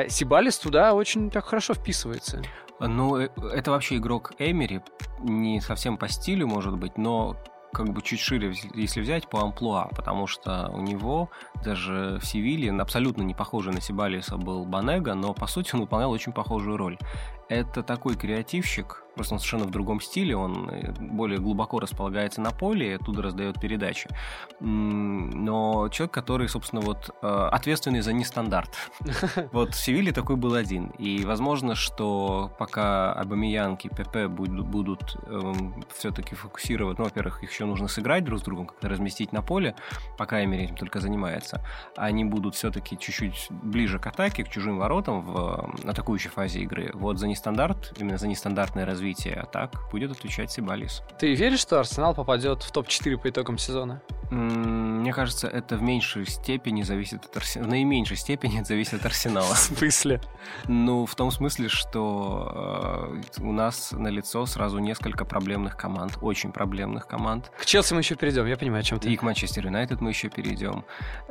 Сибалис 0.10 0.58
туда 0.58 0.94
очень 0.94 1.30
так 1.30 1.46
хорошо 1.46 1.74
вписывается. 1.74 2.42
Ну, 2.80 3.18
это 3.18 3.72
вообще 3.72 3.98
игрок 3.98 4.34
Эмери, 4.38 4.82
не 5.20 5.62
совсем 5.62 5.98
по 5.98 6.08
стилю, 6.08 6.48
может 6.48 6.78
быть, 6.78 6.98
но 6.98 7.38
как 7.76 7.90
бы 7.90 8.02
чуть 8.02 8.22
шире, 8.22 8.54
если 8.74 9.02
взять, 9.02 9.28
по 9.28 9.42
амплуа, 9.42 9.90
потому 9.96 10.28
что 10.28 10.72
у 10.74 10.82
него 10.82 11.30
даже 11.64 12.20
в 12.22 12.26
Севиле 12.26 12.72
абсолютно 12.72 13.22
не 13.24 13.34
похожий 13.34 13.74
на 13.74 13.82
Сибалиса 13.82 14.38
был 14.38 14.66
Банега, 14.66 15.14
но 15.14 15.34
по 15.34 15.46
сути 15.46 15.76
он 15.76 15.82
выполнял 15.82 16.12
очень 16.12 16.32
похожую 16.32 16.78
роль. 16.78 16.98
Это 17.48 17.84
такой 17.84 18.16
креативщик, 18.16 19.06
просто 19.16 19.36
он 19.36 19.40
совершенно 19.40 19.66
в 19.66 19.72
другом 19.72 20.02
стиле, 20.02 20.36
он 20.36 20.70
э, 20.70 20.92
более 21.00 21.40
глубоко 21.40 21.80
располагается 21.80 22.42
на 22.42 22.52
поле 22.52 22.90
и 22.90 22.94
оттуда 22.94 23.22
раздает 23.22 23.60
передачи. 23.60 24.10
Но 24.60 25.90
человек, 25.90 26.14
который, 26.14 26.50
собственно, 26.50 26.82
вот 26.82 27.16
э, 27.22 27.28
ответственный 27.52 28.02
за 28.02 28.14
нестандарт. 28.14 28.70
Вот 29.52 29.74
в 29.74 29.80
Севиле 29.80 30.12
такой 30.12 30.36
был 30.36 30.56
один. 30.56 30.88
И 30.98 31.24
возможно, 31.24 31.76
что 31.76 32.52
пока 32.58 33.14
Абамиянки 33.14 33.88
и 33.88 33.90
ПП 33.90 34.28
будут 34.28 35.18
эм, 35.28 35.84
все-таки 35.94 36.36
фокусировать, 36.36 36.98
ну, 36.98 37.06
во-первых, 37.06 37.44
их 37.44 37.52
еще 37.52 37.66
нужно 37.66 37.88
сыграть 37.88 38.24
друг 38.24 38.40
с 38.40 38.44
другом, 38.44 38.66
как-то 38.68 38.90
разместить 38.90 39.32
на 39.32 39.42
поле, 39.42 39.76
пока 40.18 40.44
Эмери 40.44 40.66
этим 40.66 40.76
только 40.76 41.00
занимается, 41.00 41.64
они 41.96 42.26
будут 42.26 42.56
все-таки 42.56 42.98
чуть-чуть 42.98 43.48
ближе 43.50 44.00
к 44.00 44.08
атаке, 44.08 44.44
к 44.44 44.50
чужим 44.50 44.78
воротам 44.78 45.22
в 45.22 45.80
э, 45.84 45.90
атакующей 45.90 46.30
фазе 46.30 46.62
игры. 46.62 46.92
Вот 46.94 47.20
за 47.20 47.28
нестандарт, 47.36 47.94
именно 47.98 48.18
за 48.18 48.28
нестандартное 48.28 48.86
развитие 48.86 49.36
атак 49.36 49.72
будет 49.92 50.12
отвечать 50.12 50.52
Сибалис. 50.52 51.04
Ты 51.20 51.36
веришь, 51.36 51.60
что 51.60 51.80
Арсенал 51.80 52.16
попадет 52.16 52.64
в 52.64 52.72
топ-4 52.72 53.18
по 53.18 53.30
итогам 53.30 53.58
сезона? 53.58 54.02
Мне 54.32 55.14
кажется, 55.14 55.48
это 55.48 55.78
в 55.78 55.82
меньшей 55.82 56.26
степени 56.26 56.82
зависит 56.82 57.26
от 57.26 57.38
Арсенала. 57.38 57.68
В 57.68 57.72
наименьшей 57.72 58.18
степени 58.18 58.60
это 58.60 58.68
зависит 58.70 58.94
от 58.96 59.06
Арсенала. 59.06 59.54
В 59.54 59.58
смысле? 59.58 60.22
Ну, 60.68 61.06
в 61.06 61.14
том 61.16 61.30
смысле, 61.30 61.68
что 61.68 63.14
э, 63.38 63.42
у 63.42 63.52
нас 63.52 63.92
на 63.92 64.08
лицо 64.08 64.46
сразу 64.46 64.80
несколько 64.80 65.26
проблемных 65.26 65.78
команд, 65.78 66.18
очень 66.22 66.52
проблемных 66.52 67.08
команд. 67.08 67.52
К 67.60 67.66
Челси 67.66 67.94
мы 67.94 68.00
еще 68.00 68.16
перейдем, 68.16 68.46
я 68.46 68.58
понимаю, 68.58 68.82
о 68.82 68.84
чем 68.84 69.00
ты. 69.00 69.10
И 69.10 69.18
к 69.18 69.24
Манчестер 69.24 69.66
Юнайтед 69.66 70.02
мы 70.02 70.10
еще 70.10 70.30
перейдем. 70.30 70.86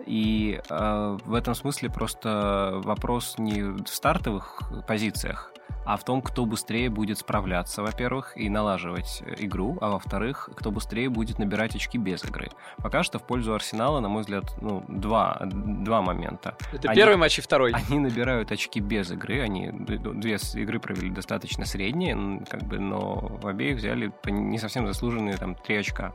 И 0.07 0.61
э, 0.69 1.19
в 1.25 1.35
этом 1.35 1.55
смысле 1.55 1.91
просто 1.91 2.81
вопрос 2.85 3.37
не 3.39 3.63
в 3.63 3.89
стартовых 3.89 4.63
позициях, 4.87 5.54
а 5.85 5.97
в 5.97 6.05
том, 6.05 6.23
кто 6.23 6.47
быстрее 6.47 6.89
будет 6.89 7.19
справляться, 7.19 7.83
во-первых, 7.83 8.37
и 8.37 8.49
налаживать 8.49 9.23
э, 9.25 9.35
игру, 9.39 9.77
а 9.81 9.91
во-вторых, 9.91 10.49
кто 10.57 10.71
быстрее 10.71 11.09
будет 11.09 11.39
набирать 11.39 11.77
очки 11.77 11.99
без 11.99 12.25
игры. 12.25 12.49
Пока 12.79 13.03
что 13.03 13.19
в 13.19 13.27
пользу 13.27 13.55
Арсенала, 13.55 14.01
на 14.01 14.09
мой 14.09 14.23
взгляд, 14.23 14.45
ну, 14.61 14.85
два, 14.89 15.41
два 15.45 16.03
момента. 16.03 16.57
Это 16.73 16.89
они, 16.89 16.97
первый 16.97 17.17
матч 17.17 17.39
и 17.39 17.43
второй. 17.43 17.73
Они 17.73 17.99
набирают 17.99 18.51
очки 18.51 18.81
без 18.81 19.11
игры, 19.11 19.41
они 19.41 19.71
две 19.73 20.37
игры 20.55 20.81
провели 20.81 21.11
достаточно 21.11 21.67
средние, 21.67 22.45
как 22.49 22.63
бы, 22.63 22.79
но 22.79 23.39
в 23.43 23.47
обеих 23.47 23.77
взяли 23.77 24.13
не 24.27 24.59
совсем 24.59 24.87
заслуженные 24.87 25.37
там 25.37 25.55
три 25.55 25.77
очка. 25.77 26.15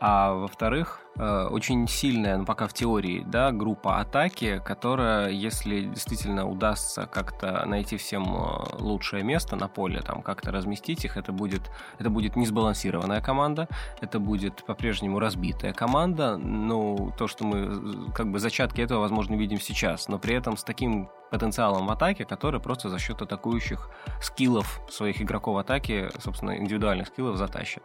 А 0.00 0.32
во-вторых, 0.32 1.00
э, 1.16 1.46
очень 1.50 1.86
сильная, 1.86 2.36
ну 2.36 2.44
пока 2.44 2.66
в 2.66 2.72
теории, 2.72 3.24
да, 3.26 3.52
группа 3.52 4.00
атаки, 4.00 4.60
которая, 4.64 5.30
если 5.30 5.82
действительно 5.82 6.48
удастся 6.48 7.06
как-то 7.06 7.64
найти 7.66 7.96
всем 7.96 8.24
э, 8.24 8.76
лучшее 8.78 9.22
место 9.22 9.56
на 9.56 9.68
поле, 9.68 10.00
там 10.00 10.22
как-то 10.22 10.50
разместить 10.50 11.04
их, 11.04 11.16
это 11.16 11.32
будет, 11.32 11.70
это 11.98 12.10
будет 12.10 12.36
несбалансированная 12.36 13.20
команда, 13.20 13.68
это 14.00 14.18
будет 14.18 14.64
по-прежнему 14.66 15.20
разбитая 15.20 15.72
команда. 15.72 16.36
Ну, 16.36 17.12
то, 17.16 17.28
что 17.28 17.44
мы 17.44 18.10
как 18.12 18.30
бы 18.30 18.38
зачатки 18.38 18.80
этого, 18.80 19.00
возможно, 19.00 19.34
видим 19.34 19.60
сейчас, 19.60 20.08
но 20.08 20.18
при 20.18 20.34
этом 20.34 20.56
с 20.56 20.64
таким 20.64 21.08
потенциалом 21.30 21.86
в 21.86 21.90
атаке, 21.90 22.24
который 22.24 22.60
просто 22.60 22.88
за 22.88 22.98
счет 22.98 23.22
атакующих 23.22 23.90
скиллов 24.20 24.80
своих 24.88 25.20
игроков 25.20 25.56
атаки, 25.56 26.08
собственно, 26.18 26.56
индивидуальных 26.56 27.08
скиллов 27.08 27.36
затащит. 27.36 27.82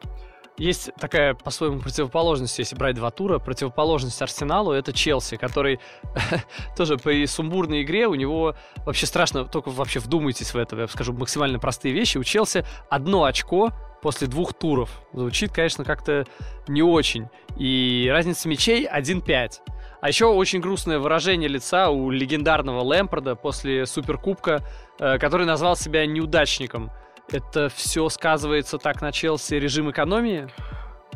Есть 0.60 0.92
такая, 1.00 1.36
по-своему, 1.36 1.80
противоположность, 1.80 2.60
если 2.60 2.76
брать 2.76 2.96
два 2.96 3.12
тура. 3.12 3.40
Противоположность 3.40 4.22
Арсеналу— 4.22 4.72
это 4.74 4.92
Челси, 4.92 5.38
который 5.38 5.80
тоже 6.78 6.98
при 6.98 7.26
сумбурной 7.26 7.84
игре 7.84 8.08
у 8.08 8.16
него 8.16 8.56
вообще 8.86 9.06
страшно, 9.06 9.46
только 9.46 9.70
вообще 9.70 10.00
вдумайтесь 10.00 10.54
в 10.54 10.58
это, 10.58 10.76
я 10.76 10.88
скажу 10.88 11.14
максимально 11.14 11.60
простые 11.60 11.94
вещи. 11.94 12.18
У 12.18 12.24
Челси 12.26 12.66
одно 12.90 13.24
очко 13.24 13.72
после 14.02 14.28
двух 14.28 14.54
туров. 14.54 14.90
Звучит, 15.14 15.54
конечно, 15.54 15.86
как-то 15.86 16.26
не 16.68 16.82
очень. 16.82 17.28
И 17.58 18.10
разница 18.12 18.50
мячей 18.50 18.86
1-5. 18.86 19.62
А 20.02 20.08
еще 20.08 20.26
очень 20.26 20.60
грустное 20.60 21.00
выражение 21.00 21.50
лица 21.50 21.90
у 21.90 22.10
легендарного 22.10 22.82
Лэмпорда 22.82 23.36
после 23.36 23.86
Суперкубка, 23.86 24.62
э, 25.00 25.18
который 25.18 25.46
назвал 25.46 25.76
себя 25.76 26.06
неудачником. 26.06 26.92
Это 27.32 27.70
все 27.70 28.10
сказывается 28.10 28.78
так 28.78 29.02
на 29.02 29.12
Челси 29.12 29.56
режим 29.56 29.92
экономии? 29.92 30.50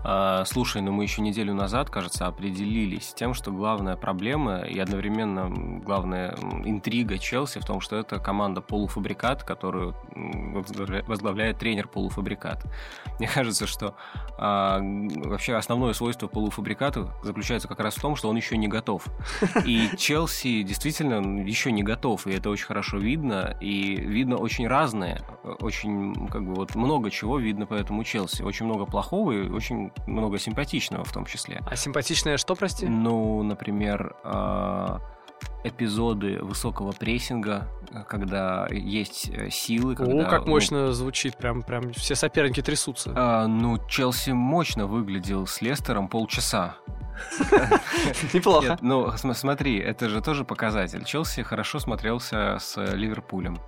А, 0.03 0.43
слушай, 0.45 0.81
ну 0.81 0.91
мы 0.91 1.03
еще 1.03 1.21
неделю 1.21 1.53
назад, 1.53 1.89
кажется, 1.89 2.27
определились 2.27 3.09
с 3.09 3.13
тем, 3.13 3.33
что 3.33 3.51
главная 3.51 3.95
проблема 3.95 4.59
и 4.59 4.77
одновременно 4.77 5.49
главная 5.79 6.35
интрига 6.65 7.17
Челси 7.17 7.59
в 7.59 7.65
том, 7.65 7.79
что 7.79 7.95
это 7.95 8.19
команда 8.19 8.59
полуфабрикат, 8.59 9.43
которую 9.43 9.95
возглавляет 11.07 11.57
тренер 11.57 11.87
полуфабрикат. 11.87 12.65
Мне 13.19 13.29
кажется, 13.29 13.65
что 13.65 13.95
а, 14.37 14.79
вообще 14.81 15.55
основное 15.55 15.93
свойство 15.93 16.27
полуфабриката 16.27 17.13
заключается 17.23 17.69
как 17.69 17.79
раз 17.79 17.95
в 17.95 18.01
том, 18.01 18.17
что 18.17 18.29
он 18.29 18.35
еще 18.35 18.57
не 18.57 18.67
готов. 18.67 19.05
И 19.65 19.89
Челси 19.97 20.63
действительно 20.63 21.41
еще 21.47 21.71
не 21.71 21.83
готов, 21.83 22.27
и 22.27 22.31
это 22.31 22.49
очень 22.49 22.65
хорошо 22.65 22.97
видно, 22.97 23.55
и 23.61 23.95
видно 23.95 24.35
очень 24.35 24.67
разное, 24.67 25.21
очень 25.59 26.27
как 26.27 26.45
бы 26.45 26.55
вот 26.55 26.75
много 26.75 27.09
чего 27.09 27.39
видно 27.39 27.65
по 27.65 27.73
этому 27.73 28.03
Челси, 28.03 28.43
очень 28.43 28.65
много 28.65 28.85
плохого 28.85 29.31
и 29.31 29.49
очень 29.49 29.92
много 30.07 30.37
симпатичного 30.37 31.03
в 31.03 31.11
том 31.11 31.25
числе. 31.25 31.61
А 31.65 31.75
симпатичное 31.75 32.37
что, 32.37 32.55
прости? 32.55 32.85
Ну, 32.87 33.43
например, 33.43 34.15
а, 34.23 34.99
эпизоды 35.63 36.39
высокого 36.41 36.91
прессинга, 36.91 37.67
когда 38.07 38.67
есть 38.69 39.29
э, 39.29 39.49
силы. 39.49 39.95
Когда, 39.95 40.27
О, 40.27 40.29
как 40.29 40.45
ну, 40.45 40.51
мощно 40.51 40.87
ну, 40.87 40.91
звучит, 40.91 41.37
прям, 41.37 41.61
прям 41.61 41.93
все 41.93 42.15
соперники 42.15 42.61
трясутся. 42.61 43.13
А, 43.15 43.47
ну, 43.47 43.79
Челси 43.87 44.31
мощно 44.31 44.87
выглядел 44.87 45.47
с 45.47 45.61
Лестером 45.61 46.07
полчаса. 46.07 46.77
Неплохо. 48.33 48.77
ну, 48.81 49.11
смотри, 49.33 49.77
это 49.77 50.09
же 50.09 50.21
тоже 50.21 50.43
показатель. 50.43 51.03
Челси 51.05 51.43
хорошо 51.43 51.79
смотрелся 51.79 52.57
с 52.59 52.75
Ливерпулем. 52.93 53.59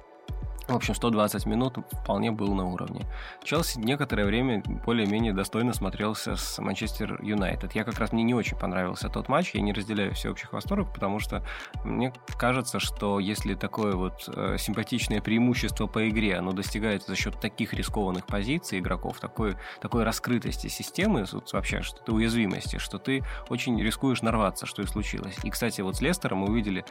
В 0.67 0.75
общем, 0.75 0.95
120 0.95 1.45
минут 1.45 1.77
вполне 1.91 2.31
был 2.31 2.55
на 2.55 2.65
уровне. 2.65 3.05
Челси 3.43 3.77
некоторое 3.79 4.25
время 4.25 4.63
более-менее 4.85 5.31
достойно 5.31 5.73
смотрелся 5.73 6.35
с 6.35 6.57
Манчестер 6.57 7.21
Юнайтед. 7.21 7.75
Я 7.75 7.83
как 7.83 7.99
раз 7.99 8.11
мне 8.11 8.23
не 8.23 8.33
очень 8.33 8.57
понравился 8.57 9.07
тот 9.09 9.29
матч, 9.29 9.51
я 9.53 9.61
не 9.61 9.73
разделяю 9.73 10.15
всеобщих 10.15 10.53
восторгов, 10.53 10.91
потому 10.91 11.19
что 11.19 11.43
мне 11.83 12.11
кажется, 12.39 12.79
что 12.79 13.19
если 13.19 13.53
такое 13.53 13.95
вот 13.95 14.27
э, 14.27 14.57
симпатичное 14.57 15.21
преимущество 15.21 15.85
по 15.85 16.09
игре, 16.09 16.35
оно 16.35 16.51
достигается 16.51 17.09
за 17.09 17.15
счет 17.15 17.39
таких 17.39 17.73
рискованных 17.73 18.25
позиций 18.25 18.79
игроков, 18.79 19.19
такой, 19.19 19.57
такой 19.81 20.03
раскрытости 20.03 20.67
системы, 20.67 21.25
вот 21.31 21.53
вообще 21.53 21.83
что-то 21.83 22.13
уязвимости, 22.13 22.79
что 22.79 22.97
ты 22.97 23.23
очень 23.49 23.79
рискуешь 23.79 24.23
нарваться, 24.23 24.65
что 24.65 24.81
и 24.81 24.87
случилось. 24.87 25.37
И, 25.43 25.51
кстати, 25.51 25.81
вот 25.81 25.97
с 25.97 26.01
Лестером 26.01 26.39
мы 26.39 26.47
увидели 26.47 26.85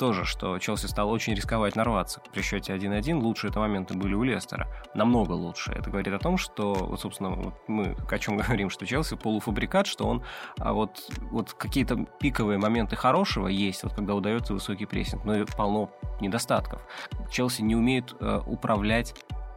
тоже, 0.00 0.24
что 0.24 0.58
Челси 0.58 0.86
стал 0.86 1.10
очень 1.10 1.34
рисковать 1.34 1.76
нарваться 1.76 2.20
при 2.32 2.42
счете 2.42 2.74
1-1, 2.74 3.19
лучшие 3.20 3.50
это 3.50 3.60
моменты 3.60 3.94
были 3.94 4.14
у 4.14 4.22
Лестера. 4.22 4.68
Намного 4.94 5.32
лучше. 5.32 5.72
Это 5.72 5.90
говорит 5.90 6.12
о 6.12 6.18
том, 6.18 6.36
что, 6.36 6.74
вот, 6.74 7.00
собственно, 7.00 7.30
вот 7.30 7.54
мы 7.68 7.96
о 8.10 8.18
чем 8.18 8.36
говорим, 8.38 8.70
что 8.70 8.86
Челси 8.86 9.16
полуфабрикат, 9.16 9.86
что 9.86 10.06
он 10.06 10.22
а 10.58 10.72
вот, 10.72 11.10
вот 11.30 11.52
какие-то 11.52 12.06
пиковые 12.18 12.58
моменты 12.58 12.96
хорошего 12.96 13.46
есть, 13.46 13.82
вот 13.82 13.94
когда 13.94 14.14
удается 14.14 14.54
высокий 14.54 14.86
прессинг, 14.86 15.24
но 15.24 15.44
полно 15.56 15.90
недостатков. 16.20 16.82
Челси 17.30 17.62
не 17.62 17.76
умеет 17.76 18.14
э, 18.20 18.40
управлять 18.46 19.14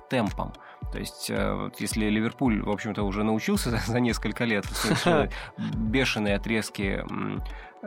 темпом. 0.09 0.53
То 0.91 0.99
есть, 0.99 1.29
э, 1.29 1.71
если 1.79 2.05
Ливерпуль, 2.05 2.61
в 2.61 2.69
общем-то, 2.69 3.03
уже 3.03 3.23
научился 3.23 3.71
за 3.87 3.99
несколько 3.99 4.45
лет 4.45 4.65
бешеные 5.57 6.35
отрезки 6.35 7.03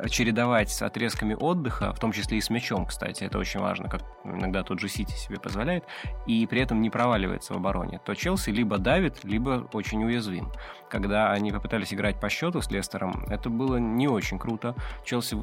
чередовать 0.08 0.70
с 0.70 0.82
отрезками 0.82 1.36
отдыха, 1.38 1.92
в 1.92 1.98
том 1.98 2.12
числе 2.12 2.38
и 2.38 2.40
с 2.40 2.50
мячом, 2.50 2.86
кстати, 2.86 3.24
это 3.24 3.38
очень 3.38 3.60
важно, 3.60 3.88
как 3.88 4.02
иногда 4.24 4.62
тот 4.62 4.80
же 4.80 4.88
Сити 4.88 5.12
себе 5.12 5.38
позволяет, 5.38 5.84
и 6.26 6.46
при 6.46 6.60
этом 6.60 6.80
не 6.82 6.90
проваливается 6.90 7.54
в 7.54 7.56
обороне, 7.56 8.00
то 8.04 8.14
Челси 8.14 8.50
либо 8.50 8.78
давит, 8.78 9.24
либо 9.24 9.68
очень 9.72 10.04
уязвим. 10.04 10.52
Когда 10.88 11.32
они 11.32 11.50
попытались 11.50 11.92
играть 11.92 12.20
по 12.20 12.28
счету 12.28 12.60
с 12.60 12.70
Лестером, 12.70 13.24
это 13.28 13.50
было 13.50 13.76
не 13.76 14.06
очень 14.06 14.38
круто. 14.38 14.74
Челси, 15.04 15.36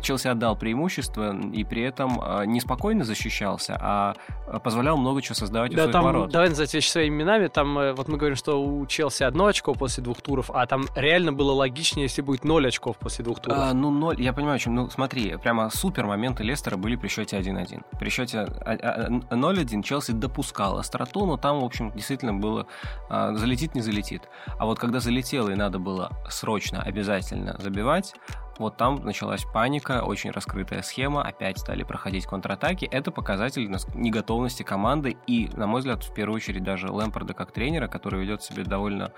Челси 0.00 0.28
отдал 0.28 0.56
преимущество 0.56 1.36
и 1.36 1.64
при 1.64 1.82
этом 1.82 2.20
а, 2.22 2.44
не 2.44 2.60
спокойно 2.60 3.04
защищался, 3.04 3.76
а 3.80 4.14
позволял 4.62 4.96
много 4.96 5.22
чего 5.22 5.34
создавать 5.34 5.74
да, 5.74 5.86
у 5.86 5.90
там, 5.90 6.04
ворот. 6.04 6.30
Давай 6.30 6.50
называть 6.50 6.72
вещи 6.72 6.88
своими 6.88 7.16
именами. 7.16 7.48
Там, 7.48 7.78
э, 7.78 7.92
вот 7.92 8.08
мы 8.08 8.16
говорим, 8.16 8.36
что 8.36 8.62
у 8.62 8.86
Челси 8.86 9.24
одно 9.24 9.46
очко 9.46 9.74
после 9.74 10.04
двух 10.04 10.20
туров, 10.22 10.50
а 10.52 10.66
там 10.66 10.84
реально 10.94 11.32
было 11.32 11.52
логичнее, 11.52 12.04
если 12.04 12.22
будет 12.22 12.44
ноль 12.44 12.68
очков 12.68 12.96
после 12.98 13.24
двух 13.24 13.37
туров. 13.38 13.58
А, 13.58 13.74
ну, 13.74 13.90
ноль, 13.90 14.20
я 14.20 14.32
понимаю, 14.32 14.58
чем. 14.58 14.74
Ну, 14.74 14.90
смотри, 14.90 15.36
прямо 15.36 15.70
супер 15.70 16.06
моменты 16.06 16.42
Лестера 16.42 16.76
были 16.76 16.96
при 16.96 17.08
счете 17.08 17.38
1-1. 17.38 17.84
При 17.98 18.08
счете 18.10 18.38
0-1 18.38 19.24
а, 19.30 19.78
а, 19.78 19.82
Челси 19.82 20.12
допускал 20.12 20.78
остроту, 20.78 21.26
но 21.26 21.36
там, 21.36 21.60
в 21.60 21.64
общем, 21.64 21.92
действительно 21.92 22.34
было 22.34 22.66
а, 23.08 23.34
залетит, 23.34 23.74
не 23.74 23.80
залетит. 23.80 24.28
А 24.58 24.66
вот 24.66 24.78
когда 24.78 25.00
залетело 25.00 25.50
и 25.50 25.54
надо 25.54 25.78
было 25.78 26.10
срочно, 26.28 26.82
обязательно 26.82 27.56
забивать, 27.58 28.14
вот 28.58 28.76
там 28.76 28.96
началась 29.04 29.44
паника, 29.44 30.02
очень 30.02 30.30
раскрытая 30.30 30.82
схема, 30.82 31.22
опять 31.22 31.58
стали 31.58 31.84
проходить 31.84 32.26
контратаки. 32.26 32.86
Это 32.86 33.12
показатель 33.12 33.70
неготовности 33.94 34.64
команды 34.64 35.16
и, 35.26 35.48
на 35.54 35.66
мой 35.66 35.80
взгляд, 35.80 36.02
в 36.02 36.12
первую 36.12 36.36
очередь 36.36 36.64
даже 36.64 36.90
Лэмпорда 36.90 37.34
как 37.34 37.52
тренера, 37.52 37.86
который 37.86 38.20
ведет 38.20 38.42
себя 38.42 38.64
довольно 38.64 39.12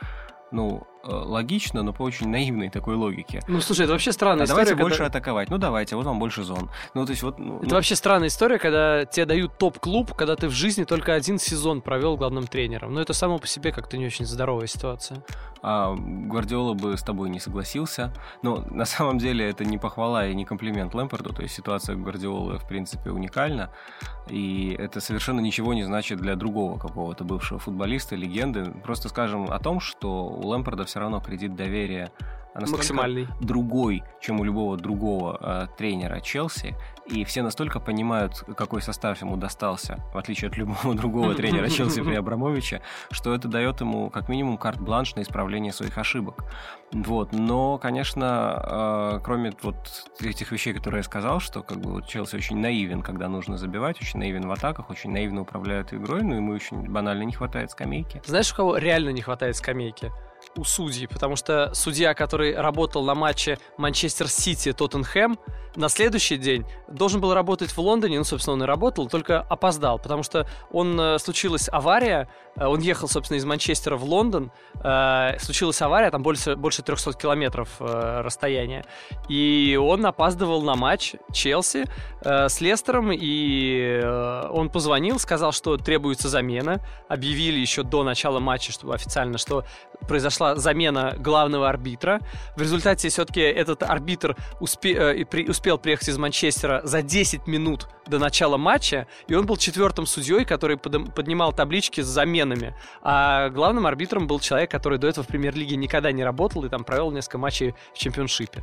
ну, 0.53 0.87
логично, 1.03 1.83
но 1.83 1.93
по 1.93 2.03
очень 2.03 2.29
наивной 2.29 2.71
такой 2.71 2.95
логике. 2.95 3.41
Ну, 3.49 3.61
слушай, 3.61 3.83
это 3.83 3.93
вообще 3.93 4.13
странная 4.13 4.43
а 4.43 4.45
история. 4.45 4.65
Давайте 4.65 4.71
когда... 4.73 4.83
больше 4.83 5.03
атаковать. 5.05 5.51
Ну, 5.51 5.59
давайте, 5.59 5.97
вот 5.97 6.07
вам 6.07 6.19
больше 6.19 6.43
зон. 6.43 6.71
Ну, 6.95 7.05
то 7.05 7.11
есть 7.11 7.23
вот... 7.23 7.39
Ну, 7.39 7.59
это 7.59 7.69
ну... 7.69 7.75
вообще 7.75 7.97
странная 7.97 8.29
история, 8.29 8.59
когда 8.59 9.05
тебе 9.05 9.27
дают 9.27 9.59
топ-клуб, 9.59 10.15
когда 10.15 10.37
ты 10.37 10.49
в 10.49 10.53
жизни 10.53 10.85
только 10.85 11.15
один 11.15 11.39
сезон 11.39 11.81
провел 11.81 12.17
главным 12.17 12.47
тренером. 12.47 12.95
Но 12.95 13.01
это 13.01 13.13
само 13.13 13.39
по 13.39 13.47
себе 13.47 13.73
как-то 13.73 13.97
не 13.97 14.07
очень 14.07 14.27
здоровая 14.27 14.67
ситуация. 14.67 15.23
А 15.63 15.95
Гвардиола 15.95 16.75
бы 16.75 16.97
с 16.97 17.03
тобой 17.03 17.31
не 17.31 17.41
согласился. 17.41 18.13
Но 18.43 18.65
на 18.71 18.85
самом 18.85 19.19
деле 19.19 19.49
это 19.49 19.65
не 19.65 19.79
похвала 19.79 20.27
и 20.27 20.35
не 20.35 20.45
комплимент 20.45 20.95
Лэмпорду. 20.95 21.33
То 21.33 21.43
есть 21.43 21.55
ситуация 21.55 21.97
Гвардиолы, 21.97 22.59
в 22.59 22.67
принципе, 22.67 23.11
уникальна. 23.11 23.71
И 24.29 24.77
это 24.79 25.01
совершенно 25.01 25.41
ничего 25.41 25.75
не 25.75 25.83
значит 25.83 26.19
для 26.19 26.37
другого 26.37 26.79
какого-то 26.79 27.25
бывшего 27.25 27.59
футболиста, 27.59 28.17
легенды. 28.17 28.71
Просто 28.85 29.09
скажем 29.09 29.51
о 29.51 29.59
том, 29.59 29.81
что 29.81 30.27
у 30.27 30.47
Лэмпорда 30.47 30.85
все 30.91 31.01
равно 31.01 31.21
кредит 31.21 31.55
доверия 31.55 32.13
максимальный 32.55 33.29
другой, 33.41 34.03
чем 34.21 34.41
у 34.41 34.45
любого 34.45 34.77
другого 34.77 35.39
э, 35.41 35.67
тренера 35.77 36.21
Челси, 36.21 36.75
и 37.07 37.25
все 37.25 37.43
настолько 37.43 37.81
понимают, 37.81 38.45
какой 38.57 38.83
состав 38.83 39.21
ему 39.21 39.37
достался, 39.37 39.99
в 40.13 40.19
отличие 40.19 40.51
от 40.51 40.57
любого 40.57 40.95
другого 40.95 41.35
тренера 41.35 41.69
Челси 41.69 42.03
при 42.03 42.15
Абрамовиче, 42.15 42.83
что 43.11 43.35
это 43.35 43.49
дает 43.49 43.81
ему 43.81 44.11
как 44.11 44.29
минимум 44.29 44.59
карт-бланш 44.59 45.15
на 45.15 45.23
исправление 45.23 45.73
своих 45.73 45.97
ошибок. 45.99 46.45
Вот, 46.93 47.33
но, 47.33 47.79
конечно, 47.79 49.17
э, 49.17 49.21
кроме 49.23 49.53
вот 49.63 50.11
этих 50.21 50.51
вещей, 50.51 50.73
которые 50.73 51.01
я 51.01 51.05
сказал, 51.05 51.41
что 51.41 51.63
как 51.63 51.79
бы 51.79 52.03
Челси 52.03 52.37
очень 52.37 52.59
наивен, 52.59 53.03
когда 53.03 53.29
нужно 53.29 53.57
забивать, 53.57 54.01
очень 54.01 54.19
наивен 54.19 54.49
в 54.49 54.53
атаках, 54.53 54.91
очень 54.91 55.13
наивно 55.13 55.43
управляет 55.43 55.95
игрой, 55.95 56.23
но 56.23 56.35
ему 56.35 56.53
очень 56.53 56.91
банально 56.91 57.23
не 57.23 57.33
хватает 57.33 57.71
скамейки. 57.71 58.21
Знаешь, 58.27 58.53
у 58.53 58.57
кого 58.57 58.77
реально 58.77 59.11
не 59.11 59.23
хватает 59.23 59.57
скамейки? 59.57 60.11
У 60.57 60.65
судей, 60.65 61.07
потому 61.07 61.37
что 61.37 61.71
судья, 61.75 62.15
который 62.15 62.55
работал 62.55 63.05
на 63.05 63.15
матче 63.15 63.59
Манчестер 63.77 64.29
Сити 64.29 64.73
Тоттенхэм, 64.73 65.39
на 65.77 65.89
следующий 65.89 66.37
день 66.37 66.67
должен 66.89 67.21
был 67.21 67.33
работать 67.33 67.71
в 67.71 67.79
Лондоне, 67.79 68.19
ну, 68.19 68.25
собственно, 68.25 68.55
он 68.55 68.63
и 68.65 68.67
работал, 68.67 69.09
только 69.09 69.41
опоздал, 69.41 69.99
потому 69.99 70.23
что 70.23 70.49
он 70.73 71.01
э, 71.01 71.19
случилась 71.19 71.69
авария, 71.71 72.29
он 72.69 72.81
ехал, 72.81 73.09
собственно, 73.09 73.39
из 73.39 73.45
Манчестера 73.45 73.97
в 73.97 74.05
Лондон, 74.05 74.51
э, 74.83 75.39
случилась 75.39 75.81
авария, 75.83 76.11
там 76.11 76.23
больше, 76.23 76.57
больше 76.57 76.83
300 76.83 77.15
километров 77.15 77.69
э, 77.81 78.21
расстояния, 78.23 78.85
и 79.29 79.79
он 79.81 80.05
опаздывал 80.07 80.63
на 80.63 80.75
матч 80.75 81.15
Челси 81.33 81.87
э, 82.23 82.49
с 82.49 82.61
Лестером, 82.61 83.13
и 83.13 84.01
э, 84.03 84.49
он 84.51 84.71
позвонил, 84.71 85.19
сказал, 85.19 85.53
что 85.53 85.77
требуется 85.77 86.29
замена, 86.29 86.81
объявили 87.09 87.59
еще 87.59 87.83
до 87.83 88.03
начала 88.05 88.41
матча, 88.41 88.73
чтобы 88.73 88.95
официально, 88.95 89.39
что 89.39 89.65
произошла 90.07 90.57
замена 90.57 91.15
главного 91.19 91.69
арбитра, 91.69 92.21
в 92.57 92.63
результате 92.63 93.09
все-таки 93.09 93.41
этот 93.41 93.83
арбитр 93.83 94.37
успе, 94.61 94.93
э, 94.95 95.49
успел 95.49 95.79
приехать 95.79 96.09
из 96.09 96.19
Манчестера 96.19 96.81
за 96.85 97.03
10 97.03 97.47
минут 97.47 97.89
до 98.07 98.19
начала 98.19 98.57
матча, 98.57 99.07
и 99.29 99.35
он 99.35 99.47
был 99.47 99.57
четвертым 99.57 100.07
судьей, 100.07 100.45
который 100.45 100.77
под, 100.77 101.15
поднимал 101.15 101.53
таблички 101.53 102.01
с 102.01 102.07
заменами. 102.51 102.75
А 103.03 103.49
главным 103.51 103.87
арбитром 103.87 104.27
был 104.27 104.41
человек, 104.41 104.71
который 104.71 104.99
до 104.99 105.09
этого 105.09 105.25
в 105.25 105.29
премьер-лиге 105.29 105.77
никогда 105.77 106.13
не 106.13 106.25
работал 106.25 106.65
и 106.65 106.69
там 106.69 106.85
провел 106.85 107.11
несколько 107.11 107.39
матчей 107.39 107.75
в 107.95 107.99
чемпионшипе. 107.99 108.63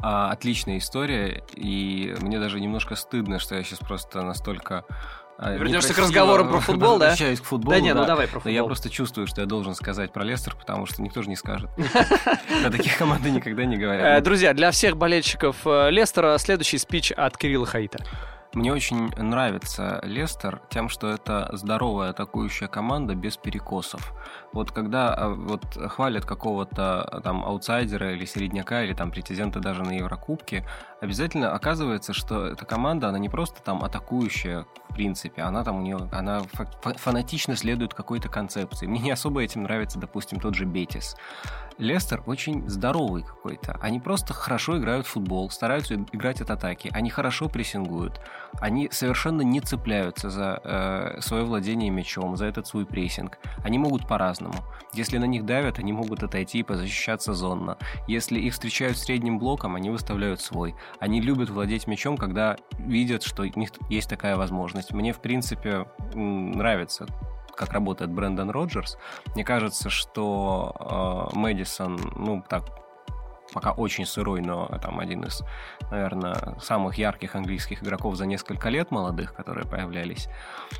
А, 0.00 0.30
отличная 0.30 0.78
история, 0.78 1.42
и 1.54 2.14
мне 2.20 2.38
даже 2.38 2.60
немножко 2.60 2.94
стыдно, 2.94 3.40
что 3.40 3.56
я 3.56 3.64
сейчас 3.64 3.80
просто 3.80 4.22
настолько 4.22 4.84
а, 5.36 5.54
Вернешься 5.54 5.92
к 5.92 5.98
разговору 5.98 6.44
про 6.44 6.60
футбол, 6.60 6.98
да? 6.98 7.06
Возвращаюсь 7.10 7.40
к 7.40 7.44
футболу, 7.44 7.74
да. 7.74 7.80
не, 7.80 7.94
ну 7.94 8.04
давай 8.04 8.26
про 8.26 8.34
футбол. 8.34 8.52
Но 8.52 8.56
я 8.56 8.64
просто 8.64 8.90
чувствую, 8.90 9.26
что 9.26 9.40
я 9.40 9.46
должен 9.46 9.74
сказать 9.74 10.12
про 10.12 10.22
Лестер, 10.22 10.54
потому 10.54 10.86
что 10.86 11.02
никто 11.02 11.22
же 11.22 11.28
не 11.28 11.36
скажет. 11.36 11.70
Про 12.62 12.70
таких 12.70 12.96
команды 12.96 13.30
никогда 13.30 13.64
не 13.64 13.76
говорят. 13.76 14.18
Э, 14.18 14.20
друзья, 14.20 14.52
для 14.52 14.70
всех 14.70 14.96
болельщиков 14.96 15.56
э, 15.64 15.90
Лестера 15.90 16.38
следующий 16.38 16.78
спич 16.78 17.12
от 17.12 17.36
Кирилла 17.36 17.66
Хаита. 17.66 18.04
Мне 18.58 18.72
очень 18.72 19.10
нравится 19.16 20.00
Лестер 20.02 20.60
тем, 20.68 20.88
что 20.88 21.08
это 21.08 21.48
здоровая 21.52 22.10
атакующая 22.10 22.66
команда 22.66 23.14
без 23.14 23.36
перекосов. 23.36 24.12
Вот 24.52 24.72
когда 24.72 25.14
а, 25.14 25.28
вот 25.28 25.64
хвалят 25.88 26.24
какого-то 26.24 27.02
а, 27.02 27.20
там 27.20 27.44
аутсайдера 27.44 28.14
или 28.14 28.24
середняка, 28.24 28.82
или 28.82 28.94
там 28.94 29.10
претендента 29.10 29.60
даже 29.60 29.82
на 29.82 29.92
Еврокубки, 29.92 30.64
обязательно 31.00 31.52
оказывается, 31.52 32.12
что 32.12 32.46
эта 32.46 32.64
команда, 32.64 33.08
она 33.08 33.18
не 33.18 33.28
просто 33.28 33.62
там 33.62 33.84
атакующая, 33.84 34.66
в 34.88 34.94
принципе, 34.94 35.42
она 35.42 35.64
там 35.64 35.76
у 35.76 35.82
нее, 35.82 36.08
она 36.12 36.42
фанатично 36.96 37.56
следует 37.56 37.94
какой-то 37.94 38.28
концепции. 38.28 38.86
Мне 38.86 39.00
не 39.00 39.10
особо 39.10 39.42
этим 39.42 39.64
нравится, 39.64 39.98
допустим, 39.98 40.40
тот 40.40 40.54
же 40.54 40.64
Бетис. 40.64 41.14
Лестер 41.78 42.24
очень 42.26 42.68
здоровый 42.68 43.22
какой-то. 43.22 43.78
Они 43.80 44.00
просто 44.00 44.34
хорошо 44.34 44.78
играют 44.78 45.06
в 45.06 45.10
футбол, 45.10 45.48
стараются 45.50 45.94
играть 45.94 46.40
от 46.40 46.50
атаки. 46.50 46.90
Они 46.92 47.08
хорошо 47.08 47.48
прессингуют. 47.48 48.20
Они 48.60 48.88
совершенно 48.90 49.42
не 49.42 49.60
цепляются 49.60 50.28
за 50.28 50.60
э, 50.64 51.20
свое 51.20 51.44
владение 51.44 51.90
мячом, 51.90 52.36
за 52.36 52.46
этот 52.46 52.66
свой 52.66 52.84
прессинг. 52.84 53.38
Они 53.62 53.78
могут 53.78 54.08
по-разному. 54.08 54.37
Если 54.92 55.18
на 55.18 55.24
них 55.24 55.44
давят, 55.44 55.78
они 55.78 55.92
могут 55.92 56.22
отойти 56.22 56.60
и 56.60 56.62
позащищаться 56.62 57.34
зонно. 57.34 57.78
Если 58.06 58.38
их 58.38 58.52
встречают 58.52 58.98
средним 58.98 59.38
блоком, 59.38 59.76
они 59.76 59.90
выставляют 59.90 60.40
свой. 60.40 60.74
Они 60.98 61.20
любят 61.20 61.50
владеть 61.50 61.86
мячом, 61.86 62.16
когда 62.16 62.56
видят, 62.78 63.22
что 63.22 63.42
у 63.42 63.58
них 63.58 63.70
есть 63.90 64.08
такая 64.08 64.36
возможность. 64.36 64.92
Мне, 64.92 65.12
в 65.12 65.20
принципе, 65.20 65.86
нравится 66.14 67.06
как 67.58 67.72
работает 67.72 68.12
Брэндон 68.12 68.50
Роджерс. 68.50 68.98
Мне 69.34 69.44
кажется, 69.44 69.90
что 69.90 71.30
э, 71.34 71.36
Мэдисон, 71.36 71.98
ну, 72.16 72.40
так, 72.48 72.62
пока 73.52 73.72
очень 73.72 74.06
сырой, 74.06 74.40
но 74.40 74.66
там 74.82 75.00
один 75.00 75.24
из, 75.24 75.42
наверное, 75.90 76.56
самых 76.60 76.98
ярких 76.98 77.34
английских 77.34 77.82
игроков 77.82 78.16
за 78.16 78.26
несколько 78.26 78.68
лет 78.68 78.90
молодых, 78.90 79.34
которые 79.34 79.66
появлялись. 79.66 80.28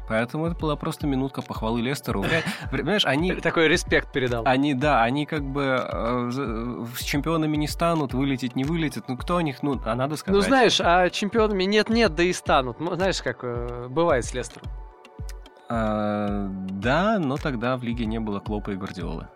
Поэтому 0.08 0.46
это 0.46 0.56
была 0.56 0.76
просто 0.76 1.06
минутка 1.06 1.42
похвалы 1.42 1.80
Лестеру. 1.80 2.24
Понимаешь, 2.70 3.04
они... 3.06 3.32
Такой 3.34 3.68
респект 3.68 4.12
передал. 4.12 4.42
Они, 4.46 4.74
да, 4.74 5.02
они 5.02 5.26
как 5.26 5.42
бы 5.42 5.80
э, 5.80 6.30
с 6.96 7.02
чемпионами 7.02 7.56
не 7.56 7.68
станут, 7.68 8.14
вылететь 8.14 8.56
не 8.56 8.64
вылетят. 8.64 9.08
Ну, 9.08 9.16
кто 9.16 9.36
о 9.36 9.42
них, 9.42 9.62
ну, 9.62 9.80
а 9.84 9.94
надо 9.94 10.16
сказать. 10.16 10.40
Ну, 10.40 10.46
знаешь, 10.46 10.80
а 10.80 11.10
чемпионами 11.10 11.64
нет-нет, 11.64 12.14
да 12.14 12.22
и 12.22 12.32
станут. 12.32 12.78
Знаешь, 12.78 13.22
как 13.22 13.38
э, 13.42 13.86
бывает 13.88 14.24
с 14.24 14.34
Лестером. 14.34 14.68
А, 15.68 16.48
да, 16.70 17.18
но 17.18 17.36
тогда 17.36 17.76
в 17.76 17.82
лиге 17.82 18.06
не 18.06 18.18
было 18.18 18.40
Клопа 18.40 18.70
и 18.70 18.76
Гвардиолы. 18.76 19.28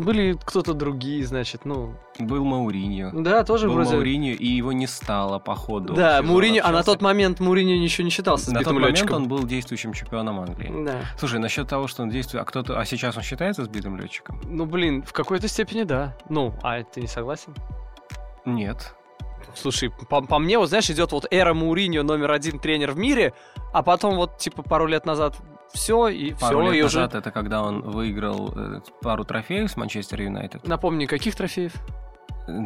Были 0.00 0.38
кто-то 0.44 0.72
другие, 0.72 1.24
значит, 1.26 1.64
ну... 1.64 1.94
Был 2.18 2.44
Мауриньо. 2.44 3.10
Да, 3.12 3.44
тоже 3.44 3.66
Был 3.66 3.74
вроде... 3.74 3.96
Мауриньо, 3.96 4.32
и 4.32 4.46
его 4.46 4.72
не 4.72 4.86
стало 4.86 5.38
по 5.38 5.54
ходу. 5.54 5.94
Да, 5.94 6.22
Мауриньо, 6.22 6.62
а 6.64 6.72
на 6.72 6.82
тот 6.82 7.02
момент 7.02 7.38
Мауриньо 7.40 7.76
ничего 7.78 8.04
не 8.04 8.10
считался 8.10 8.52
На 8.52 8.62
тот 8.62 8.72
летчиком. 8.74 8.82
момент 8.82 9.10
он 9.10 9.28
был 9.28 9.46
действующим 9.46 9.92
чемпионом 9.92 10.40
Англии. 10.40 10.72
Да. 10.84 11.00
Слушай, 11.18 11.38
насчет 11.38 11.68
того, 11.68 11.86
что 11.86 12.02
он 12.02 12.10
действует... 12.10 12.42
А 12.42 12.44
кто-то... 12.46 12.78
А 12.78 12.84
сейчас 12.84 13.16
он 13.16 13.22
считается 13.22 13.64
сбитым 13.64 13.96
летчиком? 13.96 14.40
Ну, 14.44 14.64
блин, 14.66 15.02
в 15.02 15.12
какой-то 15.12 15.48
степени 15.48 15.82
да. 15.82 16.16
Ну, 16.28 16.54
а 16.62 16.82
ты 16.82 17.02
не 17.02 17.06
согласен? 17.06 17.54
Нет. 18.44 18.94
Слушай, 19.54 19.90
по, 20.08 20.20
по 20.22 20.38
мне, 20.38 20.58
вот 20.58 20.68
знаешь, 20.68 20.88
идет 20.90 21.12
вот 21.12 21.26
эра 21.30 21.54
Мауриньо 21.54 22.02
номер 22.02 22.30
один 22.30 22.58
тренер 22.58 22.92
в 22.92 22.96
мире, 22.96 23.32
а 23.72 23.82
потом 23.82 24.16
вот 24.16 24.38
типа 24.38 24.62
пару 24.62 24.86
лет 24.86 25.06
назад 25.06 25.36
все 25.72 26.08
и 26.08 26.32
пару 26.32 26.62
все 26.62 26.70
лет 26.72 26.78
и 26.78 26.82
назад 26.82 27.10
уже. 27.10 27.18
это 27.18 27.30
когда 27.30 27.62
он 27.62 27.82
выиграл 27.82 28.52
э, 28.54 28.80
пару 29.02 29.24
трофеев 29.24 29.70
с 29.70 29.76
Манчестер 29.76 30.22
Юнайтед. 30.22 30.66
Напомни, 30.66 31.06
каких 31.06 31.34
трофеев? 31.34 31.72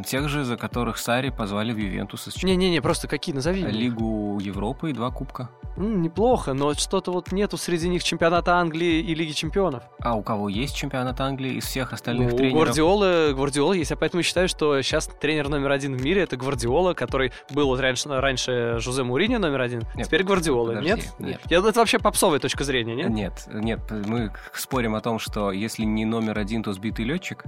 Тех 0.07 0.29
же, 0.29 0.45
за 0.45 0.57
которых 0.57 0.99
Сари 0.99 1.31
позвали 1.31 1.73
в 1.73 1.77
Ювентус. 1.79 2.29
из 2.29 2.43
Не-не-не, 2.43 2.81
просто 2.81 3.09
какие, 3.09 3.35
назови. 3.35 3.63
мне. 3.65 3.73
Лигу 3.73 4.39
Европы 4.41 4.91
и 4.91 4.93
два 4.93 5.11
кубка. 5.11 5.51
М, 5.77 6.03
неплохо, 6.03 6.53
но 6.55 6.73
что-то 6.75 7.11
вот 7.11 7.33
нету 7.33 7.57
среди 7.57 7.89
них 7.89 8.05
чемпионата 8.05 8.55
Англии 8.55 9.01
и 9.01 9.15
Лиги 9.15 9.33
Чемпионов. 9.33 9.83
А 10.01 10.15
у 10.15 10.23
кого 10.23 10.49
есть 10.49 10.77
чемпионат 10.77 11.21
Англии 11.21 11.55
из 11.55 11.65
всех 11.65 11.93
остальных 11.93 12.29
Ну, 12.31 12.35
у 12.35 12.39
тренеров? 12.39 12.63
Гвардиолы, 12.63 13.35
Гвардиола 13.35 13.73
есть, 13.73 13.91
я 13.91 13.97
поэтому 13.97 14.23
считаю, 14.23 14.49
что 14.49 14.81
сейчас 14.83 15.09
тренер 15.21 15.49
номер 15.49 15.73
один 15.73 15.97
в 15.97 16.03
мире 16.05 16.23
это 16.23 16.37
Гвардиола, 16.37 16.95
который 16.95 17.33
был 17.51 17.67
вот 17.67 17.81
раньше, 17.81 18.09
раньше 18.09 18.77
Жозе 18.79 19.03
Мourinho 19.03 19.39
номер 19.39 19.63
один, 19.63 19.83
Нет, 19.97 20.07
теперь 20.07 20.23
Гвардиола, 20.23 20.69
подожди, 20.69 20.89
нет? 20.91 21.13
нет. 21.19 21.41
Я, 21.51 21.59
это 21.59 21.73
вообще 21.81 21.99
попсовая 21.99 22.39
точка 22.39 22.63
зрения, 22.63 22.95
нет? 22.95 23.11
Нет, 23.11 23.49
нет, 23.53 23.81
мы 24.07 24.31
спорим 24.53 24.95
о 24.95 25.01
том, 25.01 25.19
что 25.19 25.51
если 25.51 25.83
не 25.85 26.05
номер 26.05 26.39
один, 26.39 26.63
то 26.63 26.73
сбитый 26.73 27.05
летчик. 27.05 27.43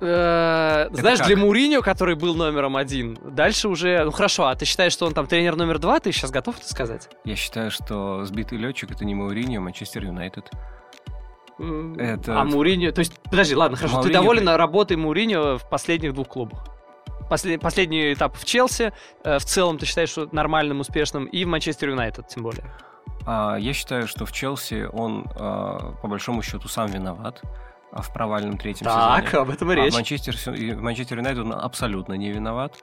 Э, 0.00 0.88
Знаешь, 0.92 1.20
для 1.20 1.36
Муриньо, 1.36 1.80
который 1.82 2.14
был 2.16 2.34
номером 2.34 2.76
один, 2.76 3.16
дальше 3.22 3.68
уже... 3.68 4.04
Ну 4.04 4.10
хорошо, 4.10 4.46
а 4.46 4.54
ты 4.54 4.64
считаешь, 4.66 4.92
что 4.92 5.06
он 5.06 5.14
там 5.14 5.26
тренер 5.26 5.56
номер 5.56 5.78
два? 5.78 5.98
Ты 6.00 6.12
сейчас 6.12 6.30
готов 6.30 6.58
это 6.58 6.68
сказать? 6.68 7.08
Я 7.24 7.34
считаю, 7.36 7.70
что 7.70 8.24
сбитый 8.24 8.58
летчик 8.58 8.90
это 8.90 9.04
не 9.04 9.14
Мауриньо, 9.14 9.58
а 9.58 9.62
Манчестер 9.62 10.04
Юнайтед. 10.04 10.50
Это- 11.58 12.40
А 12.40 12.44
Муриньо... 12.44 12.92
То 12.92 12.98
есть, 12.98 13.18
подожди, 13.30 13.54
ладно, 13.54 13.76
хорошо. 13.78 14.02
Ты 14.02 14.08
Мауриньо- 14.08 14.12
доволен 14.12 14.48
работой 14.50 14.96
Муриньо 14.98 15.56
в 15.58 15.68
последних 15.68 16.12
двух 16.12 16.28
клубах? 16.28 16.66
Послед- 17.30 17.60
Последний 17.60 18.12
этап 18.12 18.36
в 18.36 18.44
Челси, 18.44 18.92
э, 19.24 19.38
в 19.38 19.44
целом 19.44 19.78
ты 19.78 19.86
считаешь, 19.86 20.10
что 20.10 20.28
нормальным, 20.30 20.80
успешным, 20.80 21.24
и 21.24 21.44
в 21.44 21.48
Манчестер 21.48 21.88
Юнайтед 21.88 22.28
тем 22.28 22.42
более. 22.42 22.64
А, 23.26 23.56
я 23.56 23.72
считаю, 23.72 24.06
что 24.06 24.26
в 24.26 24.32
Челси 24.32 24.88
он 24.92 25.24
а, 25.34 25.92
по 26.02 26.06
большому 26.08 26.42
счету 26.42 26.68
сам 26.68 26.86
виноват 26.88 27.40
в 27.92 28.12
провальном 28.12 28.58
третьем 28.58 28.84
Так, 28.86 29.26
сезоне. 29.28 29.42
об 29.42 29.50
этом 29.50 29.70
и 29.70 29.74
А 29.74 29.76
речь. 29.76 29.94
Манчестер, 29.94 30.36
в 30.36 30.82
Манчестер 30.82 31.18
Юнайтед 31.18 31.46
абсолютно 31.52 32.14
не 32.14 32.30
виноват. 32.30 32.74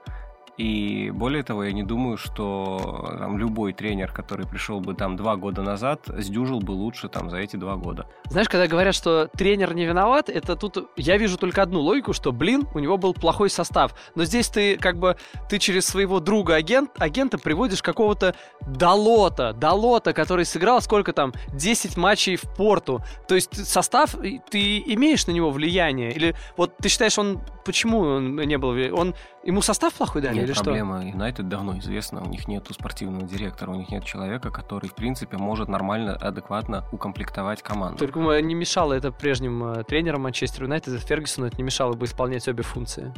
И 0.56 1.10
более 1.10 1.42
того, 1.42 1.64
я 1.64 1.72
не 1.72 1.82
думаю, 1.82 2.16
что 2.16 3.08
э, 3.12 3.18
там, 3.18 3.38
любой 3.38 3.72
тренер, 3.72 4.12
который 4.12 4.46
пришел 4.46 4.80
бы 4.80 4.94
там 4.94 5.16
два 5.16 5.34
года 5.36 5.62
назад, 5.62 6.02
сдюжил 6.06 6.60
бы 6.60 6.72
лучше 6.72 7.08
там 7.08 7.28
за 7.28 7.38
эти 7.38 7.56
два 7.56 7.74
года. 7.74 8.06
Знаешь, 8.30 8.48
когда 8.48 8.68
говорят, 8.68 8.94
что 8.94 9.28
тренер 9.36 9.74
не 9.74 9.84
виноват, 9.84 10.28
это 10.28 10.54
тут 10.54 10.90
я 10.96 11.16
вижу 11.16 11.38
только 11.38 11.62
одну 11.62 11.80
логику, 11.80 12.12
что, 12.12 12.30
блин, 12.30 12.68
у 12.74 12.78
него 12.78 12.98
был 12.98 13.14
плохой 13.14 13.50
состав. 13.50 13.94
Но 14.14 14.24
здесь 14.24 14.48
ты 14.48 14.76
как 14.76 14.98
бы 14.98 15.16
ты 15.48 15.58
через 15.58 15.86
своего 15.86 16.20
друга 16.20 16.54
агент, 16.54 16.90
агента 16.98 17.36
приводишь 17.36 17.82
какого-то 17.82 18.36
Далота, 18.60 19.52
Далота, 19.52 20.12
который 20.12 20.44
сыграл 20.44 20.80
сколько 20.80 21.12
там 21.12 21.32
10 21.52 21.96
матчей 21.96 22.36
в 22.36 22.42
Порту. 22.56 23.02
То 23.26 23.34
есть 23.34 23.66
состав 23.66 24.14
ты 24.50 24.78
имеешь 24.78 25.26
на 25.26 25.32
него 25.32 25.50
влияние 25.50 26.12
или 26.12 26.36
вот 26.56 26.76
ты 26.76 26.88
считаешь 26.88 27.18
он 27.18 27.40
почему 27.64 28.00
он 28.00 28.36
не 28.36 28.58
был 28.58 28.70
он 28.96 29.14
ему 29.42 29.62
состав 29.62 29.94
плохой 29.94 30.22
дали 30.22 30.43
Или 30.44 30.52
что? 30.52 30.64
проблема 30.64 31.04
Юнайтед 31.04 31.48
давно 31.48 31.78
известна. 31.78 32.22
У 32.22 32.28
них 32.28 32.48
нет 32.48 32.66
спортивного 32.70 33.26
директора, 33.26 33.70
у 33.70 33.74
них 33.74 33.90
нет 33.90 34.04
человека, 34.04 34.50
который, 34.50 34.88
в 34.88 34.94
принципе, 34.94 35.36
может 35.36 35.68
нормально, 35.68 36.14
адекватно 36.14 36.84
укомплектовать 36.92 37.62
команду. 37.62 37.98
Только 37.98 38.18
не 38.40 38.54
мешало 38.54 38.92
это 38.94 39.10
прежним 39.12 39.64
э, 39.64 39.84
тренерам 39.84 40.22
Манчестер 40.22 40.64
Юнайтед, 40.64 41.00
Фергюсону 41.02 41.48
это 41.48 41.56
не 41.56 41.64
мешало 41.64 41.94
бы 41.94 42.06
исполнять 42.06 42.46
обе 42.48 42.62
функции. 42.62 43.12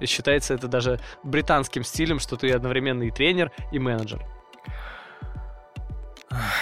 И 0.00 0.06
считается 0.06 0.54
это 0.54 0.66
даже 0.66 0.98
британским 1.22 1.84
стилем, 1.84 2.18
что 2.18 2.36
ты 2.36 2.50
одновременно 2.50 3.02
и 3.02 3.10
тренер, 3.10 3.52
и 3.70 3.78
менеджер. 3.78 4.24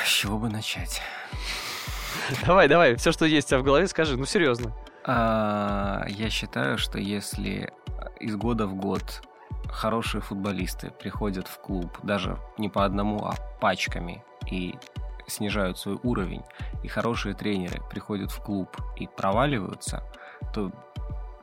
С 0.05 0.09
чего 0.09 0.39
бы 0.39 0.49
начать? 0.49 1.01
Давай, 2.47 2.69
давай, 2.69 2.97
все, 2.97 3.13
что 3.13 3.25
есть 3.25 3.49
у 3.49 3.51
тебя 3.51 3.59
в 3.61 3.63
голове, 3.63 3.87
скажи, 3.87 4.17
ну 4.17 4.25
серьезно. 4.27 4.75
А, 5.05 6.05
я 6.09 6.29
считаю, 6.29 6.77
что 6.77 6.99
если 6.99 7.73
из 8.21 8.37
года 8.37 8.67
в 8.67 8.75
год 8.75 9.23
хорошие 9.69 10.21
футболисты 10.21 10.91
приходят 10.91 11.49
в 11.49 11.61
клуб, 11.61 11.99
даже 12.03 12.39
не 12.59 12.69
по 12.69 12.85
одному, 12.85 13.25
а 13.25 13.35
пачками, 13.61 14.25
и 14.51 14.75
снижают 15.27 15.79
свой 15.79 15.99
уровень, 16.03 16.43
и 16.83 16.89
хорошие 16.89 17.35
тренеры 17.35 17.83
приходят 17.91 18.31
в 18.31 18.43
клуб 18.43 18.77
и 18.97 19.07
проваливаются, 19.07 20.03
то 20.55 20.73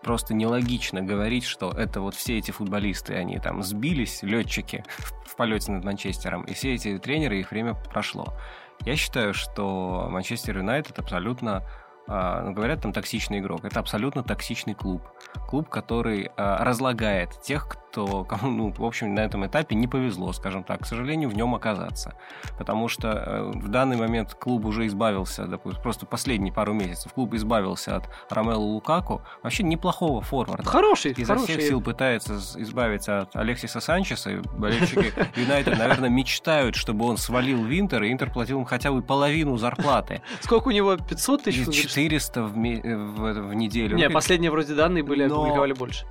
просто 0.02 0.34
нелогично 0.34 1.02
говорить, 1.02 1.44
что 1.44 1.72
это 1.72 2.02
вот 2.02 2.16
все 2.16 2.38
эти 2.38 2.52
футболисты, 2.52 3.16
они 3.16 3.40
там 3.40 3.64
сбились, 3.64 4.22
летчики 4.24 4.84
в, 5.26 5.36
полете 5.36 5.72
над 5.72 5.84
Манчестером, 5.84 6.44
и 6.44 6.54
все 6.54 6.74
эти 6.74 6.98
тренеры, 6.98 7.40
их 7.40 7.52
время 7.52 7.74
прошло. 7.74 8.34
Я 8.82 8.96
считаю, 8.96 9.34
что 9.34 10.08
Манчестер 10.10 10.58
Юнайтед 10.58 10.98
абсолютно 11.00 11.64
а, 12.08 12.44
ну, 12.44 12.54
говорят 12.54 12.82
там 12.82 12.94
токсичный 12.94 13.40
игрок. 13.40 13.66
Это 13.66 13.80
абсолютно 13.80 14.24
токсичный 14.24 14.76
клуб. 14.76 15.02
Клуб, 15.48 15.70
который 15.70 16.30
а, 16.38 16.64
разлагает 16.64 17.42
тех, 17.42 17.68
кто, 17.96 18.26
кому, 18.26 18.52
ну, 18.52 18.74
в 18.78 18.84
общем, 18.84 19.16
на 19.16 19.22
этом 19.22 19.46
этапе 19.46 19.74
не 19.74 19.88
повезло, 19.88 20.34
скажем 20.34 20.66
так, 20.66 20.82
к 20.82 20.86
сожалению, 20.86 21.30
в 21.30 21.34
нем 21.34 21.56
оказаться. 21.56 22.16
Потому 22.58 22.90
что 22.90 23.08
э, 23.08 23.52
в 23.56 23.70
данный 23.70 23.96
момент 23.96 24.34
клуб 24.34 24.66
уже 24.66 24.86
избавился, 24.88 25.46
допустим, 25.46 25.82
просто 25.82 26.06
последние 26.06 26.52
пару 26.52 26.74
месяцев 26.74 27.14
клуб 27.14 27.34
избавился 27.36 27.96
от 27.96 28.10
Ромело 28.30 28.60
Лукаку, 28.60 29.22
вообще 29.44 29.64
неплохого 29.64 30.22
форварда. 30.22 30.70
Хороший, 30.70 31.14
Изо 31.14 31.36
хороший. 31.36 31.54
всех 31.54 31.62
сил 31.70 31.82
пытается 31.82 32.36
избавиться 32.36 33.22
от 33.22 33.36
Алексиса 33.38 33.80
Санчеса, 33.80 34.32
и 34.32 34.42
болельщики 34.58 35.14
Юнайтед, 35.40 35.78
наверное, 35.78 36.10
мечтают, 36.10 36.76
чтобы 36.76 37.06
он 37.06 37.16
свалил 37.16 37.64
в 37.64 37.80
Интер, 37.80 38.04
и 38.04 38.12
Интер 38.12 38.30
платил 38.30 38.60
им 38.60 38.66
хотя 38.66 38.92
бы 38.92 39.02
половину 39.02 39.56
зарплаты. 39.56 40.22
Сколько 40.42 40.68
у 40.68 40.72
него? 40.72 40.98
500 40.98 41.44
тысяч? 41.44 41.58
Или 41.60 41.66
вы 41.66 41.72
говоришь? 41.72 41.92
400 41.92 42.44
в, 42.44 42.58
ме- 42.58 42.82
в, 42.82 43.34
в 43.50 43.54
неделю. 43.54 43.96
Не, 43.96 44.10
последние 44.10 44.52
вроде 44.52 44.76
данные 44.76 45.04
были, 45.04 45.24
опубликовали 45.24 45.72
больше. 45.72 46.06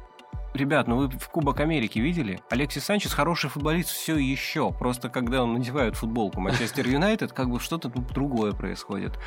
Ребят, 0.55 0.87
ну 0.87 0.97
вы 0.97 1.09
в 1.09 1.29
Кубок 1.29 1.61
Америки 1.61 1.99
видели? 1.99 2.41
Алексис 2.51 2.85
Санчес 2.85 3.13
хороший 3.13 3.51
футболист 3.51 3.91
все 3.91 4.17
еще. 4.17 4.73
Просто 4.73 5.09
когда 5.09 5.43
он 5.43 5.55
надевает 5.55 5.97
футболку 5.97 6.41
Манчестер 6.41 6.87
Юнайтед, 6.87 7.33
как 7.33 7.51
бы 7.51 7.61
что-то 7.61 7.89
другое 7.89 8.53
происходит. 8.53 9.19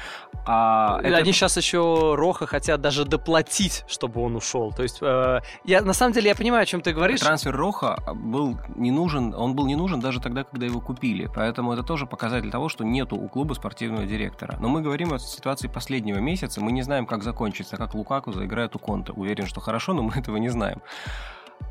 А 0.46 1.00
это... 1.04 1.18
Они 1.18 1.32
сейчас 1.32 1.58
еще 1.58 2.16
Роха 2.16 2.48
хотят 2.48 2.82
даже 2.82 3.06
доплатить, 3.06 3.84
чтобы 3.88 4.22
он 4.22 4.36
ушел. 4.36 4.72
То 4.72 4.84
есть, 4.84 5.00
э, 5.02 5.42
я 5.66 5.82
на 5.82 5.94
самом 5.94 6.14
деле 6.14 6.30
я 6.30 6.36
понимаю, 6.36 6.64
о 6.64 6.66
чем 6.66 6.82
ты 6.82 6.94
говоришь. 6.94 7.20
Трансфер 7.20 7.56
Роха 7.56 7.98
был 8.14 8.58
не 8.76 8.92
нужен, 8.92 9.34
он 9.34 9.56
был 9.56 9.68
не 9.68 9.76
нужен 9.76 10.00
даже 10.00 10.22
тогда, 10.22 10.44
когда 10.44 10.66
его 10.66 10.80
купили. 10.80 11.30
Поэтому 11.34 11.74
это 11.74 11.84
тоже 11.84 12.06
показатель 12.06 12.50
того, 12.50 12.70
что 12.70 12.84
нету 12.84 13.16
у 13.16 13.28
клуба 13.28 13.54
спортивного 13.54 14.06
директора. 14.06 14.58
Но 14.60 14.70
мы 14.70 14.82
говорим 14.82 15.14
о 15.14 15.20
ситуации 15.20 15.68
последнего 15.68 16.18
месяца, 16.18 16.62
мы 16.62 16.72
не 16.72 16.82
знаем, 16.82 17.06
как 17.06 17.24
закончится, 17.24 17.78
как 17.78 17.94
Лукаку 17.94 18.32
заиграет 18.32 18.76
у 18.76 18.80
Конта. 18.80 19.14
Уверен, 19.14 19.46
что 19.46 19.60
хорошо, 19.60 19.94
но 19.94 20.04
мы 20.04 20.14
этого 20.14 20.38
не 20.38 20.50
знаем. 20.50 20.82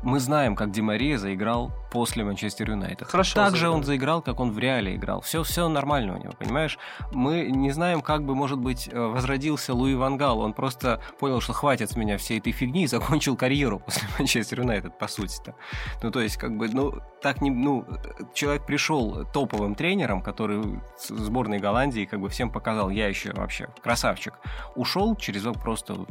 Мы 0.03 0.19
знаем, 0.19 0.55
как 0.55 0.71
Ди 0.71 0.81
Мария 0.81 1.17
заиграл 1.17 1.71
после 1.91 2.23
Манчестер 2.23 2.69
Юнайтед. 2.69 3.07
Хорошо. 3.07 3.35
Так 3.35 3.55
же 3.55 3.69
он 3.69 3.83
заиграл, 3.83 4.21
как 4.21 4.39
он 4.39 4.51
в 4.51 4.59
Реале 4.59 4.95
играл. 4.95 5.21
Все, 5.21 5.43
все 5.43 5.67
нормально 5.67 6.15
у 6.15 6.17
него, 6.17 6.33
понимаешь? 6.37 6.77
Мы 7.11 7.49
не 7.49 7.71
знаем, 7.71 8.01
как 8.01 8.23
бы, 8.23 8.35
может 8.35 8.59
быть, 8.59 8.87
э, 8.91 8.99
возродился 8.99 9.73
Луи 9.73 9.95
Вангал. 9.95 10.39
Он 10.39 10.53
просто 10.53 11.01
понял, 11.19 11.41
что 11.41 11.53
хватит 11.53 11.91
с 11.91 11.95
меня 11.95 12.17
всей 12.17 12.39
этой 12.39 12.51
фигни 12.51 12.83
и 12.83 12.87
закончил 12.87 13.35
карьеру 13.35 13.79
после 13.85 14.07
Манчестер 14.19 14.61
Юнайтед, 14.61 14.97
по 14.97 15.07
сути-то. 15.07 15.55
Ну, 16.03 16.11
то 16.11 16.21
есть, 16.21 16.37
как 16.37 16.55
бы, 16.55 16.69
ну, 16.69 16.93
так 17.21 17.41
не... 17.41 17.49
Ну, 17.49 17.85
человек 18.33 18.65
пришел 18.65 19.25
топовым 19.33 19.75
тренером, 19.75 20.21
который 20.21 20.79
сборной 21.07 21.59
Голландии 21.59 22.05
как 22.05 22.19
бы 22.19 22.29
всем 22.29 22.51
показал, 22.51 22.89
я 22.89 23.07
еще 23.07 23.33
вообще 23.33 23.69
красавчик. 23.81 24.33
Ушел 24.75 25.15
через 25.15 25.43
просто 25.55 26.05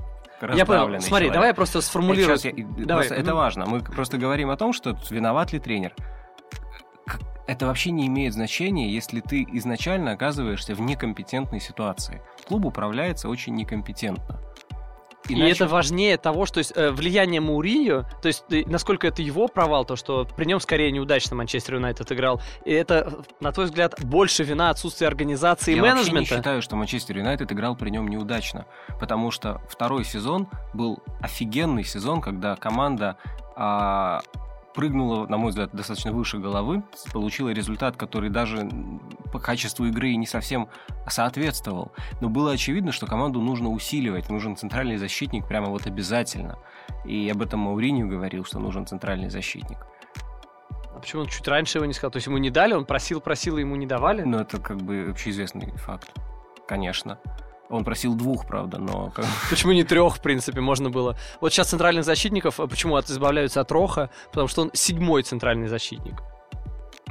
я 0.55 0.66
понял. 0.66 1.01
Смотри, 1.01 1.01
человек. 1.09 1.32
давай 1.32 1.49
я 1.49 1.55
просто 1.55 1.80
сформулирую. 1.80 2.39
Я, 2.43 2.53
давай. 2.84 3.07
Просто, 3.07 3.14
это 3.14 3.34
важно. 3.34 3.66
Мы 3.66 3.80
просто 3.80 4.18
говорим 4.18 4.51
о 4.51 4.57
том, 4.57 4.72
что 4.72 4.97
виноват 5.11 5.53
ли 5.53 5.59
тренер. 5.59 5.95
Это 7.47 7.66
вообще 7.66 7.93
не 7.93 8.09
имеет 8.09 8.32
значения, 8.32 8.91
если 8.91 9.20
ты 9.20 9.47
изначально 9.53 10.12
оказываешься 10.12 10.74
в 10.74 10.80
некомпетентной 10.80 11.61
ситуации. 11.61 12.20
Клуб 12.49 12.64
управляется 12.64 13.28
очень 13.28 13.55
некомпетентно. 13.55 14.41
Иначе... 15.29 15.47
И 15.47 15.53
это 15.53 15.66
важнее 15.66 16.16
того, 16.16 16.47
что 16.47 16.59
есть, 16.59 16.72
э, 16.77 16.91
влияние 16.91 17.41
Мауриньо, 17.41 18.05
то 18.22 18.29
есть 18.29 18.45
насколько 18.66 19.07
это 19.07 19.22
его 19.22 19.49
провал, 19.49 19.85
то, 19.85 19.97
что 19.97 20.27
при 20.37 20.45
нем 20.45 20.61
скорее 20.61 20.91
неудачно 20.91 21.37
Манчестер 21.37 21.74
Юнайтед 21.74 22.11
играл, 22.12 22.41
и 22.64 22.72
это, 22.72 23.24
на 23.41 23.53
твой 23.53 23.66
взгляд, 23.66 23.95
больше 24.05 24.45
вина 24.45 24.70
отсутствия 24.70 25.09
организации 25.09 25.72
Я 25.72 25.79
и 25.79 25.81
менеджмента? 25.81 26.09
Я 26.09 26.14
вообще 26.14 26.35
не 26.35 26.39
считаю, 26.39 26.62
что 26.62 26.77
Манчестер 26.77 27.18
Юнайтед 27.18 27.53
играл 27.53 27.77
при 27.77 27.91
нем 27.91 28.09
неудачно, 28.09 28.66
потому 29.01 29.31
что 29.31 29.61
второй 29.68 30.05
сезон 30.05 30.49
был 30.74 31.03
офигенный 31.20 31.85
сезон, 31.85 32.20
когда 32.20 32.57
команда 32.57 33.16
а, 33.57 34.20
прыгнула, 34.77 35.27
на 35.27 35.39
мой 35.39 35.49
взгляд, 35.51 35.70
достаточно 35.72 36.12
выше 36.12 36.39
головы, 36.39 36.85
получила 37.12 37.49
результат, 37.49 37.97
который 37.97 38.31
даже 38.31 38.68
по 39.33 39.41
качеству 39.41 39.87
игры 39.87 40.14
не 40.14 40.27
совсем 40.27 40.68
соответствовал. 41.09 41.93
Но 42.20 42.29
было 42.29 42.53
очевидно, 42.53 42.93
что 42.93 43.07
команду 43.07 43.41
нужно 43.41 43.70
усиливать, 43.70 44.29
нужен 44.29 44.57
центральный 44.57 44.99
защитник 44.99 45.49
прямо 45.49 45.68
вот 45.68 45.87
обязательно. 45.87 46.59
И 47.07 47.29
об 47.31 47.43
этом 47.43 47.61
Мауринию 47.61 48.07
говорил, 48.07 48.45
что 48.45 48.61
нужен 48.61 48.87
центральный 48.87 49.31
защитник. 49.31 49.79
А 50.95 50.99
почему 51.01 51.22
он 51.22 51.29
чуть 51.29 51.49
раньше 51.49 51.79
его 51.79 51.87
не 51.87 51.95
сказал? 51.95 52.11
То 52.11 52.18
есть 52.18 52.27
ему 52.27 52.39
не 52.39 52.51
дали, 52.51 52.74
он 52.74 52.85
просил, 52.85 53.20
просил, 53.20 53.57
и 53.57 53.61
ему 53.61 53.77
не 53.77 53.87
давали? 53.87 54.22
Ну, 54.22 54.39
это 54.39 54.61
как 54.61 54.77
бы 54.77 55.09
общеизвестный 55.11 55.72
факт. 55.77 56.12
Конечно. 56.68 57.18
Он 57.69 57.85
просил 57.85 58.14
двух, 58.14 58.47
правда, 58.47 58.79
но... 58.79 59.12
Почему 59.51 59.73
не 59.73 59.85
трех, 59.85 60.17
в 60.17 60.23
принципе, 60.23 60.61
можно 60.61 60.91
было? 60.91 61.17
Вот 61.41 61.53
сейчас 61.53 61.69
центральных 61.69 62.05
защитников, 62.05 62.61
а 62.61 62.67
почему 62.67 62.99
избавляются 62.99 63.61
от 63.61 63.73
Роха? 63.73 64.11
Потому 64.31 64.49
что 64.49 64.62
он 64.62 64.71
седьмой 64.73 65.23
центральный 65.23 65.69
защитник. 65.69 66.23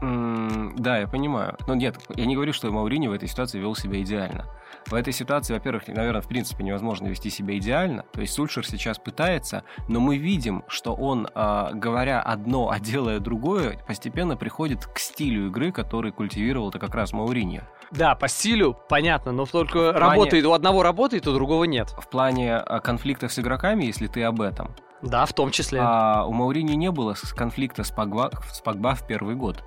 Mm, 0.02 0.74
да, 0.78 1.00
я 1.00 1.08
понимаю. 1.08 1.58
Но 1.68 1.76
нет, 1.76 1.98
я 2.16 2.26
не 2.26 2.36
говорю, 2.36 2.54
что 2.54 2.72
Маурини 2.72 3.08
в 3.08 3.14
этой 3.14 3.28
ситуации 3.28 3.60
вел 3.60 3.76
себя 3.76 4.02
идеально. 4.02 4.46
В 4.88 4.94
этой 4.94 5.14
ситуации, 5.14 5.54
во-первых, 5.54 5.88
наверное, 5.88 6.22
в 6.22 6.28
принципе 6.28 6.64
невозможно 6.64 7.08
вести 7.08 7.32
себя 7.32 7.58
идеально. 7.58 8.04
То 8.14 8.22
есть 8.22 8.34
Сульшер 8.34 8.66
сейчас 8.66 9.00
пытается, 9.00 9.64
но 9.88 10.00
мы 10.00 10.18
видим, 10.18 10.64
что 10.68 10.94
он, 10.94 11.28
э, 11.34 11.70
говоря 11.74 12.22
одно, 12.22 12.70
а 12.70 12.80
делая 12.80 13.20
другое, 13.20 13.80
постепенно 13.88 14.38
приходит 14.38 14.86
к 14.86 15.00
стилю 15.00 15.48
игры, 15.48 15.72
который 15.72 16.12
культивировал 16.12 16.70
это 16.70 16.78
как 16.78 16.94
раз 16.94 17.14
Мауриньо. 17.14 17.64
Да, 17.92 18.14
по 18.14 18.28
стилю 18.28 18.78
понятно, 18.88 19.32
но 19.32 19.46
только 19.46 19.92
плане... 19.92 20.00
работает, 20.00 20.46
у 20.46 20.54
одного 20.54 20.84
работает, 20.84 21.28
у 21.28 21.34
другого 21.34 21.64
нет. 21.64 21.90
В 21.98 22.08
плане 22.08 22.56
а, 22.56 22.80
конфликтов 22.80 23.34
с 23.34 23.40
игроками, 23.40 23.86
если 23.86 24.06
ты 24.06 24.22
об 24.24 24.42
этом. 24.42 24.76
Да, 25.02 25.26
в 25.26 25.34
том 25.34 25.52
числе. 25.52 25.80
А 25.82 26.26
у 26.26 26.32
Маурини 26.32 26.74
не 26.74 26.92
было 26.92 27.16
конфликта 27.36 27.84
с 27.84 27.92
Погба, 27.92 28.32
с 28.52 28.62
Погба 28.62 28.96
в 28.96 29.06
первый 29.08 29.36
год. 29.36 29.64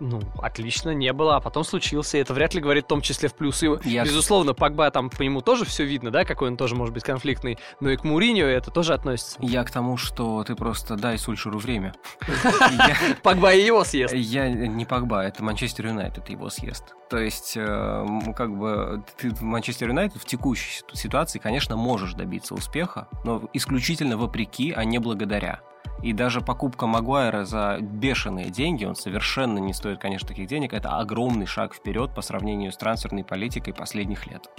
Ну, 0.00 0.20
отлично, 0.40 0.90
не 0.90 1.12
было, 1.12 1.36
а 1.36 1.40
потом 1.40 1.64
случился. 1.64 2.18
И 2.18 2.20
это 2.20 2.34
вряд 2.34 2.54
ли 2.54 2.60
говорит 2.60 2.84
в 2.84 2.88
том 2.88 3.00
числе 3.00 3.28
в 3.28 3.34
плюсы. 3.34 3.78
Я... 3.84 4.04
Безусловно, 4.04 4.54
Погба 4.54 4.90
там 4.90 5.10
по 5.10 5.22
нему 5.22 5.40
тоже 5.40 5.64
все 5.64 5.84
видно, 5.84 6.10
да, 6.10 6.24
какой 6.24 6.48
он 6.48 6.56
тоже 6.56 6.74
может 6.74 6.94
быть 6.94 7.02
конфликтный. 7.02 7.58
Но 7.80 7.90
и 7.90 7.96
к 7.96 8.04
Муринью 8.04 8.46
это 8.46 8.70
тоже 8.70 8.94
относится. 8.94 9.38
Я 9.40 9.64
к 9.64 9.70
тому, 9.70 9.96
что 9.96 10.44
ты 10.44 10.54
просто 10.54 10.96
дай 10.96 11.18
Сульшеру 11.18 11.58
время. 11.58 11.94
Погба 13.22 13.54
и 13.54 13.64
его 13.64 13.84
съест. 13.84 14.14
Я 14.14 14.48
не 14.48 14.84
Погба, 14.84 15.22
это 15.22 15.42
Манчестер 15.42 15.86
Юнайтед 15.86 16.28
его 16.28 16.50
съест. 16.50 16.94
То 17.08 17.18
есть, 17.18 17.56
э, 17.56 18.06
как 18.36 18.56
бы, 18.56 19.04
ты 19.16 19.30
в 19.30 19.42
Манчестер 19.42 19.88
Юнайтед 19.88 20.20
в 20.20 20.24
текущей 20.24 20.82
ситуации, 20.92 21.38
конечно, 21.38 21.76
можешь 21.76 22.14
добиться 22.14 22.54
успеха, 22.54 23.08
но 23.24 23.48
исключительно 23.52 24.16
вопреки, 24.16 24.72
а 24.72 24.84
не 24.84 24.98
благодаря. 24.98 25.60
И 26.02 26.12
даже 26.12 26.40
покупка 26.40 26.86
Магуайра 26.86 27.44
за 27.44 27.78
бешеные 27.80 28.50
деньги, 28.50 28.84
он 28.84 28.94
совершенно 28.94 29.58
не 29.58 29.72
стоит, 29.72 29.98
конечно, 29.98 30.28
таких 30.28 30.46
денег, 30.46 30.72
это 30.72 30.98
огромный 30.98 31.46
шаг 31.46 31.74
вперед 31.74 32.14
по 32.14 32.22
сравнению 32.22 32.72
с 32.72 32.76
трансферной 32.76 33.24
политикой 33.24 33.72
последних 33.72 34.26
лет. 34.26 34.50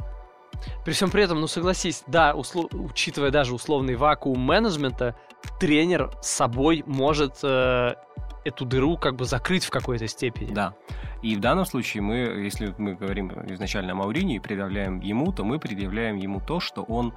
При 0.83 0.93
всем 0.93 1.11
при 1.11 1.23
этом, 1.23 1.39
ну 1.39 1.47
согласись, 1.47 2.03
да, 2.07 2.33
услов... 2.33 2.71
учитывая 2.73 3.31
даже 3.31 3.53
условный 3.53 3.95
вакуум 3.95 4.39
менеджмента, 4.39 5.15
тренер 5.59 6.11
с 6.21 6.29
собой 6.29 6.83
может 6.87 7.39
э, 7.43 7.93
эту 8.43 8.65
дыру 8.65 8.97
как 8.97 9.15
бы 9.15 9.25
закрыть 9.25 9.65
в 9.65 9.69
какой-то 9.69 10.07
степени. 10.07 10.53
Да. 10.53 10.73
И 11.21 11.35
в 11.35 11.39
данном 11.39 11.65
случае 11.65 12.03
мы, 12.03 12.15
если 12.15 12.73
мы 12.77 12.95
говорим 12.95 13.31
изначально 13.49 13.93
о 13.93 13.95
Маурине 13.95 14.37
и 14.37 14.39
предъявляем 14.39 14.99
ему, 14.99 15.31
то 15.31 15.43
мы 15.43 15.59
предъявляем 15.59 16.15
ему 16.15 16.39
то, 16.39 16.59
что 16.59 16.83
он 16.83 17.13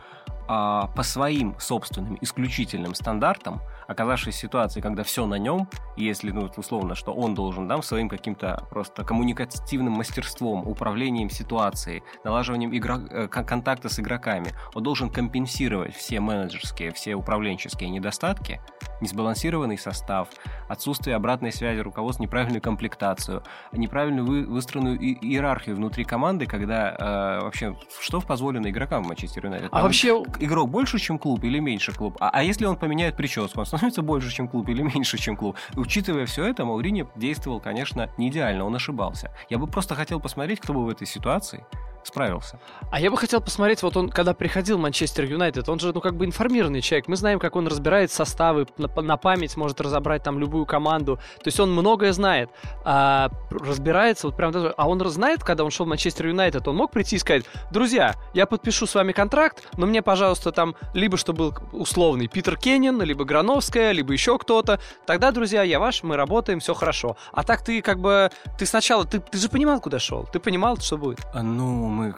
а, 0.49 0.89
по 0.89 1.03
своим 1.03 1.55
собственным 1.59 2.19
исключительным 2.21 2.95
стандартам 2.95 3.61
оказавшись 3.91 4.37
в 4.37 4.39
ситуации, 4.39 4.81
когда 4.81 5.03
все 5.03 5.27
на 5.27 5.35
нем, 5.35 5.69
если, 5.97 6.31
ну, 6.31 6.49
условно, 6.57 6.95
что 6.95 7.13
он 7.13 7.35
должен, 7.35 7.67
да, 7.67 7.83
своим 7.83 8.09
каким-то 8.09 8.65
просто 8.71 9.03
коммуникативным 9.05 9.95
мастерством, 9.95 10.67
управлением 10.67 11.29
ситуацией, 11.29 12.03
налаживанием 12.25 12.75
игра... 12.77 13.01
Э, 13.11 13.27
контакта 13.27 13.89
с 13.89 13.99
игроками, 13.99 14.53
он 14.75 14.83
должен 14.85 15.11
компенсировать 15.11 15.95
все 15.97 16.21
менеджерские, 16.21 16.93
все 16.93 17.17
управленческие 17.17 17.91
недостатки, 17.91 18.61
несбалансированный 19.01 19.79
состав, 19.79 20.29
отсутствие 20.69 21.17
обратной 21.17 21.53
связи 21.53 21.81
руководства, 21.81 22.23
неправильную 22.23 22.63
комплектацию, 22.63 23.43
неправильную 23.73 24.25
вы... 24.25 24.47
выстроенную 24.47 24.99
иерархию 25.01 25.75
внутри 25.75 26.05
команды, 26.05 26.47
когда 26.47 26.95
э, 26.97 27.43
вообще 27.43 27.77
что 28.01 28.21
позволено 28.21 28.71
игрокам 28.71 29.03
в 29.03 29.09
Манчестер 29.09 29.47
Юнайтед? 29.47 29.69
А 29.73 29.83
вообще 29.83 30.23
игрок 30.39 30.71
больше, 30.71 30.99
чем 31.01 31.19
клуб 31.19 31.43
или 31.43 31.59
меньше 31.59 31.93
клуб? 31.93 32.17
А, 32.21 32.31
а 32.31 32.45
если 32.45 32.67
он 32.67 32.77
поменяет 32.77 33.17
прическу, 33.17 33.59
он 33.61 33.67
становится 33.81 34.03
больше, 34.03 34.31
чем 34.31 34.47
клуб 34.47 34.69
или 34.69 34.83
меньше, 34.83 35.17
чем 35.17 35.37
клуб. 35.37 35.57
учитывая 35.75 36.27
все 36.27 36.45
это, 36.45 36.67
Маурини 36.67 37.07
действовал, 37.17 37.61
конечно, 37.61 38.11
не 38.19 38.29
идеально, 38.29 38.67
он 38.67 38.75
ошибался. 38.75 39.31
Я 39.49 39.57
бы 39.57 39.67
просто 39.67 39.95
хотел 39.95 40.21
посмотреть, 40.21 40.61
кто 40.61 40.75
бы 40.75 40.85
в 40.85 40.89
этой 40.91 41.07
ситуации 41.07 41.65
справился. 42.05 42.59
А 42.91 43.01
я 43.01 43.11
бы 43.11 43.17
хотел 43.17 43.41
посмотреть, 43.41 43.83
вот 43.83 43.97
он, 43.97 44.09
когда 44.09 44.35
приходил 44.35 44.79
в 44.79 44.81
Манчестер 44.81 45.25
Юнайтед, 45.25 45.69
он 45.69 45.79
же, 45.79 45.93
ну, 45.93 46.01
как 46.01 46.17
бы 46.17 46.25
информированный 46.25 46.81
человек. 46.81 47.09
Мы 47.09 47.17
знаем, 47.17 47.39
как 47.39 47.57
он 47.57 47.67
разбирает 47.67 48.11
составы, 48.11 48.67
на, 48.79 48.89
на 49.03 49.17
память 49.17 49.57
может 49.57 49.81
разобрать 49.81 50.23
там 50.23 50.39
любую 50.39 50.67
команду. 50.67 51.17
То 51.17 51.47
есть 51.47 51.61
он 51.61 51.73
многое 51.73 52.13
знает. 52.13 52.51
А, 52.85 53.31
разбирается, 53.51 54.27
вот 54.27 54.37
прям 54.37 54.53
даже... 54.53 54.75
А 54.77 54.89
он 54.89 55.01
знает, 55.11 55.43
когда 55.43 55.65
он 55.65 55.71
шел 55.71 55.87
в 55.87 55.89
Манчестер 55.89 56.27
Юнайтед, 56.27 56.67
он 56.69 56.77
мог 56.77 56.91
прийти 56.91 57.17
и 57.17 57.19
сказать, 57.19 57.45
друзья, 57.71 58.15
я 58.35 58.47
подпишу 58.47 58.87
с 58.87 58.95
вами 58.95 59.13
контракт, 59.13 59.63
но 59.77 59.87
мне, 59.87 60.03
пожалуйста, 60.03 60.53
там, 60.53 60.75
либо 60.95 61.17
что 61.17 61.33
был 61.33 61.55
условный 61.73 62.29
Питер 62.29 62.57
Кеннин, 62.57 63.01
либо 63.03 63.25
Грановская, 63.25 63.93
либо 63.93 64.13
еще 64.13 64.39
кто-то. 64.39 64.81
Тогда, 65.07 65.33
друзья, 65.33 65.63
я 65.63 65.79
ваш, 65.79 66.03
мы 66.03 66.17
работаем, 66.17 66.61
все 66.61 66.75
хорошо. 66.75 67.17
А 67.33 67.43
так 67.43 67.63
ты 67.63 67.83
как 67.83 67.99
бы, 68.01 68.31
ты 68.59 68.67
сначала, 68.67 69.05
ты, 69.05 69.21
ты 69.21 69.39
же 69.39 69.49
понимал, 69.49 69.81
куда 69.81 69.99
шел, 69.99 70.27
ты 70.33 70.39
понимал, 70.39 70.77
что 70.79 70.97
будет. 70.97 71.21
А, 71.35 71.43
ну, 71.43 71.90
мы 71.91 72.15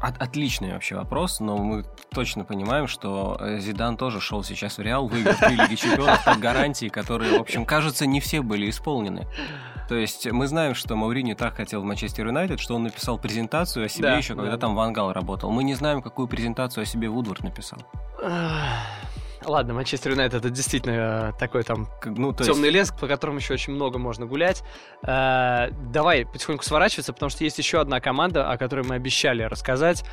от, 0.00 0.20
отличный 0.20 0.72
вообще 0.72 0.96
вопрос, 0.96 1.40
но 1.40 1.56
мы 1.56 1.84
точно 2.10 2.44
понимаем, 2.44 2.88
что 2.88 3.36
э, 3.40 3.58
Зидан 3.58 3.96
тоже 3.96 4.20
шел 4.20 4.42
сейчас 4.42 4.78
в 4.78 4.82
Реал, 4.82 5.06
выиграл 5.06 5.34
три 5.36 5.56
Лиги 5.56 5.76
Чемпионов 5.76 6.24
под 6.24 6.38
гарантии, 6.40 6.88
которые, 6.88 7.38
в 7.38 7.40
общем, 7.40 7.64
кажется, 7.64 8.04
не 8.06 8.20
все 8.20 8.42
были 8.42 8.68
исполнены. 8.68 9.26
То 9.88 9.94
есть 9.96 10.26
мы 10.30 10.46
знаем, 10.46 10.74
что 10.74 10.96
Маурини 10.96 11.34
так 11.34 11.56
хотел 11.56 11.82
в 11.82 11.84
Манчестер 11.84 12.26
Юнайтед, 12.26 12.60
что 12.60 12.74
он 12.74 12.84
написал 12.84 13.18
презентацию 13.18 13.86
о 13.86 13.88
себе 13.88 14.08
да, 14.08 14.16
еще, 14.16 14.34
когда 14.34 14.52
да. 14.52 14.58
там 14.58 14.74
Вангал 14.74 15.12
работал. 15.12 15.50
Мы 15.50 15.64
не 15.64 15.74
знаем, 15.74 16.02
какую 16.02 16.28
презентацию 16.28 16.82
о 16.82 16.86
себе 16.86 17.08
Вудвард 17.08 17.42
написал. 17.42 17.78
Ладно, 19.44 19.74
Манчестер 19.74 20.12
Юнайтед 20.12 20.40
это 20.40 20.50
действительно 20.50 21.32
э, 21.34 21.38
такой 21.38 21.62
там 21.62 21.88
ну, 22.04 22.32
темный 22.32 22.70
есть... 22.70 22.90
лес, 22.90 22.92
по 22.92 23.06
которому 23.06 23.38
еще 23.38 23.54
очень 23.54 23.72
много 23.72 23.98
можно 23.98 24.26
гулять. 24.26 24.62
Э, 25.02 25.70
давай 25.70 26.26
потихоньку 26.26 26.64
сворачиваться, 26.64 27.12
потому 27.12 27.30
что 27.30 27.44
есть 27.44 27.58
еще 27.58 27.80
одна 27.80 28.00
команда, 28.00 28.50
о 28.50 28.56
которой 28.56 28.84
мы 28.86 28.94
обещали 28.94 29.42
рассказать. 29.42 30.04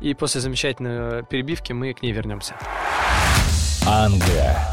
И 0.00 0.14
после 0.14 0.40
замечательной 0.40 1.24
перебивки 1.24 1.72
мы 1.72 1.92
к 1.94 2.02
ней 2.02 2.12
вернемся. 2.12 2.54
Англия. 3.86 4.70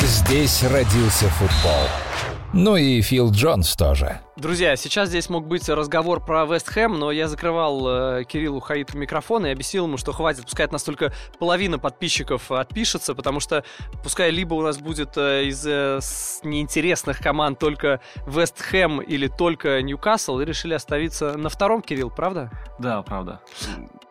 Здесь 0.00 0.62
родился 0.64 1.28
футбол. 1.30 2.35
Ну 2.52 2.76
и 2.76 3.00
Фил 3.00 3.30
Джонс 3.30 3.74
тоже. 3.76 4.20
Друзья, 4.36 4.76
сейчас 4.76 5.08
здесь 5.08 5.30
мог 5.30 5.46
быть 5.46 5.66
разговор 5.68 6.24
про 6.24 6.44
Вест 6.44 6.68
Хэм, 6.68 6.98
но 6.98 7.10
я 7.10 7.26
закрывал 7.26 8.18
э, 8.18 8.24
Кириллу 8.24 8.60
Хаиту 8.60 8.98
микрофон 8.98 9.46
и 9.46 9.50
объяснил 9.50 9.86
ему, 9.86 9.96
что 9.96 10.12
хватит, 10.12 10.44
пускай 10.44 10.68
настолько 10.70 11.12
половина 11.38 11.78
подписчиков 11.78 12.52
отпишется, 12.52 13.14
потому 13.14 13.40
что 13.40 13.64
пускай 14.02 14.30
либо 14.30 14.52
у 14.52 14.62
нас 14.62 14.76
будет 14.76 15.16
э, 15.16 15.44
из 15.44 15.66
э, 15.66 16.00
неинтересных 16.42 17.20
команд 17.20 17.58
только 17.58 18.00
Вест 18.26 18.60
Хэм 18.60 19.00
или 19.00 19.26
только 19.28 19.80
Ньюкасл, 19.80 20.40
и 20.40 20.44
решили 20.44 20.74
оставиться 20.74 21.38
на 21.38 21.48
втором, 21.48 21.80
Кирилл, 21.80 22.10
правда? 22.10 22.50
Да, 22.78 23.00
правда. 23.02 23.40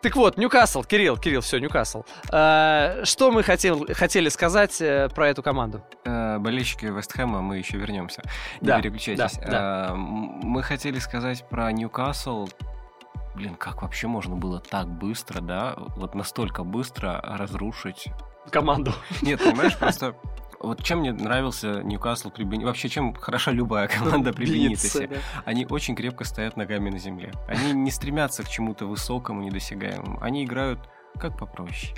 Так 0.02 0.14
вот, 0.16 0.36
Ньюкасл, 0.36 0.82
Кирилл, 0.82 1.16
Кирилл, 1.16 1.40
все, 1.40 1.58
Ньюкасл. 1.58 2.02
Э, 2.30 3.04
что 3.04 3.30
мы 3.30 3.42
хотел, 3.42 3.86
хотели 3.92 4.28
сказать 4.28 4.80
э, 4.80 5.08
про 5.14 5.28
эту 5.28 5.42
команду? 5.42 5.82
Э, 6.04 6.38
болельщики 6.38 6.86
Вест 6.86 7.12
Хэма, 7.12 7.40
мы 7.40 7.58
еще 7.58 7.78
вернемся. 7.78 8.22
Не 8.60 8.68
да, 8.68 8.80
переключайтесь. 8.80 9.38
Да, 9.38 9.50
да. 9.50 9.94
Мы 9.94 10.62
хотели 10.62 10.98
сказать 10.98 11.48
про 11.48 11.72
Ньюкасл. 11.72 12.48
Блин, 13.34 13.54
как 13.54 13.82
вообще 13.82 14.06
можно 14.06 14.36
было 14.36 14.60
так 14.60 14.88
быстро, 14.88 15.40
да, 15.40 15.74
вот 15.76 16.14
настолько 16.14 16.64
быстро 16.64 17.20
разрушить 17.22 18.06
команду? 18.50 18.94
Нет, 19.22 19.42
понимаешь, 19.42 19.76
просто 19.76 20.14
вот 20.66 20.82
чем 20.82 21.00
мне 21.00 21.12
нравился 21.12 21.82
Ньюкасл 21.82 22.30
при 22.30 22.44
Бенитесе, 22.44 22.66
вообще 22.66 22.88
чем 22.88 23.14
хороша 23.14 23.52
любая 23.52 23.88
команда 23.88 24.32
при 24.32 24.46
Бенитесе, 24.46 25.06
да. 25.06 25.16
они 25.44 25.66
очень 25.68 25.94
крепко 25.94 26.24
стоят 26.24 26.56
ногами 26.56 26.90
на 26.90 26.98
земле. 26.98 27.32
Они 27.48 27.72
не 27.72 27.90
стремятся 27.90 28.42
к 28.42 28.48
чему-то 28.48 28.86
высокому, 28.86 29.42
недосягаемому. 29.42 30.22
Они 30.22 30.44
играют 30.44 30.80
как 31.18 31.38
попроще. 31.38 31.94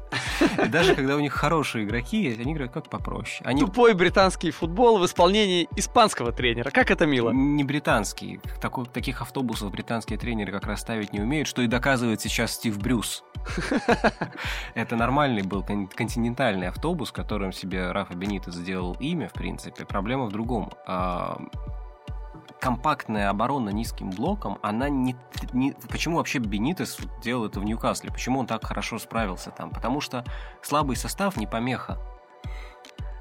И 0.64 0.68
даже 0.68 0.94
когда 0.94 1.16
у 1.16 1.20
них 1.20 1.32
хорошие 1.32 1.84
игроки 1.84 2.36
они 2.40 2.52
играют 2.52 2.72
как 2.72 2.88
попроще. 2.88 3.42
Они... 3.44 3.60
Тупой 3.60 3.94
британский 3.94 4.50
футбол 4.50 4.98
в 4.98 5.04
исполнении 5.06 5.68
испанского 5.76 6.32
тренера. 6.32 6.70
Как 6.70 6.90
это 6.90 7.06
мило? 7.06 7.30
Не 7.30 7.64
британский. 7.64 8.40
Такой, 8.60 8.86
таких 8.86 9.22
автобусов 9.22 9.70
британские 9.70 10.18
тренеры 10.18 10.52
как 10.52 10.66
раз 10.66 10.80
ставить 10.80 11.12
не 11.12 11.20
умеют, 11.20 11.48
что 11.48 11.62
и 11.62 11.66
доказывает 11.66 12.20
сейчас 12.20 12.52
Стив 12.52 12.78
Брюс. 12.78 13.24
Это 14.74 14.96
нормальный 14.96 15.42
был 15.42 15.62
континентальный 15.62 16.68
автобус, 16.68 17.12
которым 17.12 17.52
себе 17.52 17.92
Рафа 17.92 18.14
Бенитес 18.14 18.54
сделал 18.54 18.96
имя, 19.00 19.28
в 19.28 19.32
принципе. 19.32 19.84
Проблема 19.84 20.26
в 20.26 20.32
другом 20.32 20.70
а, 20.86 21.38
компактная 22.60 23.30
оборона 23.30 23.70
низким 23.70 24.10
блоком, 24.10 24.58
она 24.62 24.88
не, 24.88 25.16
не... 25.52 25.72
Почему 25.88 26.16
вообще 26.16 26.38
Бенитес 26.38 26.98
делал 27.22 27.46
это 27.46 27.60
в 27.60 27.64
Ньюкасле? 27.64 28.10
Почему 28.10 28.40
он 28.40 28.46
так 28.46 28.64
хорошо 28.64 28.98
справился 28.98 29.50
там? 29.50 29.70
Потому 29.70 30.00
что 30.00 30.24
слабый 30.62 30.96
состав 30.96 31.36
не 31.36 31.46
помеха. 31.46 31.98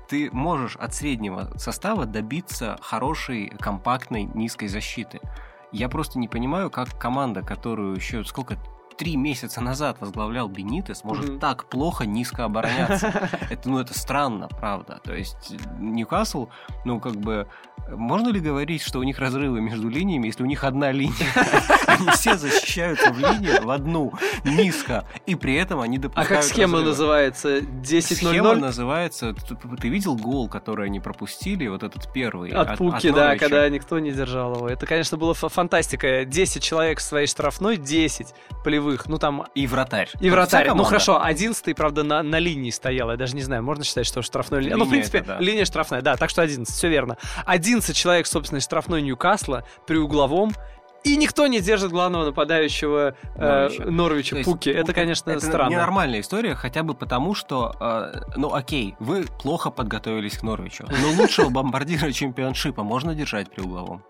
Ты 0.08 0.30
можешь 0.32 0.78
от 0.78 0.94
среднего 0.94 1.52
состава 1.58 2.06
добиться 2.06 2.78
хорошей, 2.82 3.50
компактной, 3.60 4.24
низкой 4.24 4.68
защиты. 4.68 5.20
Я 5.72 5.90
просто 5.90 6.18
не 6.18 6.30
понимаю, 6.30 6.70
как 6.72 6.98
команда, 6.98 7.42
которую 7.42 7.96
еще 7.96 8.24
сколько 8.24 8.58
три 8.98 9.16
месяца 9.16 9.62
назад 9.62 9.98
возглавлял 10.00 10.48
Бенитес, 10.48 11.04
может 11.04 11.26
mm-hmm. 11.26 11.40
так 11.40 11.66
плохо 11.66 12.06
низко 12.06 12.46
обороняться. 12.46 13.30
Это, 13.50 13.70
ну, 13.70 13.80
это 13.80 13.98
странно, 13.98 14.48
правда. 14.48 15.00
То 15.04 15.14
есть 15.14 15.54
Ньюкасл, 15.80 16.48
ну, 16.84 17.00
как 17.00 17.16
бы, 17.16 17.48
можно 17.90 18.30
ли 18.30 18.40
говорить, 18.40 18.82
что 18.82 19.00
у 19.00 19.04
них 19.04 19.20
разрывы 19.20 19.62
между 19.62 19.88
линиями, 19.88 20.28
если 20.28 20.44
у 20.44 20.46
них 20.46 20.64
одна 20.64 20.92
линия? 20.92 21.14
Они 21.88 22.10
все 22.12 22.36
защищаются 22.38 23.12
в 23.12 23.20
линию, 23.20 23.64
в 23.64 23.70
одну, 23.70 24.14
низко, 24.44 25.06
и 25.26 25.36
при 25.36 25.56
этом 25.56 25.80
они 25.80 25.98
допускают 25.98 26.32
А 26.32 26.36
как 26.36 26.44
схема 26.44 26.82
называется? 26.82 27.60
10-0-0? 27.60 28.16
Схема 28.16 28.56
называется... 28.56 29.34
Ты 29.80 29.90
видел 29.90 30.16
гол, 30.16 30.50
который 30.50 30.88
они 30.88 31.00
пропустили, 31.00 31.68
вот 31.68 31.84
этот 31.84 32.12
первый? 32.12 32.52
От 32.52 32.78
Пуки, 32.78 33.12
да, 33.12 33.38
когда 33.38 33.68
никто 33.70 34.00
не 34.00 34.12
держал 34.12 34.56
его. 34.56 34.68
Это, 34.68 34.86
конечно, 34.86 35.18
была 35.18 35.34
фантастика. 35.34 36.26
10 36.26 36.62
человек 36.62 37.00
в 37.00 37.02
своей 37.02 37.28
штрафной, 37.28 37.78
10 37.78 38.34
полевых, 38.64 38.87
ну 39.08 39.18
там... 39.18 39.46
И 39.56 39.68
вратарь. 39.68 40.10
И 40.20 40.30
вратарь. 40.30 40.72
Ну 40.74 40.84
хорошо, 40.84 41.22
11 41.24 41.76
правда, 41.76 42.04
на, 42.04 42.24
на 42.24 42.40
линии 42.40 42.70
стоял. 42.70 43.12
Я 43.12 43.18
даже 43.18 43.36
не 43.36 43.42
знаю, 43.42 43.64
можно 43.64 43.84
считать, 43.84 44.06
что 44.06 44.22
штрафной... 44.22 44.62
Линия, 44.62 44.78
ну, 44.78 44.86
в 44.86 44.90
принципе, 44.90 45.20
это, 45.20 45.28
да. 45.28 45.40
линия 45.40 45.66
штрафная, 45.66 46.02
да, 46.02 46.16
так 46.16 46.30
что 46.30 46.42
11, 46.42 46.74
все 46.74 46.90
верно. 46.90 47.18
11 47.46 47.96
человек 47.96 48.26
в 48.26 48.30
собственной 48.30 48.62
штрафной 48.62 49.02
Ньюкасла 49.02 49.64
при 49.86 49.98
угловом, 49.98 50.54
и 51.04 51.16
никто 51.16 51.48
не 51.48 51.62
держит 51.62 51.92
главного 51.92 52.26
нападающего 52.26 53.16
э, 53.36 53.70
Норвича, 53.86 54.38
Пуки. 54.44 54.70
Это, 54.70 54.94
конечно, 54.94 55.32
это 55.32 55.46
странно. 55.46 55.72
ненормальная 55.72 56.20
история, 56.20 56.56
хотя 56.56 56.84
бы 56.84 56.94
потому, 56.94 57.34
что, 57.34 57.76
э, 57.80 58.22
ну 58.36 58.54
окей, 58.54 58.96
вы 59.00 59.26
плохо 59.42 59.70
подготовились 59.70 60.38
к 60.38 60.44
Норвичу, 60.44 60.86
но 60.90 61.22
лучшего 61.22 61.50
бомбардира 61.50 62.12
чемпионшипа 62.12 62.84
можно 62.84 63.16
держать 63.16 63.50
при 63.50 63.64
угловом. 63.64 64.04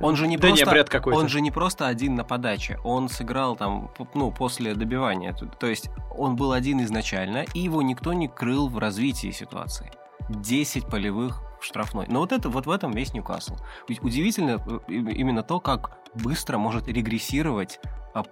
Он 0.00 0.16
же 0.16 0.26
не 0.26 0.36
да 0.36 0.48
просто, 0.48 0.74
не, 0.74 0.84
какой-то. 0.84 1.18
он 1.18 1.28
же 1.28 1.40
не 1.40 1.50
просто 1.50 1.86
один 1.86 2.14
на 2.14 2.24
подаче, 2.24 2.78
он 2.84 3.08
сыграл 3.08 3.56
там, 3.56 3.90
ну 4.14 4.30
после 4.30 4.74
добивания, 4.74 5.32
то 5.32 5.66
есть 5.66 5.90
он 6.16 6.36
был 6.36 6.52
один 6.52 6.82
изначально, 6.82 7.44
и 7.54 7.60
его 7.60 7.82
никто 7.82 8.12
не 8.12 8.28
крыл 8.28 8.68
в 8.68 8.78
развитии 8.78 9.30
ситуации. 9.30 9.90
10 10.28 10.86
полевых 10.86 11.42
штрафной. 11.64 12.06
Но 12.08 12.20
вот 12.20 12.32
это 12.32 12.48
вот 12.48 12.66
в 12.66 12.70
этом 12.70 12.92
весь 12.92 13.12
Ньюкасл. 13.14 13.56
Ведь 13.88 14.02
удивительно 14.02 14.62
э, 14.66 14.92
именно 14.92 15.42
то, 15.42 15.60
как 15.60 15.98
быстро 16.14 16.58
может 16.58 16.88
регрессировать 16.88 17.80
а, 18.14 18.24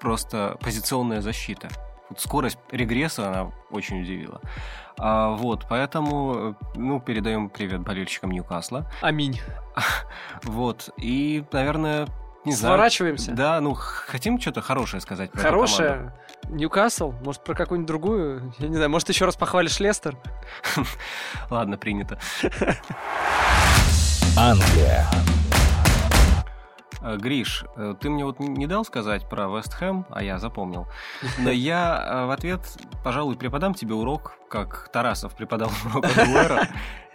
просто 0.00 0.56
позиционная 0.60 1.20
защита. 1.20 1.68
Вот 2.08 2.20
скорость 2.20 2.58
регресса 2.70 3.28
она 3.28 3.52
очень 3.70 4.02
удивила. 4.02 4.40
А, 4.98 5.30
вот, 5.30 5.66
поэтому, 5.68 6.34
э, 6.36 6.54
ну, 6.76 7.00
передаем 7.00 7.48
привет 7.48 7.80
болельщикам 7.80 8.30
Ньюкасла. 8.30 8.90
Аминь. 9.00 9.40
Вот, 10.42 10.90
и, 10.96 11.44
наверное, 11.52 12.06
не 12.46 12.52
Сворачиваемся? 12.52 13.34
Знаю. 13.34 13.36
Да, 13.36 13.60
ну, 13.60 13.74
хотим 13.74 14.40
что-то 14.40 14.60
хорошее 14.62 15.00
сказать 15.00 15.32
про 15.32 15.40
Хорошее? 15.40 16.12
Ньюкасл? 16.48 17.12
Может, 17.24 17.44
про 17.44 17.54
какую-нибудь 17.54 17.88
другую? 17.88 18.54
Я 18.58 18.68
не 18.68 18.76
знаю, 18.76 18.90
может, 18.90 19.08
еще 19.08 19.24
раз 19.24 19.36
похвалишь 19.36 19.80
Лестер? 19.80 20.16
Ладно, 21.50 21.76
принято. 21.76 22.18
Англия. 24.38 25.06
Э, 27.02 27.16
Гриш, 27.16 27.64
э, 27.76 27.94
ты 28.00 28.10
мне 28.10 28.24
вот 28.24 28.38
не 28.38 28.66
дал 28.66 28.84
сказать 28.84 29.28
про 29.28 29.48
Вест 29.48 29.74
Хэм, 29.74 30.06
а 30.10 30.22
я 30.22 30.38
запомнил. 30.38 30.86
Но 31.38 31.50
я 31.50 32.04
э, 32.06 32.26
в 32.26 32.30
ответ, 32.30 32.60
пожалуй, 33.04 33.36
преподам 33.36 33.74
тебе 33.74 33.94
урок, 33.94 34.34
как 34.48 34.88
Тарасов 34.92 35.34
преподал 35.34 35.70
урок 35.84 36.06
Дуэра, 36.14 36.68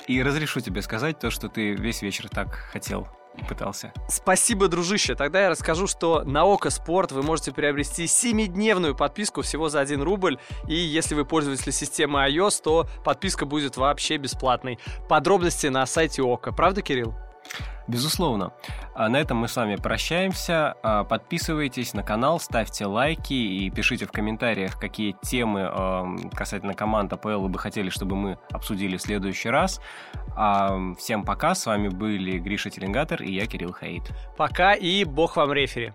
и 0.07 0.21
разрешу 0.21 0.59
тебе 0.59 0.82
сказать 0.82 1.19
то, 1.19 1.29
что 1.29 1.47
ты 1.47 1.73
весь 1.73 2.01
вечер 2.01 2.29
так 2.29 2.53
хотел 2.71 3.07
пытался. 3.47 3.93
Спасибо, 4.07 4.67
дружище. 4.67 5.15
Тогда 5.15 5.41
я 5.41 5.49
расскажу, 5.49 5.88
что 5.88 6.23
на 6.23 6.45
Око 6.45 6.69
Спорт 6.69 7.11
вы 7.11 7.23
можете 7.23 7.51
приобрести 7.51 8.05
7-дневную 8.05 8.95
подписку 8.95 9.41
всего 9.41 9.69
за 9.69 9.79
1 9.79 10.01
рубль. 10.01 10.38
И 10.67 10.75
если 10.75 11.15
вы 11.15 11.25
пользователь 11.25 11.71
системы 11.71 12.19
iOS, 12.27 12.61
то 12.63 12.88
подписка 13.03 13.45
будет 13.45 13.77
вообще 13.77 14.17
бесплатной. 14.17 14.79
Подробности 15.09 15.67
на 15.67 15.86
сайте 15.86 16.21
Око. 16.21 16.51
Правда, 16.51 16.82
Кирилл? 16.82 17.15
Безусловно. 17.88 18.53
А 18.93 19.09
на 19.09 19.17
этом 19.17 19.38
мы 19.38 19.47
с 19.47 19.55
вами 19.55 19.75
прощаемся. 19.75 20.75
А, 20.84 21.03
подписывайтесь 21.03 21.93
на 21.93 22.03
канал, 22.03 22.39
ставьте 22.39 22.86
лайки 22.86 23.34
и 23.34 23.69
пишите 23.69 24.05
в 24.05 24.11
комментариях, 24.11 24.79
какие 24.79 25.15
темы 25.21 25.69
касательно 26.34 26.73
команд 26.73 27.13
АПЛ 27.13 27.41
вы 27.41 27.49
бы 27.49 27.59
хотели, 27.59 27.89
чтобы 27.89 28.15
мы 28.15 28.38
обсудили 28.51 28.97
в 28.97 29.01
следующий 29.01 29.49
раз. 29.49 29.82
А, 30.36 30.77
всем 30.97 31.23
пока. 31.23 31.55
С 31.55 31.65
вами 31.65 31.89
были 31.89 32.39
Гриша 32.39 32.69
Теленгатор 32.69 33.21
и 33.21 33.32
я, 33.32 33.45
Кирилл 33.45 33.73
Хаид. 33.73 34.03
Пока 34.38 34.73
и 34.73 35.03
бог 35.03 35.36
вам 35.36 35.53
рефери. 35.53 35.93